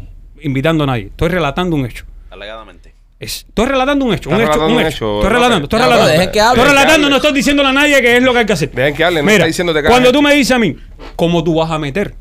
[0.42, 1.06] invitando a nadie.
[1.08, 2.06] Estoy relatando un hecho.
[2.30, 2.94] Alegadamente.
[3.20, 5.18] Es- estoy relatando un hecho, un hecho, un hecho.
[5.22, 6.08] Estoy relatando, estoy relatando.
[6.08, 6.60] dejen que hable.
[6.62, 8.72] Estoy que relatando, no estoy diciéndole a nadie qué es lo que hay que hacer.
[8.72, 10.76] Dejen que hable, no Mira, está diciéndote cuando tú me dices a mí,
[11.16, 12.14] ¿cómo tú vas a meter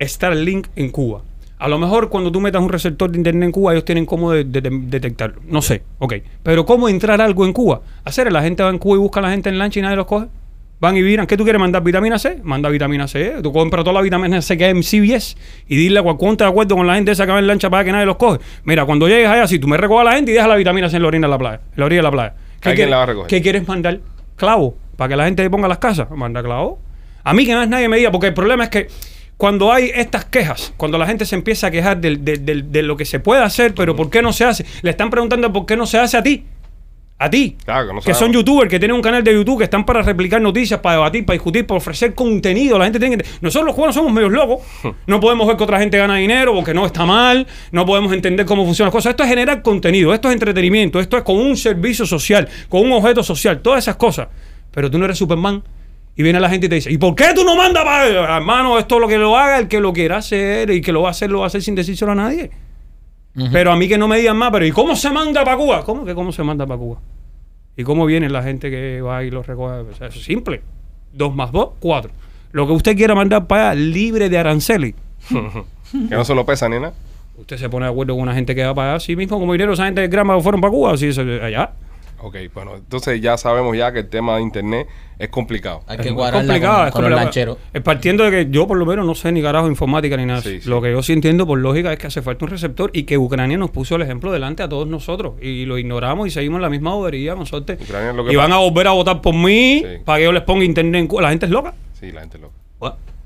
[0.00, 1.22] Starlink en Cuba?
[1.58, 4.30] A lo mejor cuando tú metas un receptor de internet en Cuba, ellos tienen cómo
[4.30, 5.40] de- de- de- detectarlo.
[5.46, 6.14] No sé, ok.
[6.42, 7.80] Pero ¿cómo entrar algo en Cuba?
[8.04, 9.96] Hacer, la gente va en Cuba y busca a la gente en lancha y nadie
[9.96, 10.26] los coge.
[10.80, 11.82] Van y miran, ¿qué tú quieres mandar?
[11.82, 12.38] ¿Vitamina C?
[12.44, 13.36] Manda vitamina C.
[13.42, 15.36] Tú compras toda la vitamina C que hay en CBS
[15.66, 17.90] y dile cuánto de acuerdo con la gente esa que va en lancha para que
[17.90, 18.38] nadie los coge.
[18.62, 20.88] Mira, cuando llegues allá, si tú me recoges a la gente y dejas la vitamina
[20.88, 21.60] C en la orilla de la playa.
[21.72, 22.34] En la orilla de la playa.
[22.62, 23.28] ¿Alguien quieres- la va a recoger?
[23.28, 24.00] ¿Qué quieres mandar?
[24.36, 24.76] Clavo.
[24.96, 26.08] Para que la gente ponga las casas.
[26.10, 26.80] Manda clavo.
[27.24, 28.88] A mí que más nadie me diga, porque el problema es que
[29.36, 33.20] cuando hay estas quejas, cuando la gente se empieza a quejar de, lo que se
[33.20, 34.64] puede hacer, pero ¿por qué no se hace?
[34.82, 36.44] Le están preguntando por qué no se hace a ti.
[37.20, 37.56] A ti.
[37.64, 40.02] Claro, que no que son youtubers, que tienen un canal de YouTube, que están para
[40.02, 42.78] replicar noticias, para debatir, para discutir, para ofrecer contenido.
[42.78, 43.26] La gente tiene que...
[43.40, 44.60] Nosotros los cubanos somos medios locos.
[45.06, 47.46] No podemos ver que otra gente gana dinero porque no está mal.
[47.72, 49.10] No podemos entender cómo funcionan las cosas.
[49.10, 52.92] Esto es generar contenido, esto es entretenimiento, esto es con un servicio social, con un
[52.92, 54.28] objeto social, todas esas cosas.
[54.70, 55.64] Pero tú no eres Superman.
[56.14, 58.36] Y viene la gente y te dice, ¿y por qué tú no mandas para...
[58.36, 61.08] Hermano, esto lo que lo haga, el que lo quiera hacer y que lo va
[61.08, 62.50] a hacer, lo va a hacer sin decírselo a nadie.
[63.52, 65.84] Pero a mí que no me digan más, pero ¿y cómo se manda para Cuba?
[65.84, 66.98] ¿Cómo que cómo se manda para Cuba?
[67.76, 69.74] ¿Y cómo viene la gente que va y lo recoge?
[69.90, 70.62] O sea, es simple.
[71.12, 72.10] Dos más dos, cuatro.
[72.52, 74.94] Lo que usted quiera mandar para allá, libre de aranceli.
[75.90, 76.92] Que no se lo pesa ni nada.
[77.38, 79.52] Usted se pone de acuerdo con una gente que va para allá, sí mismo como
[79.52, 81.70] dinero, esa gente de grama fueron para Cuba, sí, se- allá.
[82.20, 85.82] Ok, bueno, entonces ya sabemos ya que el tema de internet es complicado.
[85.86, 87.58] Hay que Es cuadrarla complicado, con, es con los lancheros.
[87.72, 90.24] Eh, Partiendo de que yo, por lo menos, no sé ni carajo de informática ni
[90.26, 90.40] nada.
[90.42, 90.68] Sí, sí.
[90.68, 93.16] Lo que yo sí entiendo por lógica es que hace falta un receptor y que
[93.18, 95.34] Ucrania nos puso el ejemplo delante a todos nosotros.
[95.40, 97.78] Y lo ignoramos y seguimos la misma bobería nosotros.
[97.80, 100.02] Ucrania es lo que Y van a volver a votar por mí Sí.
[100.04, 101.22] para que yo les ponga internet en Cuba.
[101.22, 101.74] La gente es loca.
[102.00, 102.54] Sí, la gente loca.
[102.80, 103.17] Bueno, Bueno,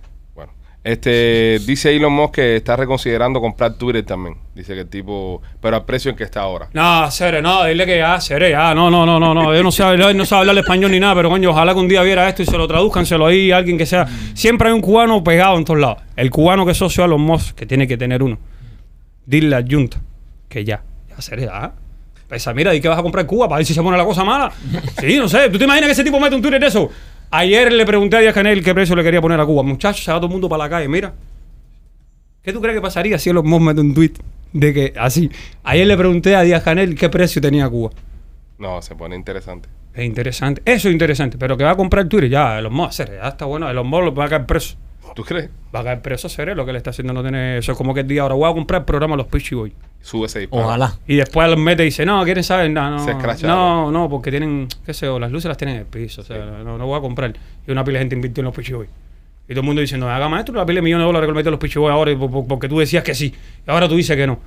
[0.85, 4.37] este dice Elon Musk que está reconsiderando comprar Twitter también.
[4.55, 6.69] Dice que el tipo, pero al precio en que está ahora.
[6.73, 9.71] No, Cere, no, dile que ya, Cere, ya, no, no, no, no, no, yo no
[9.71, 12.43] sé, no sabe hablar español ni nada, pero coño, ojalá que un día viera esto
[12.43, 14.07] y se lo traduzcan, se lo ahí alguien que sea.
[14.35, 15.99] Siempre hay un cubano pegado en todos lados.
[16.17, 18.39] El cubano que es socio a los Moss, que tiene que tener uno.
[19.25, 20.01] Dile a Junta
[20.49, 21.73] que ya, ya, Cere, ya.
[22.29, 24.05] Pesa, mira, ¿y qué vas a comprar en Cuba para ver si se pone la
[24.05, 24.51] cosa mala?
[24.99, 26.91] Sí, no sé, ¿tú te imaginas que ese tipo mete un Twitter de eso?
[27.35, 29.63] Ayer le pregunté a Díaz Canel qué precio le quería poner a Cuba.
[29.63, 31.15] Muchachos, se va todo el mundo para la calle, mira.
[32.43, 34.13] ¿Qué tú crees que pasaría si Elon Musk mete un tweet
[34.53, 35.31] de que así?
[35.65, 37.89] Ayer le pregunté a Díaz Canel qué precio tenía Cuba.
[38.59, 39.71] No, se pone interesante.
[39.95, 40.61] Es interesante.
[40.67, 41.39] Eso es interesante.
[41.39, 43.71] Pero que va a comprar Twitter, ya, Elon Musk, ya está bueno.
[43.71, 44.77] Elon Musk lo va a caer preso.
[45.15, 45.51] ¿Tú crees?
[45.75, 47.59] Va a caer preso, serio, lo que le está haciendo no tiene...
[47.59, 49.73] Eso es como que el día ahora voy a comprar el programa Los Pitchy Boys.
[50.01, 50.65] Sube ese disparo.
[50.65, 50.95] Ojalá.
[51.07, 54.09] Y después los mete y dice, no, quieren saber nada, no, Se escracha no, no,
[54.09, 56.79] porque tienen, qué sé yo, las luces las tienen en el piso, o sea, no,
[56.79, 57.33] no voy a comprar.
[57.67, 58.89] Y una pila de gente invirtió en los Pitchy Boys.
[59.47, 61.37] Y todo el mundo diciendo, haga maestro, la pila de millones de dólares que le
[61.37, 63.35] mete a los Pitchy Boys ahora y por- por- porque tú decías que sí.
[63.67, 64.39] Y ahora tú dices que no.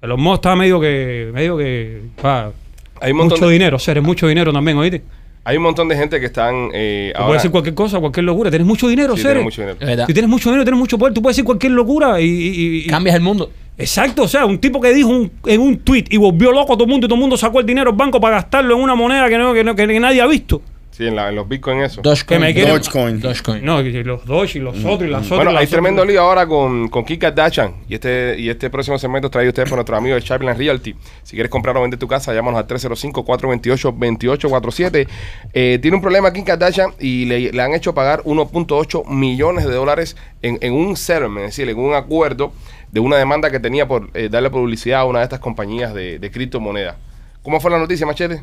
[0.00, 2.52] Los Musk está medio que, medio que, va,
[3.00, 5.02] Hay un mucho de, dinero, seres, mucho dinero también, ¿oíste?
[5.44, 7.26] Hay un montón de gente que están eh, ahora.
[7.26, 8.50] puedes decir cualquier cosa, cualquier locura.
[8.50, 10.06] Tienes mucho dinero, Sí, tiene mucho dinero.
[10.06, 12.86] Si tienes mucho dinero, tienes mucho poder, tú puedes decir cualquier locura y- y- y,
[12.86, 13.50] Cambias el mundo.
[13.76, 16.76] Exacto, o sea, un tipo que dijo un- en un tweet y volvió loco a
[16.76, 18.80] todo el mundo y todo el mundo sacó el dinero al banco para gastarlo en
[18.82, 20.62] una moneda que, no, que, no- que nadie ha visto.
[20.96, 22.02] Sí, en, la- en los bitcoin eso.
[22.02, 22.40] Que Dogecoin.
[22.40, 23.20] me quieren- Dogecoin.
[23.20, 23.64] Dogecoin.
[23.64, 25.32] No, y los Doge y los otros y las otras.
[25.32, 25.36] Mm.
[25.36, 25.70] Bueno, y las hay otras.
[25.70, 27.74] tremendo lío ahora con, con Kim Kardashian.
[27.88, 30.94] Y este, y este próximo segmento traído ustedes por nuestro amigo de Chaplin Realty.
[31.24, 35.08] Si quieres comprar o vender tu casa, llámanos al 305-428-2847.
[35.52, 39.72] Eh, tiene un problema Kim Kardashian y le, le han hecho pagar 1.8 millones de
[39.74, 42.52] dólares en, en un settlement, es decir, en un acuerdo
[42.92, 46.18] de una demanda que tenía por eh, darle publicidad a una de estas compañías de,
[46.18, 46.96] de criptomonedas.
[47.42, 48.42] ¿Cómo fue la noticia, Machete?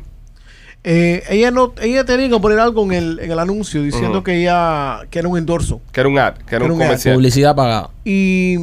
[0.84, 4.40] Eh, ella no, ella tenía que poner algo en el, en el anuncio diciendo que
[4.42, 5.80] ella que era un endorso.
[5.92, 6.86] Que era un ad, que era Era un un ad.
[6.88, 7.14] comercial.
[7.14, 7.90] Publicidad pagada.
[8.04, 8.56] Y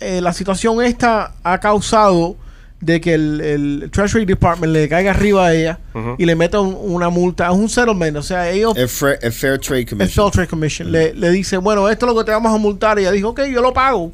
[0.00, 2.36] eh, la situación esta ha causado
[2.80, 5.78] de que el, el Treasury Department le caiga arriba a ella
[6.16, 7.44] y le meta un- una multa.
[7.50, 10.24] Es un settlement, o sea, ellos El Fair, el Fair Trade el Commission.
[10.24, 12.98] Fair Trade Commission le, le dice, bueno, esto es lo que te vamos a multar.
[12.98, 14.12] Y ella dijo, ok, yo lo pago.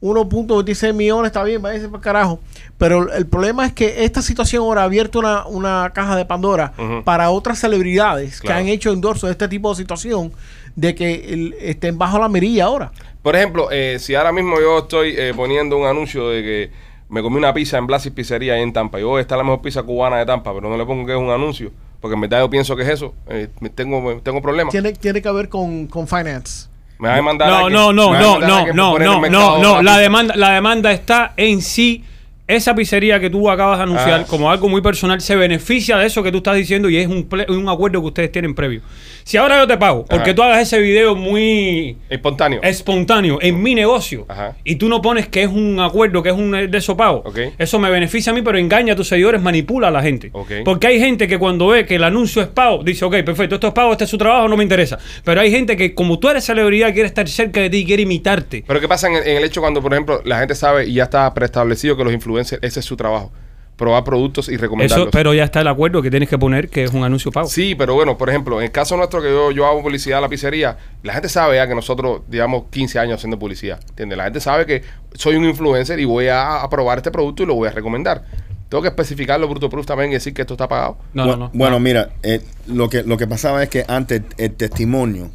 [0.00, 2.40] 1.26 millones, está bien, váyase para carajo.
[2.78, 6.72] Pero el problema es que esta situación ahora ha abierto una, una caja de Pandora
[7.04, 8.54] para otras celebridades Claro.
[8.56, 10.32] que han hecho endorso de este tipo de situación
[10.76, 12.92] de que el- estén bajo la mirilla ahora.
[13.22, 16.70] Por ejemplo, eh, si ahora mismo yo estoy eh, poniendo un anuncio de que
[17.08, 19.60] me comí una pizza en Blasis Pizzería ahí en Tampa y hoy está la mejor
[19.62, 22.40] pizza cubana de Tampa, pero no le pongo que es un anuncio, porque en verdad
[22.40, 24.70] yo pienso que es eso, eh, tengo, tengo problemas.
[24.70, 26.68] Tiene, tiene que ver con, con finance.
[26.98, 29.82] Me va a demandar No, alguien- no, no, a no, no, no, no, no, no.
[29.82, 32.04] la demanda, la demanda está en sí.
[32.48, 34.26] Esa pizzería que tú acabas de anunciar Ah.
[34.26, 37.28] como algo muy personal se beneficia de eso que tú estás diciendo y es un,
[37.48, 38.80] un acuerdo que ustedes tienen previo.
[39.22, 42.60] Si ahora yo te pago porque tú hagas ese video muy Espontáneo.
[42.62, 44.56] espontáneo en mi negocio Ajá.
[44.64, 47.22] y tú no pones que es un acuerdo, que es un de esos pagos,
[47.58, 50.32] eso me beneficia a mí, pero engaña a tus seguidores, manipula a la gente.
[50.64, 53.66] Porque hay gente que cuando ve que el anuncio es pago, dice, ok, perfecto, esto
[53.68, 54.98] es pago, este es su trabajo, no me interesa.
[55.22, 58.64] Pero hay gente que como tú eres celebridad, quiere estar cerca de ti, quiere imitarte.
[58.66, 60.94] Pero ¿qué pasa en el, en el hecho cuando, por ejemplo, la gente sabe y
[60.94, 63.32] ya está preestablecido que los influencers, ese es su trabajo,
[63.76, 65.08] probar productos y recomendarlos?
[65.08, 67.48] Eso, pero ya está el acuerdo que tienes que poner que es un anuncio pago.
[67.48, 70.20] Sí, pero bueno, por ejemplo, en el caso nuestro que yo, yo hago publicidad a
[70.22, 74.18] la pizzería, la gente sabe ya que nosotros llevamos 15 años haciendo publicidad, ¿entiendes?
[74.18, 74.82] La gente sabe que
[75.14, 78.24] soy un influencer y voy a, a probar este producto y lo voy a recomendar.
[78.68, 80.98] Tengo que especificarlo Bruto Proof también y decir que esto está pagado.
[81.14, 81.50] No, no, no.
[81.54, 85.30] Bueno, mira, eh, lo, que, lo que pasaba es que antes el testimonio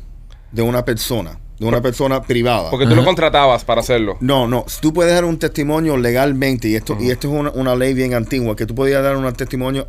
[0.51, 2.69] de una persona, de una persona privada.
[2.69, 4.17] Porque tú lo contratabas para hacerlo.
[4.19, 7.75] No, no, tú puedes dar un testimonio legalmente, y esto, y esto es una, una
[7.75, 9.87] ley bien antigua, que tú podías dar un testimonio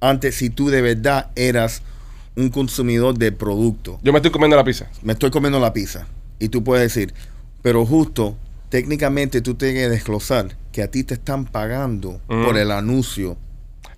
[0.00, 1.82] antes si tú de verdad eras
[2.36, 3.98] un consumidor de producto.
[4.02, 4.88] Yo me estoy comiendo la pizza.
[5.02, 6.06] Me estoy comiendo la pizza.
[6.38, 7.12] Y tú puedes decir,
[7.62, 8.36] pero justo,
[8.68, 13.36] técnicamente tú tienes que desglosar que a ti te están pagando por el anuncio.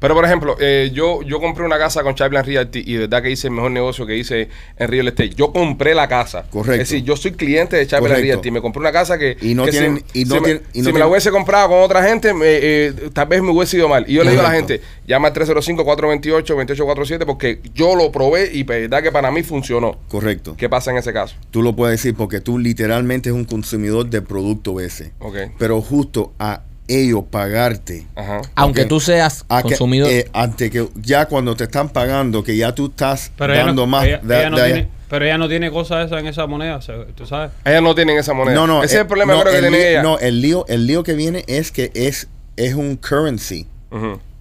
[0.03, 3.23] Pero por ejemplo, eh, yo, yo compré una casa con Chaplin Realty y de verdad
[3.23, 5.31] que hice el mejor negocio que hice en Real Estate.
[5.31, 6.45] Yo compré la casa.
[6.51, 6.83] Correcto.
[6.83, 8.27] Es decir, yo soy cliente de Chaplin Correcto.
[8.27, 8.51] Realty.
[8.51, 9.37] Me compré una casa que.
[9.41, 11.07] Y no que tienen- si, y no si me- tienen- y no si me la
[11.07, 14.05] hubiese comprado con otra gente, me, eh, tal vez me hubiese ido mal.
[14.09, 18.65] Y yo le digo a la gente, llama al 305-428-2847 porque yo lo probé y
[18.65, 19.99] de verdad que para mí funcionó.
[20.09, 20.55] Correcto.
[20.57, 21.37] ¿Qué pasa en ese caso?
[21.51, 25.13] Tú lo puedes decir porque tú literalmente es un consumidor de producto ese.
[25.21, 25.37] Ok.
[25.59, 28.07] Pero justo a ellos pagarte.
[28.17, 28.43] Ajá.
[28.55, 30.11] Aunque tú seas a que- consumidor.
[30.11, 33.83] eh, ante que ya cuando te están pagando, que ya tú estás Pero ella dando
[33.83, 34.05] no, más.
[34.07, 36.81] ella- de- ella no de- tiene, pero ella no tiene cosas esas en esa moneda,
[37.15, 37.51] tú sabes.
[37.65, 38.55] Ellas no tienen esa moneda.
[38.55, 38.83] No, no.
[38.83, 40.03] Ese eh, es el problema no, creo que el tiene lío- ella.
[40.03, 43.67] No, el lío, el lío que viene es que es, es un currency.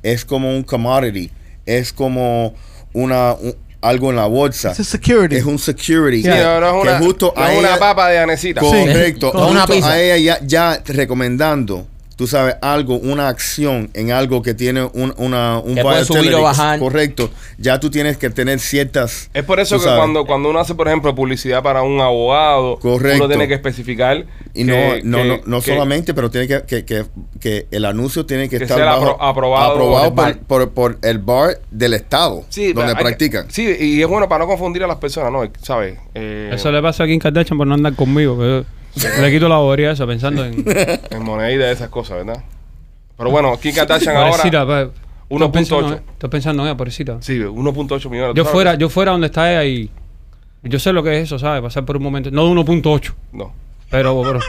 [0.04, 1.30] Es como un commodity.
[1.66, 2.54] Es como
[2.94, 4.74] una un- algo en la bolsa.
[4.76, 5.36] Security.
[5.38, 6.22] Es un security.
[6.24, 8.62] Sí, no, no es que justo no a es una ella- papa de anecita.
[8.62, 9.32] Correcto.
[9.34, 9.92] No, una Justo pizza.
[9.94, 11.88] a ella ya, ya recomendando,
[12.22, 16.20] tú sabes, algo, una acción en algo que tiene un, una, un Que puede subir
[16.36, 16.44] o volatility.
[16.44, 16.78] bajar.
[16.80, 17.32] Correcto.
[17.58, 19.32] Ya tú tienes que tener ciertas.
[19.34, 19.98] Es por eso que sabes.
[19.98, 23.24] cuando, cuando uno hace, por ejemplo, publicidad para un abogado, Correcto.
[23.24, 24.28] uno tiene que especificar.
[24.54, 27.06] Y no, que- no, que- no, no que- solamente, pero tiene que, que, que,
[27.40, 30.70] que el anuncio tiene que, Que estar sea bajo- apro- aprobado aprobado por el por,
[30.70, 33.46] por, por el bar del estado Sí, donde hay que- practican.
[33.50, 35.42] sí, y es bueno para no confundir a las personas, ¿no?
[35.64, 35.98] ¿Sabes?
[36.14, 38.38] Eh, Eso le pasa a Kim Kardashian por no andar conmigo.
[38.46, 38.64] yo
[39.22, 40.64] le quito la bobería esa pensando en.
[41.12, 42.44] En moneda de esas cosas, ¿verdad?
[43.18, 44.32] Pero bueno, Kim Kardashian ahora.
[44.32, 45.52] Pobrecita, pa- estoy 1.8.
[45.52, 47.18] pensando- Estoy pensando en ella, pobrecita.
[47.22, 48.36] Sí, 1.8 millones.
[48.36, 49.90] Yo ¿tú fuera, yo fuera donde está ella y.
[50.64, 51.62] Yo sé lo que es eso, ¿sabes?
[51.62, 52.30] Pasar por un momento.
[52.32, 53.14] No de 1.8.
[53.34, 53.52] No.
[53.92, 54.40] Pero, pero,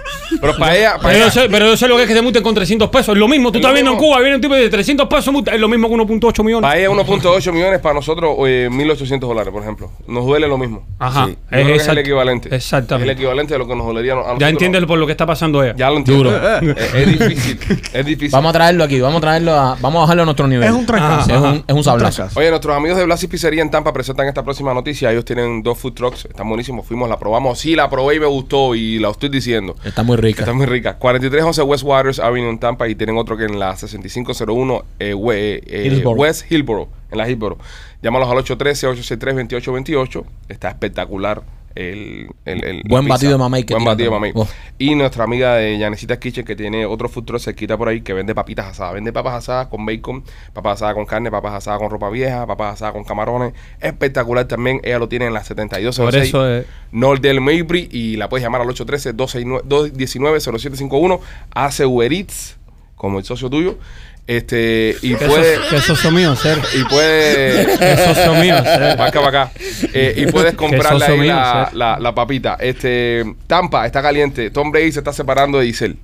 [0.40, 0.96] Pero para ella.
[0.98, 2.88] Para pero, yo sé, pero yo sé lo que es que te multen con 300
[2.88, 3.14] pesos.
[3.14, 3.50] Es lo mismo.
[3.50, 3.98] Tú Es estás viendo en.
[3.98, 6.62] Cuba, viene un tipo de 300 pesos, es lo mismo que 1.8 millones.
[6.62, 9.90] para ella 1.8 millones, para nosotros eh, 1.800 dólares, por ejemplo.
[10.06, 10.86] Nos duele lo mismo.
[10.98, 11.26] Ajá.
[11.26, 11.32] Sí.
[11.32, 12.54] Yo creo que es el equivalente.
[12.54, 13.10] Exactamente.
[13.10, 14.38] Es el equivalente de lo que nos dolería a nosotros.
[14.38, 15.74] Ya entiendes por lo que está pasando ella.
[15.76, 16.30] Ya lo entiendo.
[16.62, 17.58] es, es difícil.
[17.92, 18.30] Es difícil.
[18.30, 20.68] Vamos a traerlo aquí, vamos a traerlo a, vamos a bajarlo a nuestro nivel.
[20.68, 21.30] Es un trancazo.
[21.34, 22.28] Es un, es un sablazo.
[22.34, 25.10] Oye, nuestros amigos de Blasis Pizzería en Tampa presentan esta próxima noticia.
[25.10, 26.86] Ellos tienen dos food trucks, están buenísimos.
[26.86, 27.58] Fuimos, la probamos.
[27.58, 29.74] Sí, la probé y me gustó y la estoy diciendo.
[29.84, 30.42] Está muy rica.
[30.42, 30.96] Está muy rica.
[30.98, 35.60] 4311 West Waters Avenue en Tampa y tienen otro que en la 6501 eh, we-
[35.66, 36.20] eh, Hillsboro.
[36.20, 37.58] West Hillboro en la Hillboro.
[38.02, 40.24] Llámalos al 813-863-2828.
[40.48, 41.42] Está espectacular
[41.74, 44.32] el, el, el- Buen batido de mamey que Buen batido de mamey.
[44.34, 44.46] Oh.
[44.78, 48.34] Y nuestra amiga de Yanecita Kitchen que tiene otro truck cerquita por ahí que vende
[48.34, 48.94] papitas asadas.
[48.94, 52.74] Vende papas asadas con bacon, papas asadas con carne, papas asadas con ropa vieja, papas
[52.74, 53.52] asadas con camarones.
[53.80, 54.80] Espectacular también.
[54.82, 56.66] Ella lo tiene en la 72 Por eso es.
[56.90, 61.20] Nordel Maybury y la puedes llamar al 813-219-0751.
[61.54, 62.56] Hace Uber Eats
[62.96, 63.78] como el socio tuyo.
[64.26, 65.54] Este, y Que puede...
[65.54, 66.58] eso, que eso es mío, ser.
[66.78, 67.76] Y puede...
[67.76, 68.96] Que socio mío, ser.
[68.96, 69.52] Para acá, para acá.
[69.92, 72.56] Eh, y puedes comprarle socio ahí mío, la, la- la papita.
[72.60, 74.50] Este, Tampa está caliente.
[74.50, 75.96] Tom Brady se está separando de Giselle.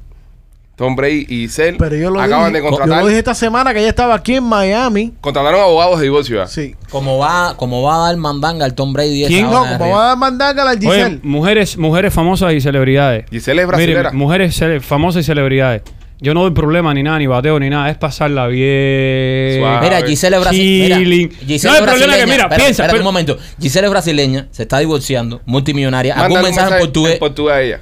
[0.74, 3.00] Tom Brady y Giselle Pero yo lo acaban dije, de yo contratar.
[3.02, 5.12] lo dije esta semana que ella estaba aquí en Miami.
[5.20, 6.46] Contrataron abogados de divorcio.
[6.46, 6.76] Sí.
[6.90, 9.46] Como va, como va a dar mandanga al Tom Brady ¿Quién?
[9.50, 11.20] No, como va a dar mandanga a la Oye, Giselle.
[11.24, 13.24] mujeres, mujeres famosas y celebridades.
[13.30, 14.02] Giselle es brasilera.
[14.10, 15.82] Miren, mujeres famosas y celebridades.
[16.20, 17.90] Yo no doy problema ni nada, ni bateo ni nada.
[17.90, 19.60] Es pasarla bien.
[19.60, 19.80] Suave.
[19.88, 21.28] Mira, Giselle es brasileña.
[21.46, 23.38] Giselle No, es el problema es que, mira, Espera, piensa, espera pero- un momento.
[23.60, 26.14] Giselle es brasileña, se está divorciando, multimillonaria.
[26.14, 27.12] Algún Mándale mensaje en portugués.
[27.14, 27.80] En portugués a ella.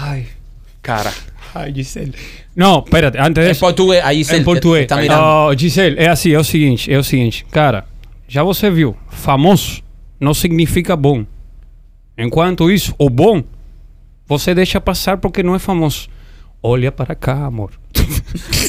[0.00, 0.26] Ay,
[0.80, 1.12] Cara.
[1.54, 2.12] ay, Giselle.
[2.54, 3.66] No, espérate, antes de En eso.
[3.66, 4.42] portugués, a Giselle.
[4.44, 4.86] português.
[4.86, 5.22] te está mirando.
[5.48, 7.84] Oh, Gisele, é assim, é o seguinte, é o seguinte, cara,
[8.26, 9.82] já você viu, famoso
[10.18, 11.26] não significa bom.
[12.16, 13.42] Enquanto isso, o bom,
[14.26, 16.08] você deixa passar porque não é famoso.
[16.68, 17.70] Olha para cá, amor.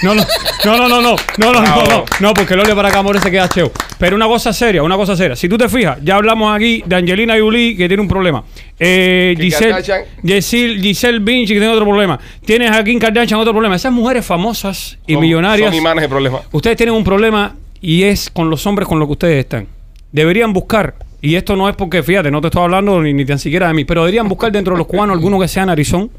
[0.03, 0.23] no, no,
[0.63, 3.19] no, no, no, no, no, no, no, no, no, porque el olha para acá, amor,
[3.19, 3.71] se queda cheo.
[3.97, 5.35] Pero una cosa seria, una cosa seria.
[5.35, 8.43] Si tú te fijas, ya hablamos aquí de Angelina Jolie, que tiene un problema.
[8.79, 9.83] Eh, Giselle.
[10.23, 12.19] Giselle, Giselle Bündchen, que tiene otro problema.
[12.45, 13.75] Tienes a Kim Kardashian, otro problema.
[13.75, 15.69] Esas mujeres famosas y Son- millonarias.
[15.69, 16.39] Son imanes de problema.
[16.51, 19.67] Ustedes tienen un problema y es con los hombres con los que ustedes están.
[20.11, 23.39] Deberían buscar, y esto no es porque, fíjate, no te estoy hablando ni, ni tan
[23.39, 26.09] siquiera de mí, pero deberían buscar dentro de los cubanos alguno que sea narizón,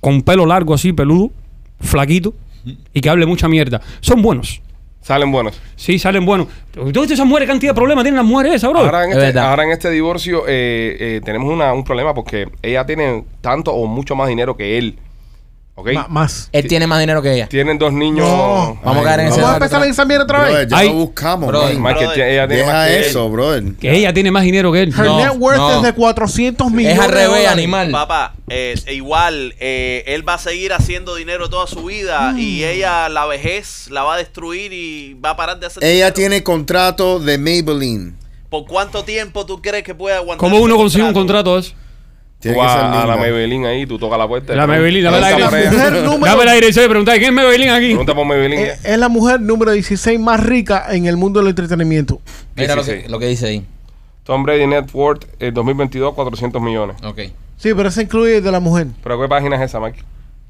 [0.00, 1.30] con pelo largo así, peludo,
[1.80, 2.34] flaquito,
[2.92, 3.80] y que hable mucha mierda.
[4.00, 4.60] Son buenos.
[5.02, 5.58] Salen buenos.
[5.76, 6.46] Sí, salen buenos.
[6.92, 8.80] ¿Todas esas mujeres cantidad de problemas tienen las mujeres esas, bro?
[8.80, 9.50] Ahora en, Es este, verdad.
[9.50, 13.86] ahora en este divorcio eh, eh, tenemos una- un problema porque ella tiene tanto o
[13.86, 14.98] mucho más dinero que él.
[15.80, 15.92] ¿Ok?
[15.92, 16.48] Ma- más.
[16.52, 17.48] Él tiene más dinero que ella.
[17.48, 18.26] Tienen dos niños.
[18.28, 18.78] No.
[18.84, 20.56] Vamos a caer en ese Vamos a debate empezar otra en esa mierda otra Brother,
[20.58, 20.68] vez.
[20.68, 20.88] ya Ay.
[20.88, 21.82] lo buscamos, Brother, man.
[21.82, 23.04] Más que ella tiene más Deja que él.
[23.04, 23.64] eso, brother.
[23.80, 24.88] Que ella tiene más dinero que él.
[24.96, 25.76] Her No, net worth no.
[25.76, 26.98] es de 400 millones.
[26.98, 27.50] Es al de revés, dólares.
[27.52, 27.90] animal.
[27.90, 32.38] Papá, eh, igual, eh, él va a seguir haciendo dinero toda su vida Mm.
[32.38, 35.92] y ella, la vejez, la va a destruir y va a parar de hacer Ella
[35.94, 36.14] dinero.
[36.14, 38.16] tiene contrato de Maybelline.
[38.50, 40.38] ¿Por cuánto tiempo tú crees que puede aguantar?
[40.38, 41.72] ¿Cómo ese uno consigue un contrato de eso?
[42.40, 43.16] Tiene que ser a la linda.
[43.16, 44.54] Maybelline ahí, tú tocas la puerta.
[44.54, 46.04] La Pregunta- Maybelline, dame la pregunta dirección.
[46.04, 47.86] número- Dame la dirección y preguntar, ¿quién es Maybelline aquí?
[47.88, 48.62] Pregunta por Maybelline.
[48.62, 52.20] Eh, es la mujer número 16 más rica en el mundo del entretenimiento.
[52.56, 53.04] Mira lo, 16.
[53.04, 53.66] que, lo que dice ahí.
[54.24, 56.96] Tom Brady Net Worth eh, 2022, 400 millones.
[57.04, 57.18] Ok.
[57.56, 58.86] Sí, pero eso incluye de la mujer.
[59.02, 60.02] ¿Pero qué página es esa, Mike?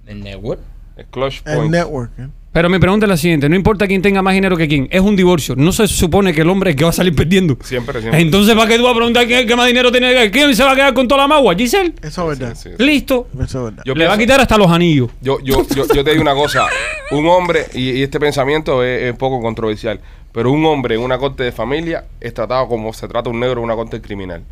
[0.07, 0.61] El network.
[0.97, 1.71] El Clutch El Point.
[1.73, 2.11] network.
[2.19, 2.29] ¿eh?
[2.53, 5.01] Pero mi pregunta es la siguiente: no importa quién tenga más dinero que quién, es
[5.01, 5.55] un divorcio.
[5.57, 7.57] No se supone que el hombre es que va a salir perdiendo.
[7.63, 8.21] Siempre, siempre.
[8.21, 10.31] Entonces, ¿para qué tú vas a preguntar quién es el que más dinero tiene?
[10.33, 11.55] ¿Quién se va a quedar con toda la magua?
[11.55, 11.95] ¿Giselle?
[12.03, 12.57] Eso es verdad.
[12.57, 12.83] Sí, sí.
[12.83, 13.29] Listo.
[13.35, 13.83] Eso es verdad.
[13.87, 15.11] Yo Le va a pienso- quitar hasta los anillos.
[15.21, 16.67] Yo, yo, yo, yo te digo una cosa,
[17.13, 20.01] un hombre, y, y este pensamiento es, es poco controversial,
[20.33, 23.61] pero un hombre en una corte de familia es tratado como se trata un negro
[23.61, 24.43] en una corte criminal.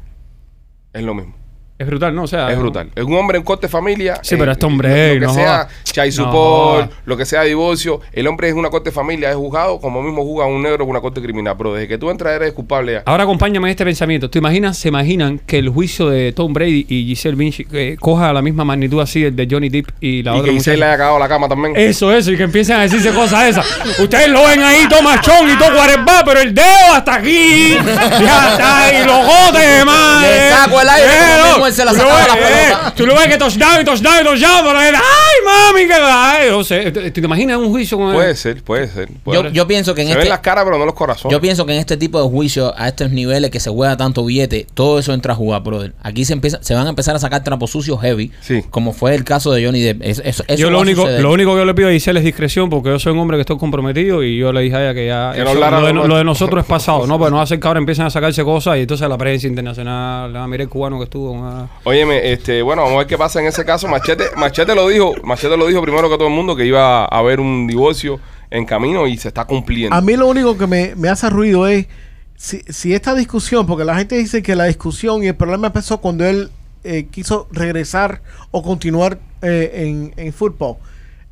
[0.92, 1.34] Es lo mismo.
[1.78, 2.24] Es brutal, ¿no?
[2.24, 2.90] O sea, Es brutal.
[2.94, 4.18] Es un hombre en corte de familia.
[4.22, 5.68] Sí, pero este hombre, lo, lo que no sea
[6.06, 6.90] No support, joda.
[7.06, 10.24] lo que sea divorcio, el hombre es una corte de familia, es juzgado como mismo
[10.24, 11.54] juzga un negro en una corte criminal.
[11.56, 13.02] Pero desde que tú entras eres culpable ya.
[13.06, 14.28] Ahora acompáñame en este pensamiento.
[14.28, 18.32] ¿Te imaginas, se imaginan que el juicio de Tom Brady y Giselle Vinci eh, coja
[18.32, 20.84] la misma magnitud así el de Johnny Depp y la y otra que Giselle le
[20.86, 21.74] haya cagado la cama también.
[21.76, 23.66] Eso, eso, y que empiecen a decirse cosas esas.
[24.00, 27.76] Ustedes lo ven ahí, todo machón y todo guarembá, pero el dedo hasta aquí.
[28.20, 30.28] Ya está ahí, los gotes, madre.
[30.28, 31.08] Le saco el aire
[31.68, 32.94] él se la sacaba ves, la eh, pelota.
[32.96, 36.50] Tú lo ves que touchdown y touchdown y touchdown, pero él, ay, mami, que ay,
[36.50, 36.90] no sé.
[36.90, 38.14] ¿Te, te imaginas un juicio con él?
[38.14, 39.08] Puede ser, puede ser.
[39.24, 40.20] puede Yo, pienso que en se este.
[40.24, 41.32] ven las caras, pero no los corazones.
[41.32, 44.24] Yo pienso que en este tipo de juicios, a estos niveles que se juega tanto
[44.24, 45.92] billete, todo eso entra a jugar, brother.
[46.02, 48.62] Aquí se empieza, se van a empezar a sacar trapos sucios heavy, Sí.
[48.70, 50.02] como fue el caso de Johnny Depp.
[50.02, 52.24] Es- eso- eso Yo lo único, lo único que yo le pido a Giselle es
[52.24, 54.94] discreción porque yo soy un hombre que estoy comprometido y yo le dije a ella
[54.94, 57.18] que ya eso- lo, de, lo de nosotros es pasado, ¿no?
[57.18, 60.46] Pues no hacer que ahora empiecen a sacarse cosas y entonces la prensa internacional, ah,
[60.46, 61.34] mira el cubano que estuvo.
[61.84, 63.88] Óyeme, este, bueno, vamos a ver qué pasa en ese caso.
[63.88, 67.06] Machete, Machete lo dijo, Machete lo dijo primero que todo el mundo que iba a
[67.06, 69.94] haber un divorcio en camino y se está cumpliendo.
[69.94, 71.86] A mí lo único que me, me hace ruido es
[72.36, 75.98] si, si esta discusión, porque la gente dice que la discusión y el problema empezó
[75.98, 76.50] cuando él
[76.84, 80.76] eh, quiso regresar o continuar eh, en, en fútbol.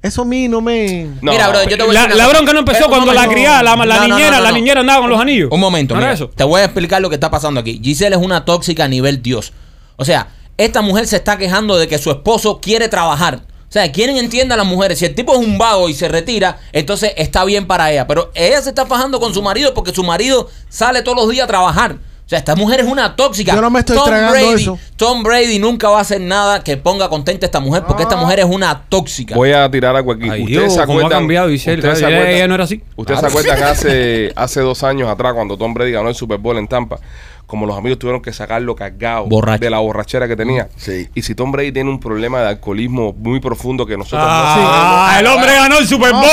[0.02, 1.08] Eso a mí no me...
[1.22, 2.88] No, Mira, bro, yo te voy a La, decir una la bronca no empezó Eh,
[2.88, 5.20] cuando la criada, la, la No, no, niñera, no, no, la niñera andaba con los
[5.20, 5.48] anillos.
[5.50, 6.28] Un momento, ¿No era mira, eso?
[6.30, 7.80] te voy a explicar lo que está pasando aquí.
[7.82, 9.52] Giselle es una tóxica a nivel Dios.
[9.96, 13.40] O sea, esta mujer se está quejando de que su esposo quiere trabajar.
[13.68, 14.98] O sea, quieren entienda a las mujeres.
[14.98, 18.06] Si el tipo es un vago y se retira, entonces está bien para ella.
[18.06, 21.44] Pero ella se está fajando con su marido porque su marido sale todos los días
[21.44, 21.96] a trabajar.
[22.24, 23.54] O sea, esta mujer es una tóxica.
[23.54, 24.78] Yo no me estoy tragando Brady, eso.
[24.96, 28.16] Tom Brady nunca va a hacer nada que ponga contenta a esta mujer porque esta
[28.16, 29.34] mujer es una tóxica.
[29.36, 30.28] Voy a tirar algo aquí.
[30.28, 31.20] Ay, ¿Ustedes Dios, se cómo ha acuerdan?
[31.20, 31.76] cambiado Giselle.
[31.78, 32.82] ¿Ustedes se Ella- acuerdan- ella no era así.
[32.96, 36.38] ¿Ustedes se acuerdan que hace, hace dos años atrás, cuando Tom Brady ganó el Super
[36.38, 36.98] Bowl en Tampa,
[37.46, 39.60] como los amigos tuvieron que sacarlo cargado Borracho.
[39.60, 40.68] de la borrachera que tenía?
[40.76, 41.08] Sí.
[41.14, 45.10] Y si Tom Brady tiene un problema de alcoholismo muy profundo que nosotros no Ah,
[45.12, 45.20] sabemos.
[45.20, 46.24] el hombre ganó el Super Bowl,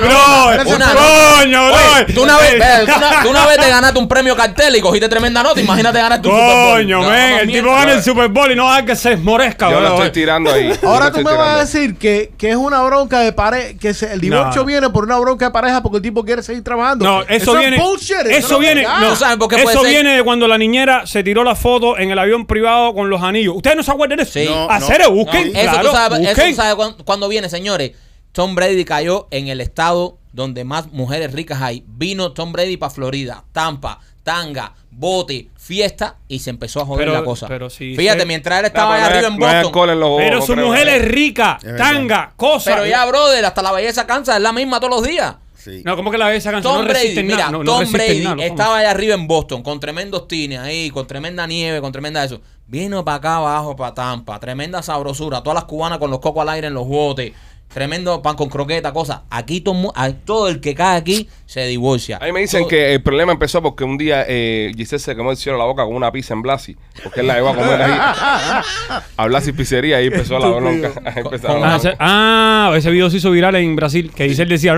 [0.00, 0.64] bro.
[0.64, 2.14] Coño, bro.
[2.14, 4.80] Tú una, vez, ve, tú, una, tú una vez te ganaste un premio cartel y
[4.80, 5.60] cogiste tremenda nota.
[5.60, 6.72] Imagínate ganarte un Super Bowl.
[6.78, 9.80] Coño, men, el tipo gana el Super Bowl y no haga que se esmorezca, Yo
[9.80, 9.94] lo bro.
[10.04, 10.72] estoy tirando ahí.
[10.82, 14.12] Ahora tú me vas a decir que, que es una bronca de pareja, que se-
[14.12, 14.66] el divorcio No.
[14.66, 17.04] viene por una bronca de pareja porque el tipo quiere seguir trabajando.
[17.04, 17.76] No, eso, viene.
[17.76, 18.16] es bullshit.
[18.26, 18.82] Eso no viene.
[18.82, 19.00] es verdad.
[19.02, 19.90] no, ¿Tú sabes por qué puede eso ser?
[19.92, 23.20] viene de cuando la niñera se tiró la foto en el avión privado con los
[23.22, 23.54] anillos.
[23.56, 24.32] ¿Ustedes no se acuerdan de eso?
[24.32, 24.46] Sí.
[24.48, 25.10] No, Hacer, no.
[25.12, 25.54] busquen.
[25.54, 26.50] Eso claro, tú sabes, eso busquen.
[26.50, 27.92] tú sabes cuán- cuándo viene, señores.
[28.32, 31.84] Tom Brady cayó en el estado donde más mujeres ricas hay.
[31.86, 37.18] Vino Tom Brady para Florida, Tampa, tanga, bote, fiesta y se empezó a joder Pero-
[37.18, 37.46] la cosa.
[37.48, 39.56] pero si Fíjate, se- mientras él No, estaba allá no arriba en no Boston.
[39.66, 41.78] alcohol en los ojos, Pero no su mujer es rica, Es verdad.
[41.92, 42.70] tanga, cosa.
[42.74, 45.34] Pero ya, brother, hasta la belleza cansa, es la misma todos los días.
[45.62, 45.82] Sí.
[45.84, 46.74] No, ¿cómo que la ves esa canción?
[46.74, 47.50] Tom no Brady, mira.
[47.50, 51.46] No, Tom Brady nada, estaba allá arriba en Boston con tremendos tines ahí, con tremenda
[51.46, 52.40] nieve, con tremenda eso.
[52.66, 55.40] Vino para acá abajo, para Tampa, tremenda sabrosura.
[55.42, 57.32] Todas las cubanas con los cocos al aire en los botes,
[57.74, 59.20] tremendo pan con croqueta, cosas.
[59.30, 62.18] Aquí todo, mu- a- todo el que cae aquí se divorcia.
[62.20, 65.16] A mí me dicen Todo- que el problema empezó porque un día eh, Giselle se
[65.16, 67.54] quemó el cielo la boca con una pizza en Blasi, porque él la llevó a
[67.56, 67.98] comer ahí
[69.16, 70.92] a Blasi Pizzería y empezó la bronca.
[71.04, 71.76] Ahí empezó la Con- Ah, bronca.
[71.76, 74.74] ese, ah, ese video se hizo viral en Brasil que Giselle decía.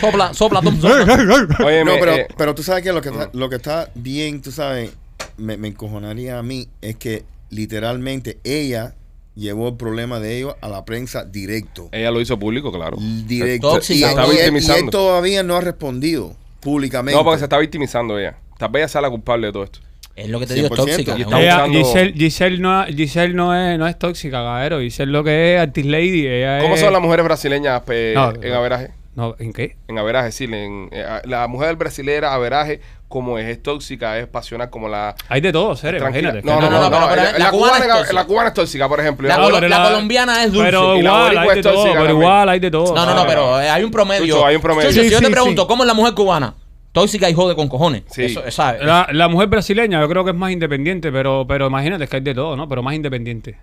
[0.00, 1.56] Sopla, sopla, Tom, sopla.
[1.66, 4.40] Oye, No, pero, eh, pero tú sabes que lo que está, lo que está bien,
[4.40, 4.90] tú sabes,
[5.36, 8.94] me, me encojonaría a mí es que literalmente ella
[9.38, 11.88] llevó el problema de ellos a la prensa directo.
[11.92, 12.96] ella lo hizo público, claro.
[13.00, 13.78] Directo.
[13.78, 14.90] Y, Se está y él, y él victimizando.
[14.90, 17.16] todavía no ha respondido públicamente.
[17.16, 18.36] No, porque se está victimizando ella.
[18.58, 19.78] Tal vez ella sea la culpable de todo esto.
[20.16, 20.76] Es lo que te digo, es 100%.
[20.76, 21.12] tóxica.
[21.12, 24.38] Y es está una- Ella- usando- Giselle, Giselle, no, Giselle no, es, no es tóxica,
[24.38, 24.80] caballero.
[24.80, 26.26] Giselle lo que es artist lady.
[26.26, 28.90] Ella ¿Cómo es- son las mujeres brasileñas pe- No, en averaje?
[29.14, 29.76] No, ¿en qué?
[29.86, 30.44] En averaje, sí.
[30.44, 35.14] En, eh, la mujer brasilera, averaje, como es, es tóxica, es pasional, como la.
[35.28, 36.28] Hay de todo, serio, tranquila.
[36.38, 36.46] imagínate.
[36.46, 37.16] No, no, no, no.
[37.16, 38.12] la, la la cubana es tóxica.
[38.12, 39.26] la cubana es tóxica, por ejemplo.
[39.28, 40.66] La, La- la la- colombiana es dulce.
[40.66, 42.94] Pero Y la igual, boricua hay es de todo, tóxica pero igual hay de todo.
[42.94, 44.26] No, no, no, Ah, pero eh, hay un promedio.
[44.34, 44.90] Chucho, hay un promedio.
[44.90, 45.68] Chucho, si Sí, yo sí, te pregunto, sí.
[45.68, 46.54] ¿cómo es la mujer cubana?
[46.92, 48.02] Tóxica y jode con cojones.
[48.10, 48.24] Sí.
[48.24, 48.82] Eso, ¿sabes?
[48.82, 52.16] La, la mujer brasileña yo creo que es más independiente, pero, pero imagínate es que
[52.16, 52.68] hay de todo, ¿no?
[52.68, 53.58] Pero más independiente.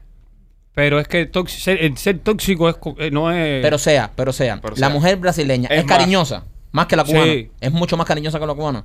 [0.74, 3.62] Pero es que tóxico, ser, el ser tóxico es, eh, no es...
[3.62, 4.60] Pero sea, pero sea.
[4.62, 4.90] Pero la sea.
[4.90, 6.44] mujer brasileña Es cariñosa.
[6.72, 7.24] Más que la cubana.
[7.26, 7.50] Sí.
[7.62, 8.84] Es mucho más cariñosa que la cubana.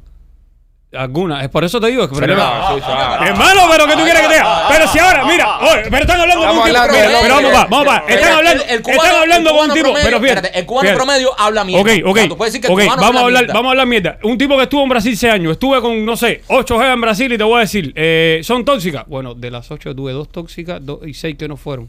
[0.92, 1.42] Algunas.
[1.44, 2.08] Es por eso te digo.
[2.08, 3.18] que Pero no, Chucho, ah.
[3.26, 4.64] Hermano, pero ¿qué tú quieres que te diga?
[4.68, 6.78] Pero si ahora, mira, oye, pero están hablando con un tipo.
[6.90, 8.00] Pero, vamos pa, vamos.
[8.06, 9.84] Pero Están hablando, el cubano- están hablando con un tipo.
[9.86, 10.36] promedio- Pero fíjate.
[10.38, 10.96] espérate, el cubano fíjate.
[11.04, 11.82] promedio habla mierda.
[11.82, 12.10] Ok, ok.
[12.10, 13.54] O sea, tú puedes decir que el ok, cubano vamos a habla hablar, mierda.
[13.54, 14.18] vamos a hablar mierda.
[14.24, 17.00] Un tipo que estuvo en Brasil seis años, estuve con, no sé, ocho jevas en
[17.00, 19.04] Brasil y te voy a decir, eh, ¿son tóxicas?
[19.06, 21.88] Bueno, de las ocho tuve dos tóxicas dos y seis que no fueron.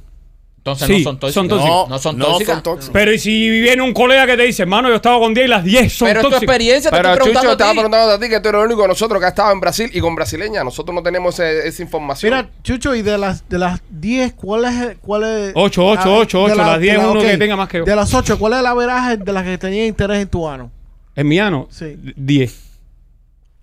[0.64, 1.34] Entonces Sí, no son tóxicas.
[1.34, 1.72] son tóxicas.
[1.76, 2.62] No, no son tóxicas.
[2.64, 2.90] tóxicas.
[2.94, 5.50] Pero y si viene un colega que te dice, hermano, yo estaba con 10 y
[5.50, 6.44] las 10 son Pero es tu tóxicas.
[6.44, 7.78] experiencia, te Pero estoy Chucho, preguntando estaba a ti.
[7.80, 9.90] preguntando a ti que tú eres el único de nosotros que ha estado en Brasil
[9.92, 10.64] y con brasileña.
[10.64, 12.32] Nosotros no tenemos ese- esa información.
[12.32, 16.18] Mira, Chucho, y de las de las 10, ¿cuál es cuál es Ocho, ocho, Ah,
[16.20, 17.26] ocho, de ocho, las 10 de uno ok.
[17.26, 17.84] que tenga más que yo.
[17.86, 20.70] De las 8, ¿cuál es la veraje de las que tenía interés en tu ano?
[21.16, 21.96] En mi ano, Sí.
[22.16, 22.71] 10.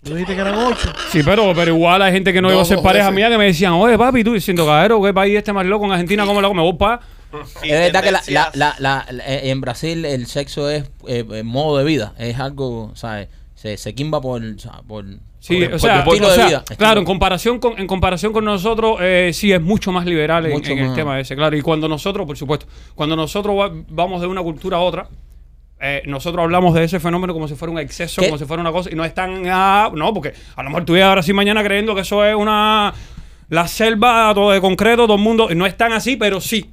[0.03, 0.93] Tú dijiste que eran 8.
[1.11, 3.15] Sí, pero, pero igual hay gente que no Dos, iba a ser pareja veces.
[3.15, 5.91] mía que me decían, oye, papi, tú diciendo, cabrero, ¿qué país este más loco en
[5.91, 6.25] Argentina?
[6.25, 6.53] ¿Cómo lo hago?
[6.55, 7.01] Me voy para.
[7.63, 11.25] Y Es verdad que la, la- la- la- eh, en Brasil el sexo es eh,
[11.31, 12.13] eh, modo de vida.
[12.17, 13.27] Es algo, ¿sabes?
[13.55, 15.05] Se, se quimba por, o sea, por,
[15.41, 16.63] Sí, por- o sea, por estilo o sea, de vida.
[16.77, 20.53] claro, en comparación con en comparación con nosotros, eh, sí es mucho más liberal en,
[20.53, 20.95] Mucho en el más.
[20.95, 21.55] tema ese, claro.
[21.57, 25.07] Y cuando nosotros, por supuesto, cuando nosotros va- vamos de una cultura a otra,
[25.79, 28.27] eh, nosotros hablamos de ese fenómeno como si fuera un exceso, ¿Qué?
[28.27, 30.85] como si fuera una cosa, y no es tan, ah, no, porque a lo mejor
[30.85, 32.93] tú ahora sí mañana creyendo que eso es una
[33.49, 36.69] la selva todo de concreto, todo el mundo, no es tan así, pero sí.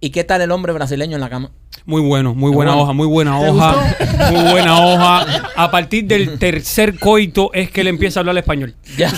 [0.00, 1.50] ¿Y qué tal el hombre brasileño en la cama?
[1.86, 2.82] Muy bueno, muy buena bueno.
[2.82, 3.96] hoja, muy buena ¿Te hoja,
[4.30, 5.50] muy buena hoja.
[5.56, 8.74] A partir del tercer coito es que él empieza a hablar español.
[8.96, 9.10] Ya.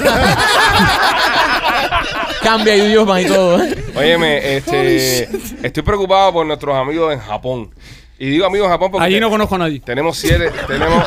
[2.43, 3.63] Cambia idioma y todo.
[3.63, 3.75] ¿eh?
[3.97, 5.29] Óyeme, este,
[5.63, 7.71] estoy preocupado por nuestros amigos en Japón.
[8.19, 9.79] Y digo amigos en Japón porque Allí no conozco a nadie.
[9.81, 11.05] tenemos siete, tenemos,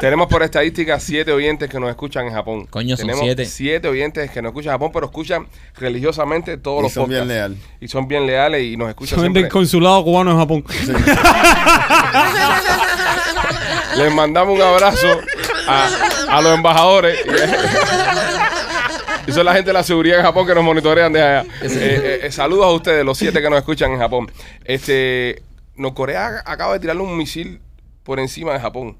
[0.00, 2.66] tenemos por estadística siete oyentes que nos escuchan en Japón.
[2.66, 3.44] Coño, son tenemos siete.
[3.46, 5.46] siete oyentes que nos escuchan en Japón, pero escuchan
[5.78, 7.58] religiosamente todos Y los son bien leales.
[7.80, 9.42] Y son bien leales y nos escuchan Son siempre.
[9.42, 10.64] del consulado cubano en Japón.
[13.96, 15.06] Les mandamos un abrazo
[15.68, 15.88] a,
[16.30, 17.18] a los embajadores.
[19.26, 21.42] Y son la gente de la seguridad en Japón que nos monitorean de allá.
[21.62, 24.32] Eh, eh, eh, saludos a ustedes, los siete que nos escuchan en Japón.
[24.64, 25.42] Este,
[25.80, 27.60] Norcorea acaba de tirarle un misil
[28.04, 28.96] por encima de Japón.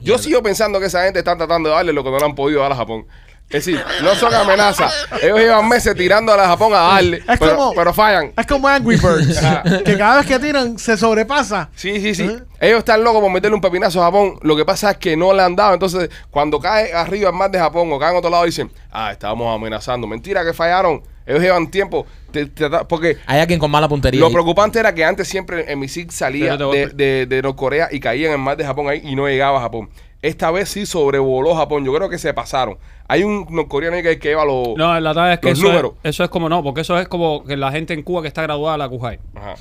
[0.00, 2.34] Yo sigo pensando que esa gente está tratando de darle lo que no le han
[2.34, 3.06] podido dar a Japón.
[3.50, 4.92] Es decir, no son amenazas.
[5.22, 8.32] Ellos llevan meses tirando a la Japón a darle, Es pero, como- pero fallan.
[8.36, 9.38] Es como Angry Birds.
[9.84, 11.68] Que cada vez que tiran se sobrepasa.
[11.76, 12.36] Sí, sí, sí.
[12.58, 14.38] Ellos están locos por meterle un pepinazo a Japón.
[14.42, 15.74] Lo que pasa es que no le han dado.
[15.74, 19.12] Entonces, cuando cae arriba el mar de Japón o cae en otro lado, dicen, ah,
[19.12, 20.06] estábamos amenazando.
[20.06, 21.02] Mentira que fallaron.
[21.26, 22.06] Ellos llevan tiempo.
[22.30, 24.18] te- te- porque Hay alguien con mala puntería.
[24.20, 24.32] lo ahí.
[24.32, 27.42] preocupante era que antes siempre el misil salía Pero te voy a- de, de, de
[27.42, 29.88] Norcorea y caía en el mar de Japón ahí y no llegaba a Japón.
[30.20, 31.84] Esta vez sí sobrevoló Japón.
[31.84, 32.78] Yo creo que se pasaron.
[33.08, 34.68] Hay un norcoreano ahí que, que lleva los.
[34.76, 35.92] No, la verdad es que Los eso es, números.
[36.02, 38.42] eso es como no, porque eso es como que la gente en Cuba que está
[38.42, 39.18] graduada de la CUJAI.
[39.34, 39.54] Ajá.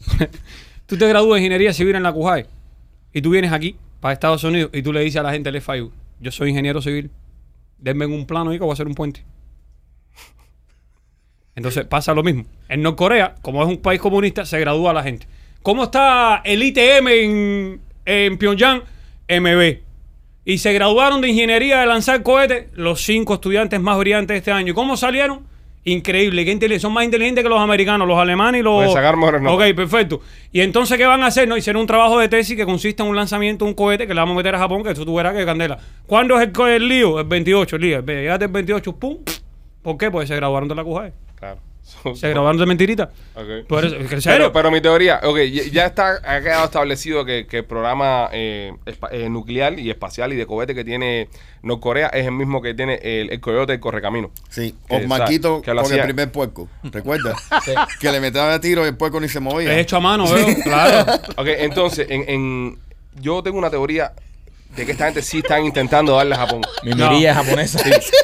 [0.86, 2.46] Tú te gradúas de ingeniería civil en la CUJAI
[3.12, 5.60] y tú vienes aquí para Estados Unidos y tú le dices a la gente del
[5.60, 7.10] FIU, yo soy ingeniero civil,
[7.78, 9.24] denme un plano ahí que voy a hacer un puente.
[11.56, 12.44] Entonces pasa lo mismo.
[12.68, 15.26] En Norcorea, como es un país comunista, se gradúa la gente.
[15.62, 18.82] ¿Cómo está el ITM en, en Pyongyang?
[19.28, 19.78] MB.
[20.44, 24.52] Y se graduaron de ingeniería de lanzar cohetes los cinco estudiantes más brillantes de este
[24.52, 24.72] año.
[24.72, 25.48] ¿Y cómo salieron?
[25.84, 26.88] Increíble, qué inteligencia.
[26.88, 28.74] Son más inteligentes que los americanos, los alemanes y los.
[28.74, 29.68] Pueden sacar mejores notas.
[29.68, 30.20] Ok, perfecto.
[30.52, 31.48] Y entonces, ¿qué van a hacer?
[31.48, 34.12] No, hicieron un trabajo de tesis que consiste en un lanzamiento de un cohete que
[34.12, 35.78] le vamos a meter a Japón, que eso tú verás que candela.
[36.06, 37.18] ¿Cuándo es el, el lío?
[37.20, 38.00] El 28, el lío.
[38.04, 39.18] Llegaste el 28, pum.
[39.82, 40.10] ¿Por qué?
[40.10, 41.12] Pues se graduaron de la CUJAE.
[41.40, 41.58] Claro.
[42.14, 43.10] Se graduaron de mentirita.
[43.34, 43.66] Ok.
[43.66, 44.22] Por eso, ¿En serio?
[44.24, 48.28] Pero, pero mi teoría, ok, ya, ya está, ha quedado establecido que, que el programa
[48.32, 48.72] eh,
[49.10, 51.28] eh, nuclear y espacial y de cohete que tiene
[51.62, 54.30] Norcorea es el mismo que tiene el, el coyote del correcamino.
[54.50, 56.68] Sí, Que, o Marquito con hacía- el primer puerco.
[56.84, 57.34] ¿Recuerdas?
[58.00, 59.72] Que le metían a tiro y el puerco ni se movía.
[59.72, 60.46] Es hecho a mano, veo.
[60.62, 61.12] Claro.
[61.38, 62.78] Ok, entonces, en, en-
[63.20, 64.12] yo tengo una teoría
[64.76, 66.62] de que esta gente sí están intentando darle a Japón.
[66.84, 67.10] Mi No.
[67.10, 67.80] mirilla es japonesa.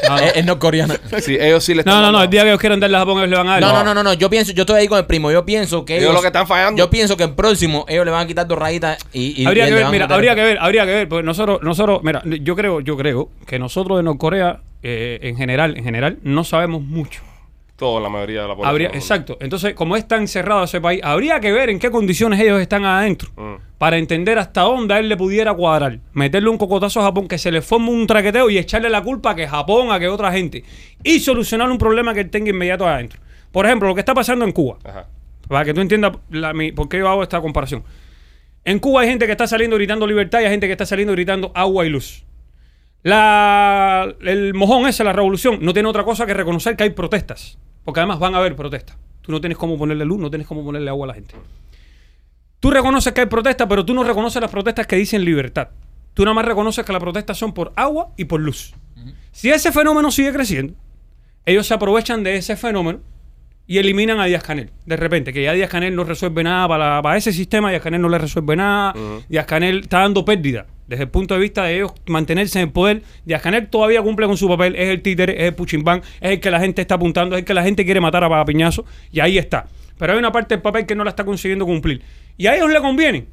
[0.09, 0.16] No.
[0.18, 0.94] Es, es norcoreana.
[1.20, 2.18] Sí, ellos sí le están No, no, no.
[2.18, 2.22] dando.
[2.24, 3.61] El día que ellos quieran darle a Japón, ellos le van a dar.
[3.61, 4.12] No, no, no, no, no.
[4.14, 5.30] Yo pienso, yo estoy ahí con el primo.
[5.32, 6.14] Yo pienso que Ellos ellos.
[6.14, 6.78] lo que están fallando.
[6.78, 9.42] Yo pienso que el próximo ellos le van a quitar dos rayitas y.
[9.42, 10.92] y- habría y que le ver, van a mira, meter- habría que ver, habría que
[10.92, 15.36] ver, porque nosotros, nosotros, mira, yo creo, yo creo que nosotros de Norcorea, eh, en
[15.36, 17.22] general, en general, no sabemos mucho.
[17.77, 18.70] Todo, la mayoría de la población.
[18.70, 19.37] Habría, exacto.
[19.41, 22.85] Entonces, como es tan cerrado ese país, habría que ver en qué condiciones ellos están
[22.87, 23.57] adentro Mm.
[23.77, 25.99] para entender hasta dónde a él le pudiera cuadrar.
[26.14, 29.33] Meterle un cocotazo a Japón, que se le forme un traqueteo y echarle la culpa
[29.33, 30.64] a que Japón, a que otra gente.
[31.05, 33.20] Y solucionar un problema que él tenga inmediato adentro.
[33.53, 34.79] Por ejemplo, lo que está pasando en Cuba.
[34.83, 35.07] Ajá.
[35.47, 37.85] Para que tú entiendas la- mi- por qué yo hago esta comparación.
[38.64, 41.12] En Cuba hay gente que está saliendo gritando libertad y hay gente que está saliendo
[41.12, 42.24] gritando agua y luz.
[43.07, 47.57] La, el mojón ese, la revolución, no tiene otra cosa que reconocer que hay protestas.
[47.84, 48.96] Porque además van a haber protestas.
[49.22, 51.36] Tú no tienes cómo ponerle luz, no tienes cómo ponerle agua a la gente.
[52.59, 55.68] Tú reconoces que hay protestas, pero tú no reconoces las protestas que dicen libertad.
[56.14, 58.74] Tú nada más reconoces que las protestas son por agua y por luz.
[59.30, 60.74] Si ese fenómeno sigue creciendo,
[61.44, 63.02] ellos se aprovechan de ese fenómeno
[63.67, 64.71] y eliminan a Díaz Canel.
[64.85, 68.01] De repente, que ya Díaz Canel no resuelve nada para, para ese sistema, Díaz Canel
[68.01, 68.95] no le resuelve nada.
[69.29, 70.67] Díaz Canel está dando pérdida.
[70.87, 74.27] Desde el punto de vista de ellos mantenerse en el poder, Díaz Canel todavía cumple
[74.27, 76.95] con su papel, es el títere, es el puchimbán, es el que la gente está
[76.95, 79.67] apuntando, es el que la gente quiere matar a Piñazo, y ahí está.
[79.99, 82.03] Pero hay una parte del papel que no la está consiguiendo cumplir.
[82.37, 83.27] Y a ellos le conviene,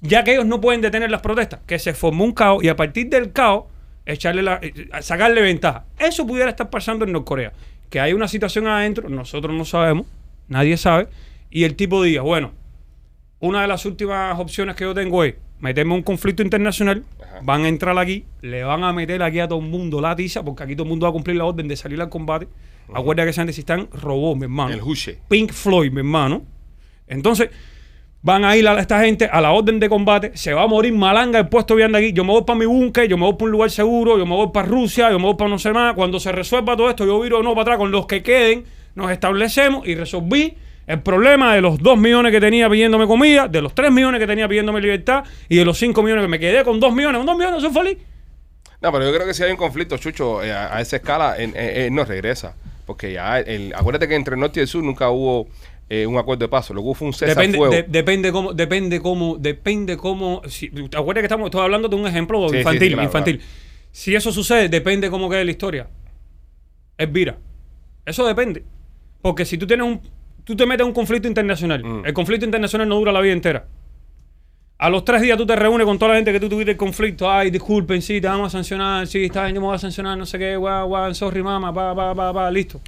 [0.00, 2.74] ya que ellos no pueden detener las protestas, que se formó un caos y a
[2.74, 3.66] partir del caos
[4.04, 5.84] echarle la, eh, sacarle ventaja.
[5.98, 7.52] Eso pudiera estar pasando en Norcorea.
[7.92, 10.06] Que hay una situación adentro, nosotros no sabemos,
[10.48, 11.08] nadie sabe,
[11.50, 12.52] y el tipo diga, bueno,
[13.38, 17.04] una de las últimas opciones que yo tengo es meterme en un conflicto internacional,
[17.42, 20.42] van a entrar aquí, le van a meter aquí a todo el mundo la tiza,
[20.42, 22.48] porque aquí todo el mundo va a cumplir la orden de salir al combate.
[22.94, 24.72] Acuérdate que esa gente si están robots, mi hermano.
[24.72, 25.18] El Huche.
[25.28, 26.44] Pink Floyd, mi hermano.
[27.06, 27.50] Entonces,
[28.22, 30.92] van a ir a esta gente a la orden de combate, se va a morir
[30.92, 32.12] malanga el puesto de aquí.
[32.12, 34.34] Yo me voy para mi búnker, yo me voy para un lugar seguro, yo me
[34.36, 35.94] voy para Rusia, yo me voy para no sé más.
[35.94, 38.64] Cuando se resuelva todo esto, yo viro nuevo para atrás con los que queden,
[38.94, 40.54] nos establecemos y resolví
[40.86, 44.26] el problema de los 2 millones que tenía pidiéndome comida, de los 3 millones que
[44.26, 47.18] tenía pidiéndome libertad y de los 5 millones que me quedé con 2 millones.
[47.18, 47.98] Con 2 millones soy feliz.
[48.80, 51.54] No, pero yo creo que si hay un conflicto, Chucho, eh, a, esa escala, él-
[51.56, 52.54] él no regresa.
[52.84, 53.36] Porque ya,
[53.76, 55.46] acuérdate que entre el norte y el sur nunca hubo
[55.94, 56.72] eh, un acuerdo de paso.
[56.72, 57.74] Lo que fue un cese Depende, fuego.
[57.74, 60.40] de- depende cómo, depende cómo, depende cómo.
[60.48, 63.40] Si, ¿Te acuerdas que estamos, estoy hablando de un ejemplo Sí, infantil, sí, claro, infantil?
[63.90, 65.86] Si eso sucede, depende cómo quede la historia.
[66.96, 67.36] Es vira.
[68.06, 68.64] Eso depende.
[69.20, 70.00] Porque si tú tienes un,
[70.44, 72.06] tú te metes en un conflicto internacional, Mm.
[72.06, 73.66] el conflicto internacional no dura la vida entera.
[74.78, 76.76] A los tres días tú te reúnes con toda la gente que tú tuviste el
[76.76, 77.30] conflicto.
[77.30, 79.06] Ay, disculpen, sí, te vamos a sancionar.
[79.06, 81.72] Sí, está bien, yo me voy a sancionar, no sé qué, guau, guau, sorry, mama,
[81.72, 82.80] pa, pa, pa, pa, listo.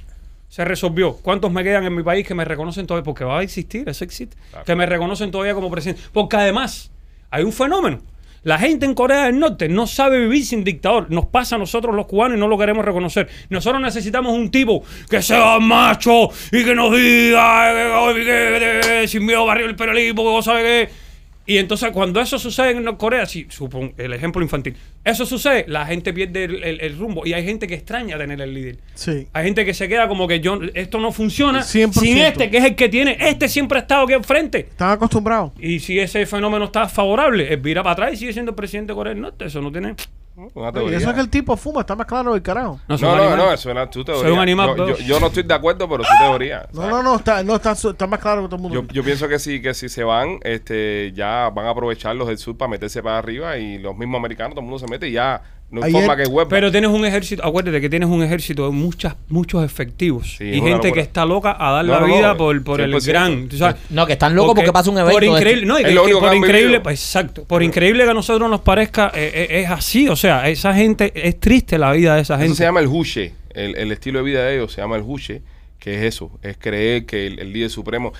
[0.47, 1.13] Se resolvió.
[1.17, 3.03] ¿Cuántos me quedan en mi país que me reconocen todavía?
[3.03, 4.37] Porque va a existir, eso existe.
[4.51, 4.65] Claro.
[4.65, 6.01] Que me reconocen todavía como presidente.
[6.13, 6.91] Porque además,
[7.29, 8.01] hay un fenómeno.
[8.43, 11.09] La gente en Corea del Norte no sabe vivir sin dictador.
[11.09, 13.27] Nos pasa a nosotros los cubanos y no lo queremos reconocer.
[13.49, 17.73] Nosotros necesitamos un tipo que sea macho y que nos diga
[18.13, 21.04] que, que- que- sin miedo barrio el imperialismo, que vos sabés qué.
[21.47, 25.85] Y entonces cuando eso sucede en Corea, sí, supon, el ejemplo infantil, eso sucede, la
[25.85, 28.77] gente pierde el, el- el rumbo y hay gente que extraña tener el líder.
[28.95, 29.27] Sí.
[29.31, 31.91] Hay gente que se queda como que yo esto no funciona 100%.
[31.93, 34.59] sin este, que es el que tiene, este siempre ha estado aquí enfrente.
[34.61, 35.51] Están acostumbrados.
[35.59, 38.93] Y si ese fenómeno está favorable, él vira para atrás y sigue siendo el presidente
[38.93, 39.45] de Corea del Norte.
[39.45, 39.93] Eso no tiene.
[40.35, 42.79] Una Y eso es que el tipo fuma, está más claro del carajo.
[42.89, 44.23] No, No, no, no, eso es tu teoría.
[44.23, 44.87] Soy un animal, Yo, bro.
[44.89, 46.67] yo- yo no estoy de acuerdo, pero su teoría.
[46.73, 48.81] No, no, no, está, no está, está más claro que todo el mundo.
[48.81, 52.27] Yo, yo pienso que sí, que si se van, este, ya van a aprovechar los
[52.27, 55.07] del sur para meterse para arriba y los mismos americanos, todo el mundo se mete
[55.07, 56.45] y ya no Ayer- que.
[56.49, 60.35] Pero tienes un ejército, acuérdate que tienes un ejército de muchas, muchos efectivos.
[60.37, 62.81] Sí, y gente que está loca a dar No, la no, vida no, por, por
[62.81, 63.05] el 100%.
[63.07, 63.49] gran.
[63.89, 65.65] No, que están locos porque pasa un evento Por increíble, este.
[65.65, 67.43] no, y Es que- lo que por increíble, pues, exacto.
[67.45, 70.07] Por increíble que a nosotros nos parezca, eh, eh, es así.
[70.07, 72.55] O sea, esa gente, es triste la vida de esa Eso gente.
[72.57, 73.33] se llama el huche.
[73.53, 75.41] El, el estilo de vida de ellos se llama el huche,
[75.79, 78.11] que es eso, es creer que el, el líder supremo,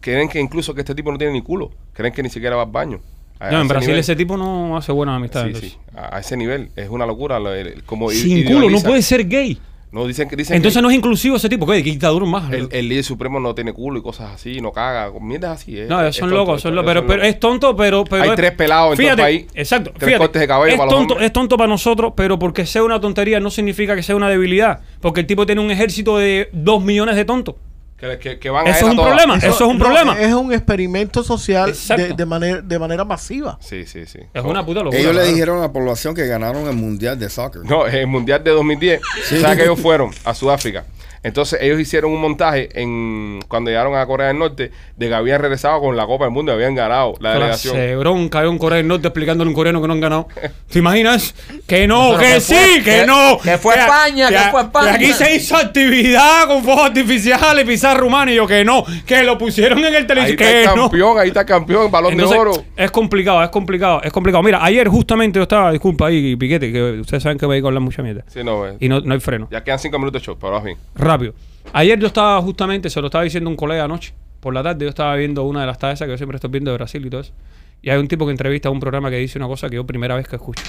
[0.00, 2.62] creen que incluso que este tipo no tiene ni culo, creen que ni siquiera va
[2.64, 3.00] al baño.
[3.42, 4.00] A- no, a en Brasil nivel.
[4.00, 5.58] ese tipo no hace buenas amistades.
[5.58, 7.38] Sí, sí, a, a ese nivel, es una locura.
[7.86, 9.58] como Sin culo, no puede ser gay.
[9.90, 11.66] No, dicen que dicen Entonces que no es inclusivo ese tipo.
[11.66, 12.50] ¿Qué dictadura más?
[12.50, 15.78] el, el líder supremo no tiene culo y cosas así, no caga, mierdas así.
[15.78, 16.90] es- No, es son tonto, locos, son locos.
[16.90, 18.02] Pero, pero es tonto, pero.
[18.04, 19.90] pero Hay es- tres pelados en todo el país, Exacto.
[19.90, 21.26] tres fíjate, cortes de cabello es para los tonto, hombres.
[21.26, 24.80] es tonto para nosotros, pero porque sea una tontería no significa que sea una debilidad.
[25.02, 27.56] Porque el tipo tiene un ejército de dos millones de tontos.
[28.02, 29.10] Que, que- que van a Eso él es a un todas.
[29.12, 29.36] problema.
[29.38, 30.20] Eso es un no, problema.
[30.20, 33.56] Es un experimento social de, de manera, de manera masiva.
[33.60, 34.18] Sí, sí, sí.
[34.34, 34.98] Es una puta locura.
[35.00, 37.62] Ellos le dijeron a la población que ganaron el mundial de soccer.
[37.64, 39.00] No, el Mundial de 2010,
[39.40, 40.84] ¿sabes que ellos fueron a Sudáfrica?
[41.24, 45.40] Entonces ellos hicieron un montaje en cuando llegaron a Corea del Norte de que habían
[45.40, 47.74] regresado con la Copa del Mundo y habían ganado la delegación.
[47.74, 50.26] Clase bronca de un Corea del Norte explicándole a un coreano que no han ganado.
[50.70, 51.34] ¿Te imaginas?
[51.66, 53.38] Que no, Pero que, que sí, que, que- no.
[53.42, 54.98] que fue España, que a- fue España.
[54.98, 58.84] Que aquí se hizo actividad con fuegos artificiales, pizarra humana y yo que no.
[59.06, 60.42] Que lo pusieron en el Ahí televisor.
[60.42, 60.82] está el Que no.
[60.90, 62.64] campeón, ahí está el campeón, balón Entonces, de oro.
[62.76, 64.42] es complicado, es complicado, es complicado.
[64.42, 67.68] Mira, ayer justamente yo estaba, disculpa ahí, Piquete, que ustedes saben que me voy a
[67.68, 68.24] hablar mucha mierda.
[68.26, 69.48] Sí, no, eh, Y no, no hay freno.
[69.50, 70.76] ya quedan cinco minutos de show, pero vas bien.
[71.12, 71.34] Rápido.
[71.74, 74.88] Ayer yo estaba justamente, se lo estaba diciendo un colega anoche, por la tarde yo
[74.88, 77.20] estaba viendo una de las tazas que yo siempre estoy viendo de Brasil y todo
[77.20, 77.34] eso.
[77.82, 79.84] Y hay un tipo que entrevista a un programa que dice una cosa que yo
[79.84, 80.64] primera vez que escucho.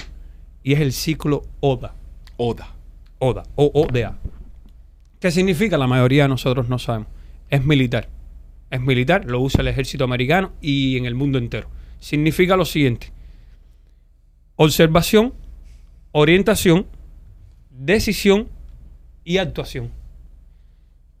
[0.62, 1.94] Y es el ciclo ODA.
[2.36, 2.68] Oda.
[3.20, 3.44] ODA.
[3.54, 4.18] O-O-D-A.
[5.18, 5.78] ¿Qué significa?
[5.78, 7.08] La mayoría de nosotros no sabemos.
[7.48, 8.10] Es militar.
[8.70, 11.68] Es militar, lo usa el ejército americano y en el mundo entero.
[12.00, 13.12] Significa lo siguiente.
[14.56, 15.32] Observación,
[16.12, 16.86] orientación,
[17.70, 18.48] decisión
[19.24, 20.03] y actuación.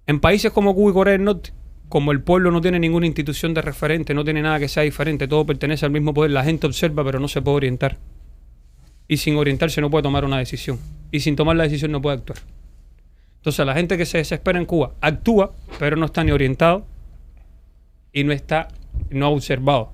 [0.06, 1.52] En países como Cuba y Corea del Norte,
[1.88, 5.28] como el pueblo no tiene ninguna institución de referente, no tiene nada que sea diferente,
[5.28, 7.98] todo pertenece al mismo poder, la gente observa pero no se puede orientar.
[9.08, 10.78] Y sin orientarse no puede tomar una decisión.
[11.10, 12.38] Y sin tomar la decisión no puede actuar.
[13.36, 16.86] Entonces la gente que se desespera en Cuba actúa, pero no está ni orientado
[18.12, 18.68] y no está,
[19.10, 19.92] no ha observado.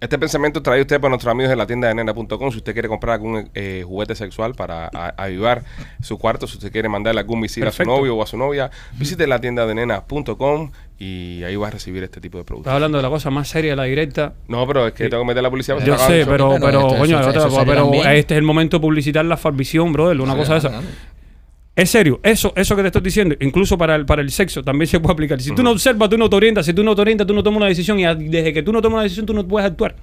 [0.00, 2.50] Este pensamiento trae usted por nuestros amigos de la tienda de nena.com.
[2.52, 5.64] Si usted quiere comprar algún eh, juguete sexual para a- avivar
[6.00, 8.70] su cuarto, si usted quiere mandarle algún misil a su novio o a su novia,
[8.96, 10.70] visite la tienda de nena.com
[11.00, 12.70] y ahí va a recibir este tipo de productos.
[12.70, 14.34] Estás hablando de la cosa más seria de la directa.
[14.46, 15.78] No, pero es que tengo que meter la publicidad.
[15.84, 19.24] Yo sé, pero, pero, esto- coño, eso- eso pero este es el momento de publicitar
[19.24, 20.80] la Farvisión, brother, una cosa de esa.
[21.78, 24.88] Es serio, eso, eso que te estoy diciendo, incluso para el, para el sexo, también
[24.88, 25.40] se puede aplicar.
[25.40, 27.40] Si tú no observas, tú no te orientas, si tú no te orientas, tú no
[27.40, 29.94] tomas una decisión y desde que tú no tomas una decisión, tú no puedes actuar.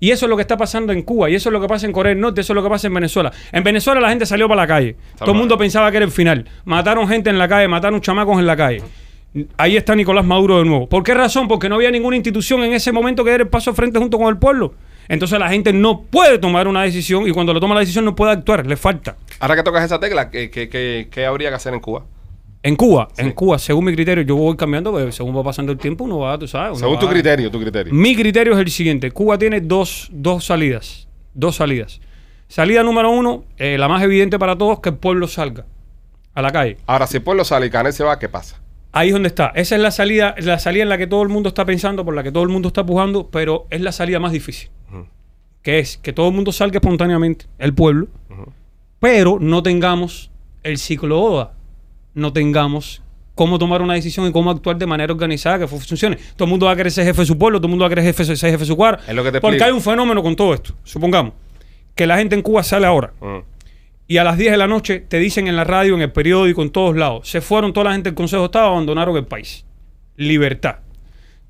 [0.00, 1.84] Y eso es lo que está pasando en Cuba, y eso es lo que pasa
[1.84, 3.30] en Corea del Norte, eso es lo que pasa en Venezuela.
[3.52, 4.96] En Venezuela la gente salió para la calle.
[5.18, 6.48] Todo el mundo pensaba que era el final.
[6.64, 8.82] Mataron gente en la calle, mataron chamacos en la calle.
[9.58, 10.88] Ahí está Nicolás Maduro de nuevo.
[10.88, 11.48] ¿Por qué razón?
[11.48, 14.16] Porque no había ninguna institución en ese momento que diera el paso al frente junto
[14.16, 14.72] con el pueblo.
[15.08, 18.14] Entonces la gente no puede tomar una decisión y cuando lo toma la decisión no
[18.14, 19.16] puede actuar, le falta.
[19.40, 22.04] Ahora que tocas esa tecla, ¿qué, qué, qué- qué habría que hacer en Cuba?
[22.64, 26.04] En Cuba, en Cuba, según mi criterio, yo voy cambiando, según va pasando el tiempo,
[26.04, 26.78] uno va, tú sabes.
[26.78, 27.92] Según tu criterio, tu criterio.
[27.92, 31.08] Mi criterio es el siguiente: Cuba tiene dos, dos salidas.
[31.34, 32.00] Dos salidas.
[32.46, 35.64] Salida número uno, eh, la más evidente para todos, que el pueblo salga
[36.34, 36.76] a la calle.
[36.86, 38.60] Ahora, si el pueblo sale y Canel se va, ¿qué pasa?
[38.92, 39.52] Ahí es donde está.
[39.54, 42.14] Esa es la salida, la salida en la que todo el mundo está pensando, por
[42.14, 44.70] la que todo el mundo está pujando, pero es la salida más difícil.
[45.62, 48.08] Que es que todo el mundo salga espontáneamente, el pueblo,
[48.98, 50.30] pero no tengamos
[50.62, 51.52] el ciclo ODA.
[52.14, 53.02] No tengamos
[53.34, 56.16] cómo tomar una decisión y cómo actuar de manera organizada que funcione.
[56.36, 57.86] Todo el mundo va a querer ser jefe de su pueblo, todo el mundo va
[57.86, 59.00] a querer jefe, ser jefe de su cuadra.
[59.08, 59.64] Es lo que te porque explico.
[59.64, 60.74] hay un fenómeno con todo esto.
[60.84, 61.32] Supongamos
[61.94, 63.12] que la gente en Cuba sale ahora.
[64.12, 66.60] Y a las 10 de la noche te dicen en la radio, en el periódico,
[66.60, 69.64] en todos lados, se fueron toda la gente del Consejo de Estado, abandonaron el país.
[70.16, 70.80] Libertad.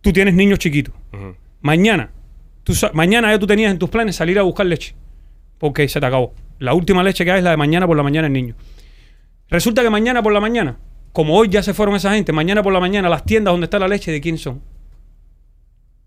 [0.01, 0.95] Tú tienes niños chiquitos.
[1.61, 2.13] Mañana
[2.63, 4.95] Tú mañana ya tú tenías en tus planes salir a buscar leche.
[5.59, 6.35] Porque se te acabó.
[6.61, 8.55] La última leche que hay es la de mañana por la mañana el niño.
[9.49, 10.79] Resulta que mañana por la mañana,
[11.13, 13.81] como hoy ya se fueron esa gente, mañana por la mañana las tiendas donde está
[13.81, 14.63] la leche, ¿de quién son?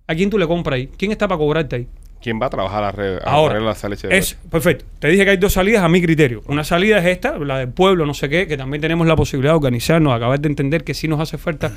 [0.08, 0.88] ¿A quién tú le compras ahí?
[0.88, 1.88] ¿Quién está para cobrarte ahí?
[2.22, 4.86] ¿Quién va a trabajar a, re- a Ahora, leche de es perfecto.
[5.00, 6.42] Te dije que hay dos salidas a mi criterio.
[6.48, 9.54] Una salida es esta, la del pueblo, no sé qué, que también tenemos la posibilidad
[9.54, 11.72] de organizarnos, acabar de entender que sí nos hace falta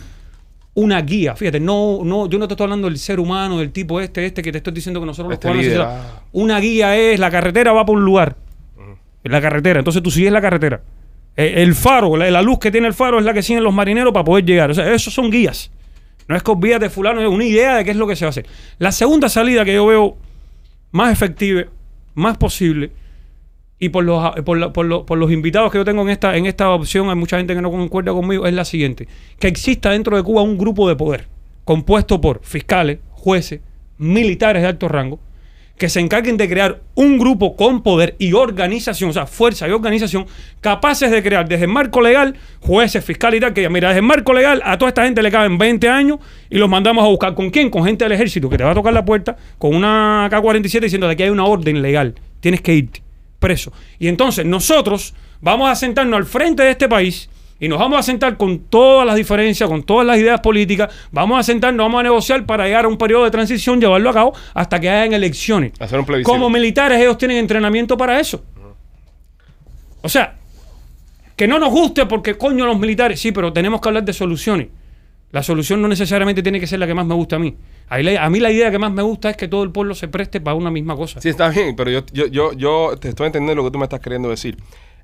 [0.74, 1.36] una guía.
[1.36, 4.40] Fíjate, no, no, yo no te estoy hablando del ser humano, del tipo este, este,
[4.42, 6.22] que te estoy diciendo que nosotros Este los cubanos ah.
[6.32, 8.36] Una guía es, la carretera va por un lugar.
[9.24, 9.80] La carretera.
[9.80, 10.80] Entonces tú sigues la carretera.
[11.36, 13.74] Eh, El faro, la, la luz que tiene el faro es la que siguen los
[13.74, 14.70] marineros para poder llegar.
[14.70, 15.70] O sea, esos son guías.
[16.28, 18.28] No es que olvídate fulano, es una idea de qué es lo que se va
[18.28, 18.46] a hacer.
[18.78, 20.16] La segunda salida que yo veo
[20.90, 21.64] más efectiva,
[22.14, 22.90] más posible,
[23.78, 26.46] y por los, por, la- por por los invitados que yo tengo en esta, en
[26.46, 29.06] esta opción, hay mucha gente que no concuerda conmigo, es la siguiente.
[29.38, 31.28] Que exista dentro de Cuba un grupo de poder
[31.64, 33.60] compuesto por fiscales, jueces,
[33.98, 35.20] militares de alto rango,
[35.78, 39.70] que se encarguen de crear un grupo con poder y organización, o sea, fuerza y
[39.70, 40.26] organización,
[40.60, 44.00] capaces de crear desde el marco legal, jueces, fiscales y tal, que ya, mira, desde
[44.00, 46.18] el marco legal a toda esta gente le caben 20 años
[46.50, 47.34] y los mandamos a buscar.
[47.34, 47.70] ¿Con quién?
[47.70, 51.06] Con gente del ejército que te va a tocar la puerta con una K-47 diciendo
[51.06, 53.02] de aquí hay una orden legal, tienes que irte
[53.38, 53.72] preso.
[53.98, 58.02] Y entonces nosotros vamos a sentarnos al frente de este país y nos vamos a
[58.02, 62.02] sentar con todas las diferencias, con todas las ideas políticas, vamos a sentarnos, vamos a
[62.04, 65.72] negociar para llegar a un periodo de transición, llevarlo a cabo hasta que hayan elecciones.
[65.80, 66.30] Hacer un plebiscito.
[66.30, 68.44] Como militares ellos tienen entrenamiento para eso.
[70.02, 70.36] O sea,
[71.34, 74.68] que no nos guste porque coño los militares, sí, pero tenemos que hablar de soluciones.
[75.30, 77.54] La solución no necesariamente tiene que ser la que más me gusta a mí.
[77.88, 80.40] A mí la idea que más me gusta es que todo el pueblo se preste
[80.40, 81.20] para una misma cosa.
[81.20, 83.84] Sí, está bien, pero yo, yo, yo, yo te estoy entendiendo lo que tú me
[83.84, 84.56] estás queriendo decir.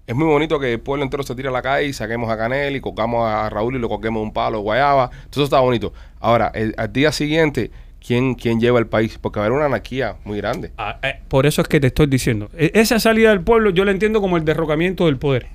[0.06, 2.36] Es muy bonito que el pueblo entero se tire a la calle y saquemos a
[2.36, 5.08] Canel y colgamos a Raúl y le colguemos un palo guayaba.
[5.30, 5.94] Todo eso está bonito.
[6.20, 7.70] Ahora, al día siguiente,
[8.06, 9.18] ¿quién, ¿quién lleva el país?
[9.18, 10.72] Porque va a haber una anarquía muy grande.
[10.76, 12.50] Ah, eh, por eso es que te estoy diciendo.
[12.56, 15.46] E- Esa salida del pueblo yo la entiendo como el derrocamiento del poder.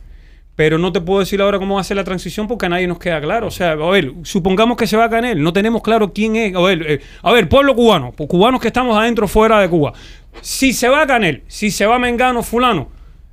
[0.55, 2.87] Pero no te puedo decir ahora cómo va a ser la transición porque a nadie
[2.87, 3.47] nos queda claro.
[3.47, 5.41] O sea, a ver, supongamos que se va a Canel.
[5.43, 6.55] No tenemos claro quién es.
[6.55, 8.11] A ver, eh, a ver pueblo cubano.
[8.13, 9.93] pues, cubanos que estamos adentro, fuera de Cuba.
[10.41, 12.89] Si se va a Canel, si se va Mengano, fulano,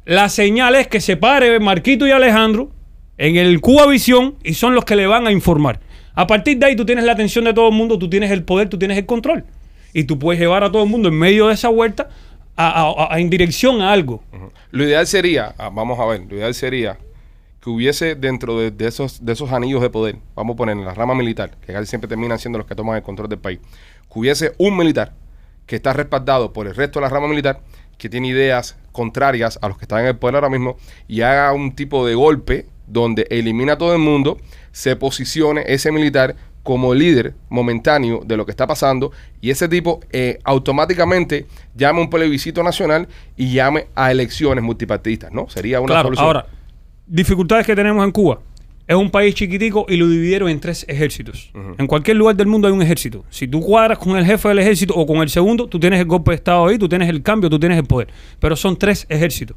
[0.07, 2.71] la señal es que se pare Marquito y Alejandro
[3.19, 5.81] en el Cuba Visión y son los que le van a informar.
[6.15, 8.43] A partir de ahí tú tienes la atención de todo el mundo, tú tienes el
[8.45, 9.45] poder, tú tienes el control.
[9.93, 12.09] Y tú puedes llevar a todo el mundo en medio de esa vuelta
[12.57, 14.23] a, a- a- en dirección a algo.
[14.33, 14.51] Ujú.
[14.71, 16.97] Lo ideal sería, ah, vamos a ver, lo ideal sería
[17.61, 20.85] que hubiese dentro de, de esos, de esos anillos de poder, vamos a poner en
[20.85, 23.59] la rama militar, que casi siempre terminan siendo los que toman el control del país,
[24.13, 25.13] que hubiese un militar
[25.67, 27.61] que está respaldado por el resto de la rama militar,
[27.99, 30.77] que tiene ideas contrarias a los que están en el poder ahora mismo,
[31.09, 34.39] y haga un tipo de golpe donde elimina a todo el mundo,
[34.73, 40.01] se posicione ese militar como líder momentáneo de lo que está pasando y ese tipo
[40.11, 45.49] eh, automáticamente llame a un plebiscito nacional y llame a elecciones multipartidistas, ¿no?
[45.49, 46.27] Sería una claro, solución.
[46.27, 46.47] ahora,
[47.07, 48.41] dificultades que tenemos en Cuba.
[48.89, 51.51] Es un país chiquitico y lo dividieron en tres ejércitos.
[51.79, 53.25] En cualquier lugar del mundo hay un ejército.
[53.31, 56.07] Si tú cuadras con el jefe del ejército o con el segundo, tú tienes el
[56.07, 58.09] golpe de Estado ahí, tú tienes el cambio, tú tienes el poder.
[58.39, 59.57] Pero son tres ejércitos.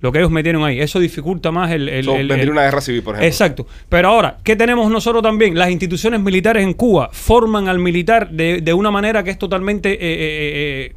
[0.00, 0.78] Lo que ellos metieron ahí.
[0.78, 1.88] Eso dificulta más el...
[1.88, 3.26] el- So, el- vendría el- una guerra civil, por ejemplo.
[3.26, 3.66] Exacto.
[3.88, 5.58] Pero ahora, ¿qué tenemos nosotros también?
[5.58, 9.94] Las instituciones militares en Cuba forman al militar de, de una manera que es totalmente
[9.94, 10.94] eh, eh, eh,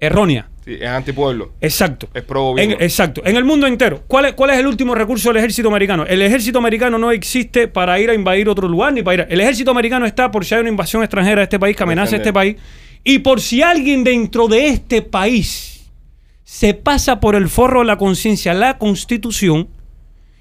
[0.00, 0.48] errónea.
[0.64, 1.52] Sí, es antipueblo.
[1.60, 2.08] Exacto.
[2.12, 2.56] Es pro.
[2.58, 3.22] En- exacto.
[3.24, 4.04] En el mundo entero.
[4.06, 6.04] ¿Cuál es, ¿Cuál es el último recurso del ejército americano?
[6.06, 9.20] El ejército americano no existe para ir a invadir otro lugar ni para ir.
[9.22, 11.82] a- El ejército americano está por si hay una invasión extranjera a este país que
[11.82, 12.56] amenaza a este país
[13.02, 15.90] y por si alguien dentro de este país
[16.44, 19.68] se pasa por el forro de la conciencia la constitución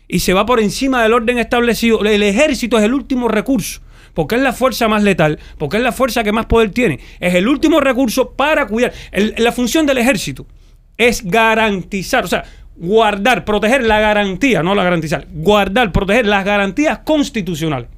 [0.10, 2.04] y se va por encima del orden establecido.
[2.04, 3.82] El ejército es el último recurso,
[4.18, 7.00] porque es la fuerza más letal, porque es la fuerza que más poder tiene.
[7.20, 8.92] Es el último recurso para cuidar.
[9.12, 10.48] La función del ejército
[10.98, 12.44] es garantizar, o sea,
[12.76, 17.90] guardar, proteger la garantía, no la garantizar, guardar, proteger las garantías constitucionales.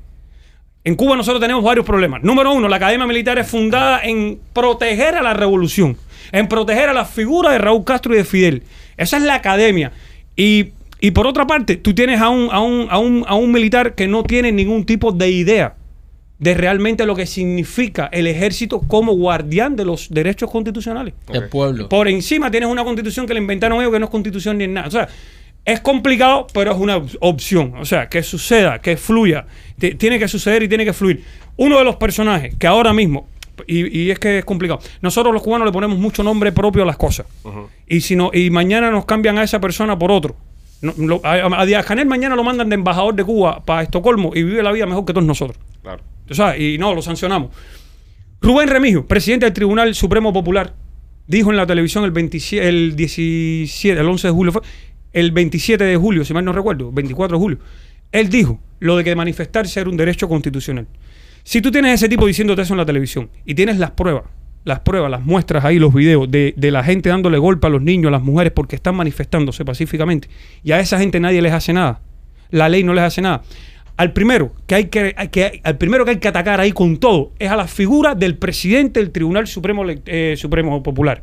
[0.83, 2.21] En Cuba nosotros tenemos varios problemas.
[2.21, 5.95] Número uno, la Academia Militar es fundada en proteger a la revolución,
[6.33, 8.63] en proteger a la figura de Raúl Castro y de Fidel.
[8.97, 9.93] Esa es la academia.
[10.35, 13.53] Y, y por otra parte, tú tienes a un, a, un, a, un, a un
[13.53, 15.75] militar que no tiene ningún tipo de idea
[16.39, 21.13] de realmente lo que significa el ejército como guardián de los derechos constitucionales.
[21.33, 21.89] El pueblo.
[21.89, 24.87] Por encima tienes una constitución que le inventaron ellos que no es constitución ni nada.
[24.87, 25.07] O sea,
[25.65, 27.73] es complicado, pero es una op- opción.
[27.79, 29.45] O sea, que suceda, que fluya.
[29.77, 31.23] T- tiene que suceder y tiene que fluir.
[31.57, 33.27] Uno de los personajes que ahora mismo,
[33.67, 36.85] y, y es que es complicado, nosotros los cubanos le ponemos mucho nombre propio a
[36.85, 37.25] las cosas.
[37.85, 40.37] Y si no, y mañana nos cambian a esa persona por otro.
[40.81, 44.31] No, lo- a, a Díaz Canel mañana lo mandan de embajador de Cuba para Estocolmo
[44.33, 45.57] y vive la vida mejor que todos nosotros.
[45.81, 46.01] Claro.
[46.25, 46.59] ¿Tú sabes?
[46.61, 47.49] Y no, lo sancionamos.
[48.41, 50.73] Rubén Remigio, presidente del Tribunal Supremo Popular,
[51.27, 54.61] dijo en la televisión el 27, el 17, el 11 de julio, fue,
[55.11, 57.57] el 27 de julio, si mal no recuerdo, 24 de julio,
[58.11, 60.87] él dijo lo de que manifestarse era un derecho constitucional.
[61.43, 64.23] Si tú tienes ese tipo diciéndote eso en la televisión y tienes las pruebas,
[64.69, 67.81] las pruebas, las muestras ahí, los videos de, de la gente dándole golpe a los
[67.81, 70.29] niños, a las mujeres porque están manifestándose pacíficamente
[70.63, 71.99] y a esa gente nadie les hace nada,
[72.51, 73.41] la ley no les hace nada.
[73.99, 77.51] Al primero que hay que, al primero que hay que atacar ahí con todo es
[77.51, 81.21] a la figura del presidente del Tribunal Supremo, eh, Supremo Popular.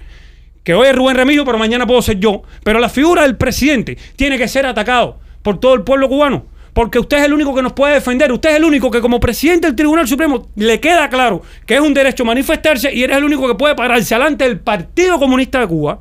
[0.63, 2.43] Que hoy es Rubén Remigio, pero mañana puedo ser yo.
[2.63, 6.45] Pero la figura del presidente tiene que ser atacado por todo el pueblo cubano.
[6.77, 8.31] Porque usted es el único que nos puede defender.
[8.31, 11.81] Usted es el único que como presidente del Tribunal Supremo le queda claro que es
[11.81, 15.69] un derecho manifestarse y eres el único que puede pararse delante del Partido Comunista de
[15.69, 16.01] Cuba,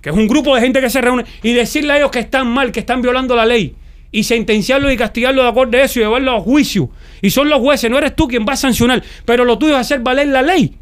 [0.00, 2.48] que es un grupo de gente que se reúne, y decirle a ellos que están
[2.48, 3.76] mal, que están violando la ley.
[4.10, 6.90] Y sentenciarlo y castigarlo de acuerdo a eso y llevarlo a juicio.
[7.22, 9.04] Y son los jueces, no eres tú quien va a sancionar.
[9.24, 10.76] Pero lo tuyo es hacer valer la ley.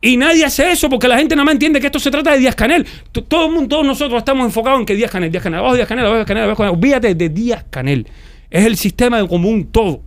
[0.00, 2.38] Y nadie hace eso porque la gente nada más entiende que esto se trata de
[2.38, 2.86] Díaz Canel.
[3.26, 5.88] Todo el mundo, todos nosotros estamos enfocados en que Díaz Canel, Díaz Canel, abajo Díaz
[5.88, 6.84] Canel, abajo Díaz Canel, abajo Díaz Canel.
[6.84, 8.06] Olvídate de Díaz Canel.
[8.52, 10.02] Es el sistema como un todo.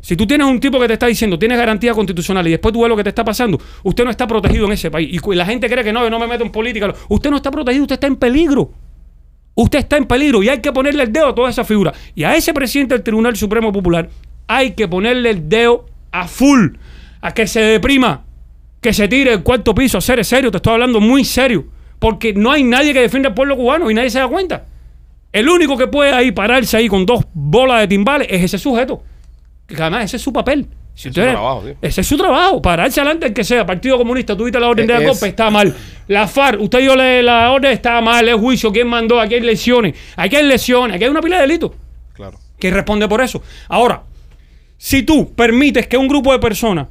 [0.00, 2.80] Si tú tienes un tipo que te está diciendo, tienes garantía constitucional y después tú
[2.80, 5.20] ves lo que te está pasando, usted no está protegido en ese país.
[5.20, 6.94] Y la gente cree que no, yo no me meto en política.
[7.08, 8.70] Usted no está protegido, usted está en peligro.
[9.56, 11.92] Usted está en peligro y hay que ponerle el dedo a toda esa figura.
[12.14, 14.08] Y a ese presidente del Tribunal Supremo Popular
[14.46, 16.76] hay que ponerle el dedo a full,
[17.20, 18.22] a que se deprima,
[18.80, 21.66] que se tire el cuarto piso, a ser serio, te estoy hablando muy serio,
[21.98, 24.66] porque no hay nadie que defienda al pueblo cubano y nadie se da cuenta.
[25.32, 29.02] El único que puede ahí pararse ahí con dos bolas de timbales es ese sujeto.
[29.66, 30.68] Que además ese es su papel.
[30.94, 31.72] Si Es su trabajo, sí.
[31.80, 33.64] Ese es su trabajo, pararse adelante el que sea.
[33.64, 35.74] Partido Comunista, tuviste la orden de la golpe, está mal.
[36.08, 39.18] La FARC, usted dio la, la orden, está mal, es juicio, ¿quién mandó?
[39.18, 41.72] Aquí hay lesiones, aquí hay lesiones, aquí hay una pila de delitos.
[42.12, 42.38] Claro.
[42.58, 43.42] que responde por eso.
[43.68, 44.02] Ahora,
[44.76, 46.88] si tú permites que un grupo de personas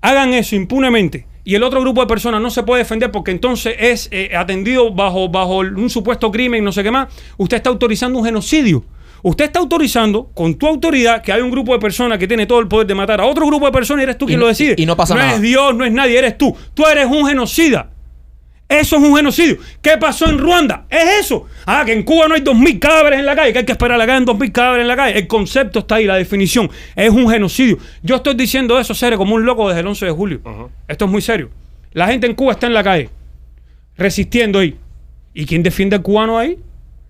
[0.00, 3.74] hagan eso impunemente y el otro grupo de personas no se puede defender porque entonces
[3.78, 8.18] es eh, atendido bajo, bajo un supuesto crimen, no sé qué más, usted está autorizando
[8.18, 8.84] un genocidio.
[9.26, 12.60] Usted está autorizando con tu autoridad que hay un grupo de personas que tiene todo
[12.60, 14.44] el poder de matar a otro grupo de personas y eres tú Y quien no-
[14.44, 14.74] lo decide.
[14.76, 15.34] y- no pasa nada.
[15.36, 16.54] es Dios, no es nadie, eres tú.
[16.74, 17.88] Tú eres un genocida.
[18.80, 19.58] Eso es un genocidio.
[19.80, 20.86] ¿Qué pasó en Ruanda?
[20.90, 21.46] Es eso.
[21.64, 24.00] Ah, que en Cuba no hay 2.000 cadáveres en la calle, que hay que esperar
[24.00, 25.18] a que hayan 2.000 cadáveres en la calle.
[25.18, 26.68] El concepto está ahí, la definición.
[26.96, 27.78] Es un genocidio.
[28.02, 30.70] Yo estoy diciendo eso, serio, como un loco desde el 11 de julio.
[30.88, 31.50] Esto es muy serio.
[31.92, 33.10] La gente en Cuba está en la calle,
[33.96, 34.76] resistiendo ahí.
[35.32, 36.58] ¿Y quién defiende al cubano ahí?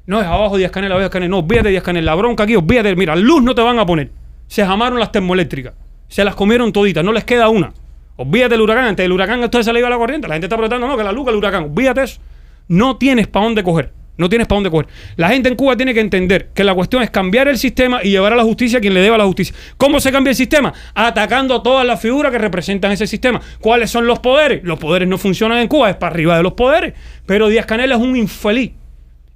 [0.06, 1.30] No, es abajo Díaz Canel, abajo Díaz Canel.
[1.30, 2.04] No, olvídate de Díaz Canel.
[2.04, 2.94] La bronca aquí, olvídate.
[2.94, 4.10] Mira, luz no te van a poner.
[4.46, 5.74] Se jamaron las termoeléctricas.
[6.08, 7.02] Se las comieron toditas.
[7.02, 7.72] No les queda una.
[8.16, 8.84] Olvídate del huracán.
[8.84, 10.28] Antes del huracán esto se le iba la corriente.
[10.28, 10.86] La gente está protestando.
[10.86, 11.64] No, que la luz, el huracán.
[11.64, 12.20] Olvídate eso.
[12.68, 13.92] No tienes para dónde coger.
[14.16, 14.86] No tienes para dónde coger.
[15.16, 18.10] La gente en Cuba tiene que entender que la cuestión es cambiar el sistema y
[18.10, 19.54] llevar a la justicia a quien le deba la justicia.
[19.76, 20.72] ¿Cómo se cambia el sistema?
[20.94, 23.40] Atacando a todas las figuras que representan ese sistema.
[23.60, 24.62] ¿Cuáles son los poderes?
[24.62, 26.94] Los poderes no funcionan en Cuba, es para arriba de los poderes.
[27.26, 28.72] Pero Díaz Canel es un infeliz.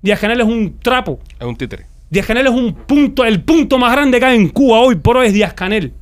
[0.01, 1.19] Díaz Canel es un trapo.
[1.41, 1.87] Es un títere.
[2.09, 5.17] Díaz Canel es un punto, el punto más grande que hay en Cuba hoy por
[5.17, 5.93] hoy es Díaz Canel.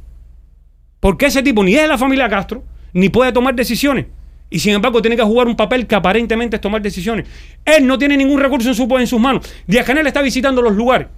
[1.01, 4.07] Porque ese tipo ni es de la familia Castro, ni puede tomar decisiones.
[4.49, 7.27] Y sin embargo tiene que jugar un papel que aparentemente es tomar decisiones.
[7.65, 9.47] Él no tiene ningún recurso en, su, en sus manos.
[9.67, 11.09] Díaz Canel está visitando los lugares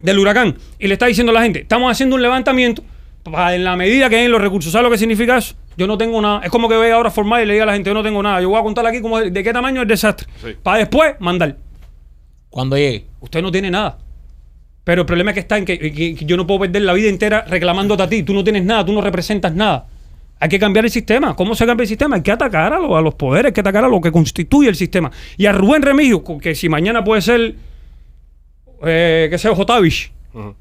[0.00, 2.82] del huracán y le está diciendo a la gente, estamos haciendo un levantamiento
[3.22, 4.72] para en la medida que hay los recursos.
[4.72, 5.54] ¿Sabes lo que significa eso?
[5.76, 6.40] Yo no tengo nada.
[6.44, 8.22] Es como que vaya ahora formal y le diga a la gente, yo no tengo
[8.22, 8.40] nada.
[8.40, 10.26] Yo voy a contar aquí cómo, de qué tamaño es el desastre.
[10.42, 10.56] Sí.
[10.62, 11.56] Para después mandar.
[12.48, 13.06] Cuando llegue.
[13.20, 13.98] Usted no tiene nada.
[14.86, 16.92] Pero el problema es que está en que, que- que yo no puedo perder la
[16.92, 18.22] vida entera reclamándote a ti.
[18.22, 19.88] Tú no tienes nada, tú no representas nada.
[20.38, 21.34] Hay que cambiar el sistema.
[21.34, 22.14] ¿Cómo se cambia el sistema?
[22.14, 24.68] Hay que atacar a, lo- a los poderes, hay que atacar a lo que constituye
[24.68, 25.10] el sistema.
[25.36, 27.56] Y a Rubén Remigio, que si mañana puede ser,
[28.86, 30.12] eh, que sea Jotavich,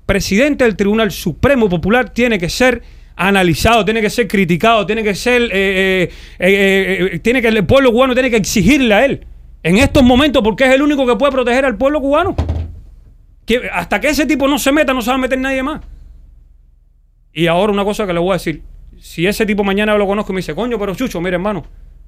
[0.07, 2.81] presidente del Tribunal Supremo Popular, tiene que ser
[3.15, 6.09] analizado, tiene que ser criticado, tiene que ser, eh,
[6.39, 9.23] eh, tiene que el pueblo cubano tiene que exigirle a él
[9.61, 12.35] en estos momentos porque es el único que puede proteger al pueblo cubano.
[13.45, 15.81] Que hasta que ese tipo no se meta, no se va a meter nadie más.
[17.31, 18.63] Y ahora una cosa que le voy a decir.
[18.99, 21.63] Si ese tipo mañana lo conozco y me dice, coño, pero Chucho, mira hermano,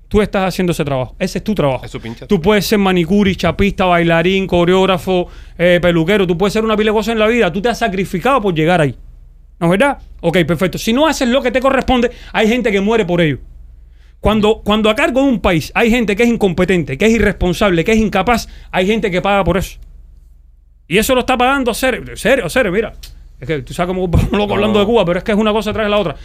[0.08, 1.16] tú estás haciendo ese trabajo.
[1.20, 1.86] Ese es tu trabajo.
[1.86, 2.26] Es su pinche.
[2.28, 5.28] Tú puedes ser manicuri, chapista, bailarín, coreógrafo,
[5.58, 6.26] eh, peluquero.
[6.26, 7.52] Tú puedes ser una pila de cosas en la vida.
[7.52, 8.96] Tú te has sacrificado por llegar ahí.
[9.60, 9.98] ¿No es verdad?
[10.22, 10.78] Ok, perfecto.
[10.78, 13.40] Si no haces lo que te corresponde, hay gente que muere por ello.
[14.20, 17.84] Cuando, cuando a cargo de un país hay gente que es incompetente, que es irresponsable,
[17.84, 19.78] que es incapaz, hay gente que paga por eso.
[20.88, 22.94] Y eso lo está pagando serio, serio, serio, mira.
[23.40, 25.74] Es que tú sabes cómo loco hablando de Cuba, pero es que es una cosa
[25.74, 26.16] tras la otra.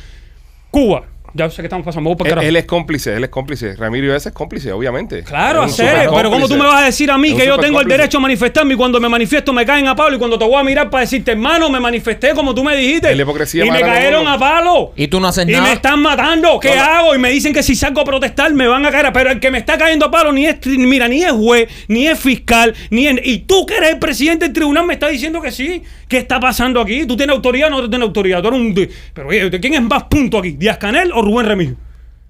[0.70, 1.04] Cuba,
[1.34, 2.14] Ya sé que estamos pasando.
[2.16, 3.74] Por Él, él es cómplice, él es cómplice.
[3.76, 5.22] Ramiro ese es cómplice, obviamente.
[5.22, 7.88] Claro, hacer, pero ¿cómo tú me vas a decir a mí que yo tengo el
[7.88, 10.56] derecho a manifestarme y cuando me manifiesto me caen a palo y cuando te voy
[10.56, 13.14] a mirar para decirte, hermano, me manifesté como tú me dijiste?
[13.14, 14.92] La hipocresía y me cayeron a palo.
[14.96, 15.64] Y tú no haces Y nada.
[15.64, 16.58] me están matando.
[16.60, 17.14] ¿Qué No, hago?
[17.14, 19.06] Y me dicen que si salgo a protestar me van a caer.
[19.06, 21.68] a- Pero el que me está cayendo a palo ni es, mira, ni es juez,
[21.88, 25.08] ni es fiscal, ni es- Y tú que eres el presidente del tribunal me está
[25.08, 25.82] diciendo que sí.
[26.08, 27.06] ¿Qué está pasando aquí?
[27.06, 28.42] ¿Tú tienes autoridad o no tienes autoridad?
[28.42, 28.74] Tú eres un...
[29.14, 30.50] Pero oye, ¿de quién es más punto aquí?
[30.50, 31.76] ¿Díaz Canel o Rubén Remigio?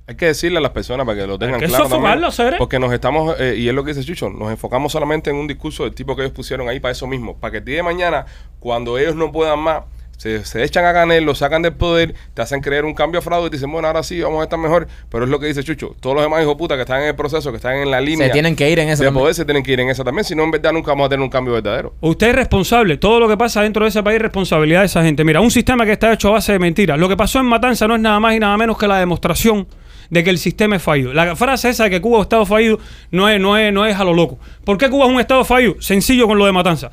[0.06, 1.84] Hay que decirle a las personas para que lo tengan que claro.
[1.84, 5.30] sofocarlo, también, porque nos estamos, eh, y es lo que dice Chucho, nos enfocamos solamente
[5.30, 7.36] en un discurso del tipo que ellos pusieron ahí para eso mismo.
[7.36, 8.26] Para que el día de mañana,
[8.58, 9.84] cuando ellos no puedan más,
[10.22, 13.22] se, se echan a Canel, lo sacan del poder, te hacen creer un cambio a
[13.22, 14.86] fraude y te dicen, bueno, ahora sí, vamos a estar mejor.
[15.10, 15.96] Pero es lo que dice Chucho.
[15.98, 18.30] Todos los demás hijos puta que están en el proceso, que están en la línea.
[18.30, 19.20] tienen que ir en esa De también.
[19.20, 20.24] poder, se tienen que ir en esa también.
[20.24, 21.94] Si no, en verdad nunca vamos a tener un cambio verdadero.
[22.00, 22.98] Usted es responsable.
[22.98, 25.24] Todo lo que pasa dentro de ese país es responsabilidad de esa gente.
[25.24, 26.96] Mira, un sistema que está hecho a base de mentiras.
[27.00, 29.66] Lo que pasó en Matanza no es nada más y nada menos que la demostración
[30.08, 31.12] de que el sistema es fallido.
[31.12, 32.78] La frase esa de que Cuba es un estado fallido
[33.10, 34.38] no es, no es, no es a lo loco.
[34.64, 35.74] ¿Por qué Cuba es un estado fallido?
[35.80, 36.92] Sencillo con lo de Matanza.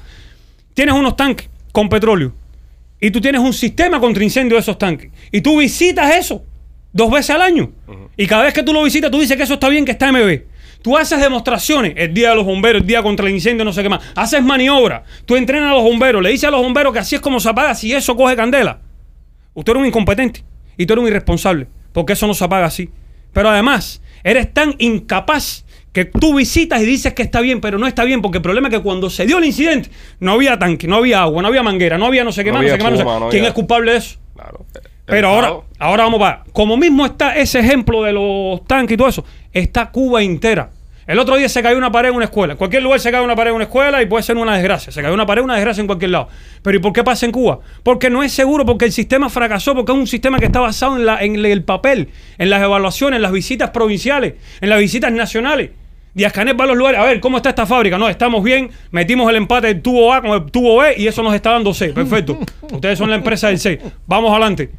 [0.73, 2.31] Tienes unos tanques con petróleo
[3.00, 5.12] y tú tienes un sistema contra incendio de esos tanques.
[5.32, 6.44] Y tú visitas eso
[6.92, 7.72] dos veces al año.
[8.18, 10.12] Y cada vez que tú lo visitas, tú dices que eso está bien, que está
[10.12, 10.42] MB.
[10.82, 13.84] Tú haces demostraciones, el día de los bomberos, el día contra el incendio, no sé
[13.84, 14.02] qué más.
[14.16, 15.04] Haces maniobra.
[15.26, 17.50] Tú entrenas a los bomberos, le dices a los bomberos que así es como se
[17.50, 18.80] apaga si eso coge candela.
[19.54, 20.44] Usted era un incompetente
[20.78, 22.90] y tú eres un irresponsable, porque eso no se apaga así.
[23.34, 27.88] Pero además, eres tan incapaz que tú visitas y dices que está bien, pero no
[27.88, 29.90] está bien, porque el problema es que cuando se dio el incidente,
[30.20, 32.61] no había tanque, no había agua, no había manguera, no había no sé qué más,
[32.61, 34.18] no sé qué más, no sé- espuma, no ¿Quién había- es culpable de eso?
[34.36, 34.66] Claro.
[34.76, 36.44] El Pero ahora, ahora vamos para.
[36.53, 40.70] Como mismo está ese ejemplo de los tanques y todo eso, está Cuba entera.
[41.07, 42.53] El otro día se cayó una pared en una escuela.
[42.53, 44.91] En cualquier lugar se cae una pared en una escuela y puede ser una desgracia.
[44.91, 46.28] Se cayó una pared, una desgracia en cualquier lado.
[46.61, 47.61] Pero ¿y por qué pasa en Cuba?
[47.82, 50.95] Porque no es seguro, porque el sistema fracasó, porque es un sistema que está basado
[50.98, 55.11] en, la, en el papel, en las evaluaciones, en las visitas provinciales, en las visitas
[55.11, 55.72] nacionales.
[56.14, 57.98] Díaz Canel va a los lugares, a ver, ¿cómo está esta fábrica?
[57.98, 61.22] No, estamos bien, metimos el empate del tubo A con el tubo B y eso
[61.23, 61.90] nos está dando C.
[61.90, 62.40] Perfecto.
[62.72, 63.80] Ustedes son la empresa del C.
[64.07, 64.72] Vamos adelante.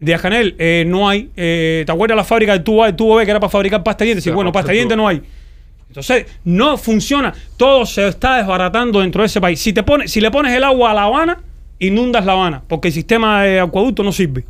[0.00, 1.30] Díaz Canel, eh, no hay.
[1.36, 3.82] eh, ¿Te acuerdas la fábrica del tubo A, del tubo B que era para fabricar
[3.82, 4.24] pasta dientes?
[4.24, 5.22] Sí, bueno, pasta dientes no hay.
[5.88, 7.32] Entonces, no funciona.
[7.56, 9.58] Todo se está desbaratando dentro de ese país.
[9.58, 11.40] Si, te pones, si le pones el agua a La Habana,
[11.78, 14.44] inundas La Habana, porque el sistema de acueducto no sirve.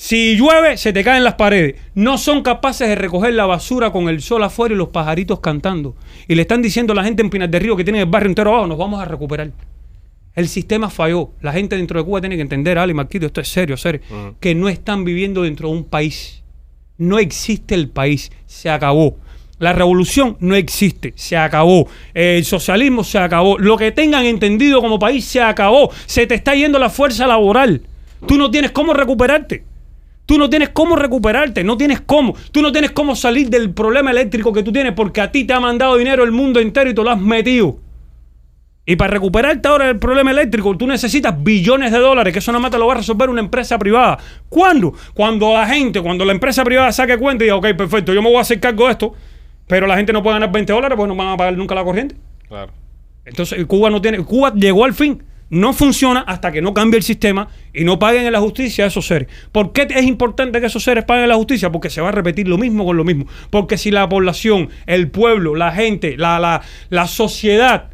[0.00, 1.74] Si llueve, se te caen las paredes.
[1.96, 5.96] No son capaces de recoger la basura con el sol afuera y los pajaritos cantando.
[6.28, 8.28] Y le están diciendo a la gente en Pinar del Río que tiene el barrio
[8.28, 9.50] entero abajo, nos vamos a recuperar.
[10.36, 11.30] El sistema falló.
[11.40, 14.00] La gente dentro de Cuba tiene que entender, Ali Marquito, esto es serio, serio,
[14.38, 16.44] que no están viviendo dentro de un país.
[16.96, 18.30] No existe el país.
[18.46, 19.16] Se acabó.
[19.58, 21.12] La revolución no existe.
[21.16, 21.88] Se acabó.
[22.14, 23.58] El socialismo se acabó.
[23.58, 25.90] Lo que tengan entendido como país se acabó.
[26.06, 27.82] Se te está yendo la fuerza laboral.
[28.28, 29.64] Tú no tienes cómo recuperarte.
[30.28, 32.36] Tú no tienes cómo recuperarte, no tienes cómo.
[32.52, 35.54] Tú no tienes cómo salir del problema eléctrico que tú tienes porque a ti te
[35.54, 37.78] ha mandado dinero el mundo entero y tú lo has metido.
[38.84, 42.60] Y para recuperarte ahora del problema eléctrico, tú necesitas billones de dólares, que eso nada
[42.60, 44.18] más te lo va a resolver una empresa privada.
[44.50, 44.92] ¿Cuándo?
[45.14, 48.28] Cuando la gente, cuando la empresa privada saque cuenta y diga, ok, perfecto, yo me
[48.28, 49.14] voy a hacer cargo de esto,
[49.66, 51.84] pero la gente no puede ganar 20 dólares porque no van a pagar nunca la
[51.84, 52.16] corriente.
[52.48, 52.70] Claro.
[53.24, 55.22] Entonces Cuba no tiene, Cuba llegó al fin.
[55.50, 58.88] No funciona hasta que no cambie el sistema y no paguen en la justicia a
[58.88, 59.28] esos seres.
[59.50, 61.72] ¿Por qué es importante que esos seres paguen en la justicia?
[61.72, 63.26] Porque se va a repetir lo mismo con lo mismo.
[63.50, 66.60] Porque si la población, el pueblo, la gente, la, la,
[66.90, 67.90] la sociedad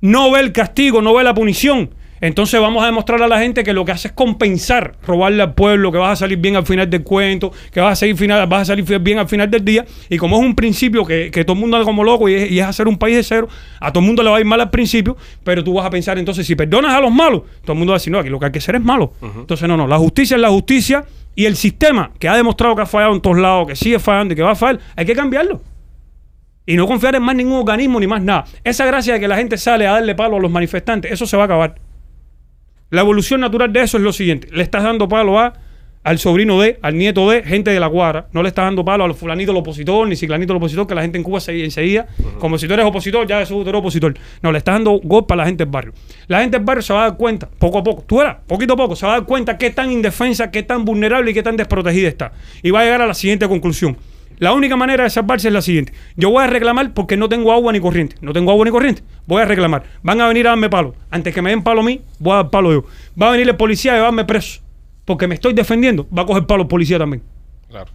[0.00, 3.62] no ve el castigo, no ve la punición, entonces vamos a demostrar a la gente
[3.62, 6.66] que lo que hace es compensar, robarle al pueblo, que vas a salir bien al
[6.66, 9.64] final del cuento, que vas a salir, final, vas a salir bien al final del
[9.64, 9.84] día.
[10.08, 12.50] Y como es un principio que, que todo el mundo anda como loco y es,
[12.50, 13.48] y es hacer un país de cero,
[13.80, 15.90] a todo el mundo le va a ir mal al principio, pero tú vas a
[15.90, 18.28] pensar entonces, si perdonas a los malos, todo el mundo va a decir, no, aquí
[18.28, 19.12] lo que hay que hacer es malo.
[19.22, 22.82] Entonces, no, no, la justicia es la justicia y el sistema que ha demostrado que
[22.82, 25.14] ha fallado en todos lados, que sigue fallando y que va a fallar, hay que
[25.14, 25.60] cambiarlo.
[26.64, 28.44] Y no confiar en más ningún organismo ni más nada.
[28.64, 31.36] Esa gracia de que la gente sale a darle palo a los manifestantes, eso se
[31.36, 31.85] va a acabar.
[32.90, 34.48] La evolución natural de eso es lo siguiente.
[34.52, 35.54] Le estás dando palo a
[36.06, 38.28] al sobrino de, al nieto de, gente de la cuadra.
[38.32, 41.02] No le estás dando palo al fulanito el opositor, ni ciclanito el opositor, que la
[41.02, 42.06] gente en Cuba se enseguida,
[42.38, 44.14] como si tú eres opositor, ya eso tú eres opositor.
[44.40, 45.94] No, le estás dando golpe a la gente del barrio.
[46.28, 48.74] La gente del barrio se va a dar cuenta, poco a poco, tú verás, poquito
[48.74, 51.42] a poco, se va a dar cuenta qué tan indefensa, qué tan vulnerable y qué
[51.42, 52.32] tan desprotegida está.
[52.62, 53.96] Y va a llegar a la siguiente conclusión.
[54.38, 55.92] La única manera de salvarse es la siguiente.
[56.16, 58.16] Yo voy a reclamar porque no tengo agua ni corriente.
[58.20, 59.02] No tengo agua ni corriente.
[59.26, 59.84] Voy a reclamar.
[60.02, 60.94] Van a venir a darme palo.
[61.10, 62.84] Antes que me den palo a mí, voy a dar palo yo.
[63.20, 64.60] Va a venir el policía a llevarme preso.
[65.04, 66.06] Porque me estoy defendiendo.
[66.16, 67.22] Va a coger palo el policía también.
[67.68, 67.90] Claro.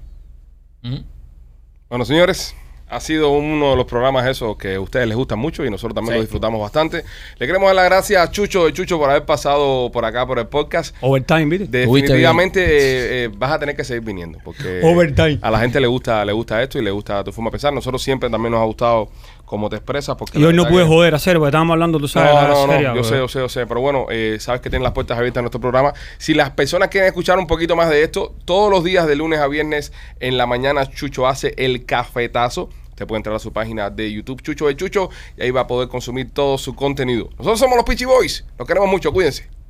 [1.90, 2.56] Bueno, señores,
[2.92, 5.96] Ha sido uno de los programas esos que a ustedes les gustan mucho y nosotros
[5.96, 6.18] también Sí.
[6.18, 7.04] lo disfrutamos bastante.
[7.38, 10.38] Le queremos dar las gracias a Chucho de Chucho por haber pasado por acá por
[10.40, 10.94] el podcast.
[11.00, 11.68] Overtime, ¿viste?
[11.68, 15.40] Definitivamente eh, eh, vas a tener que seguir viniendo porque Overtime.
[15.42, 17.72] a la gente le gusta le gusta esto y le gusta tu forma de pensar.
[17.74, 19.10] Nosotros siempre también nos ha gustado
[19.46, 21.98] cómo te expresas porque Y hoy no pude que- joder a hacer, porque estábamos hablando,
[22.00, 23.82] tú sabes, no, de la no, no, serie, yo sé, yo sé, yo sé, pero
[23.82, 25.94] bueno, eh, sabes que tienen las puertas abiertas en nuestro programa.
[26.18, 29.40] Si las personas quieren escuchar un poquito más de esto, todos los días de lunes
[29.40, 29.92] a viernes
[30.22, 32.70] en la mañana Chucho hace el cafetazo.
[32.92, 35.68] Usted puede entrar a su página de YouTube, Chucho de Chucho, y ahí va a
[35.68, 37.30] poder consumir todo su contenido.
[37.32, 38.46] Nosotros somos los Peachy Boys.
[38.58, 39.61] Los queremos mucho, cuídense.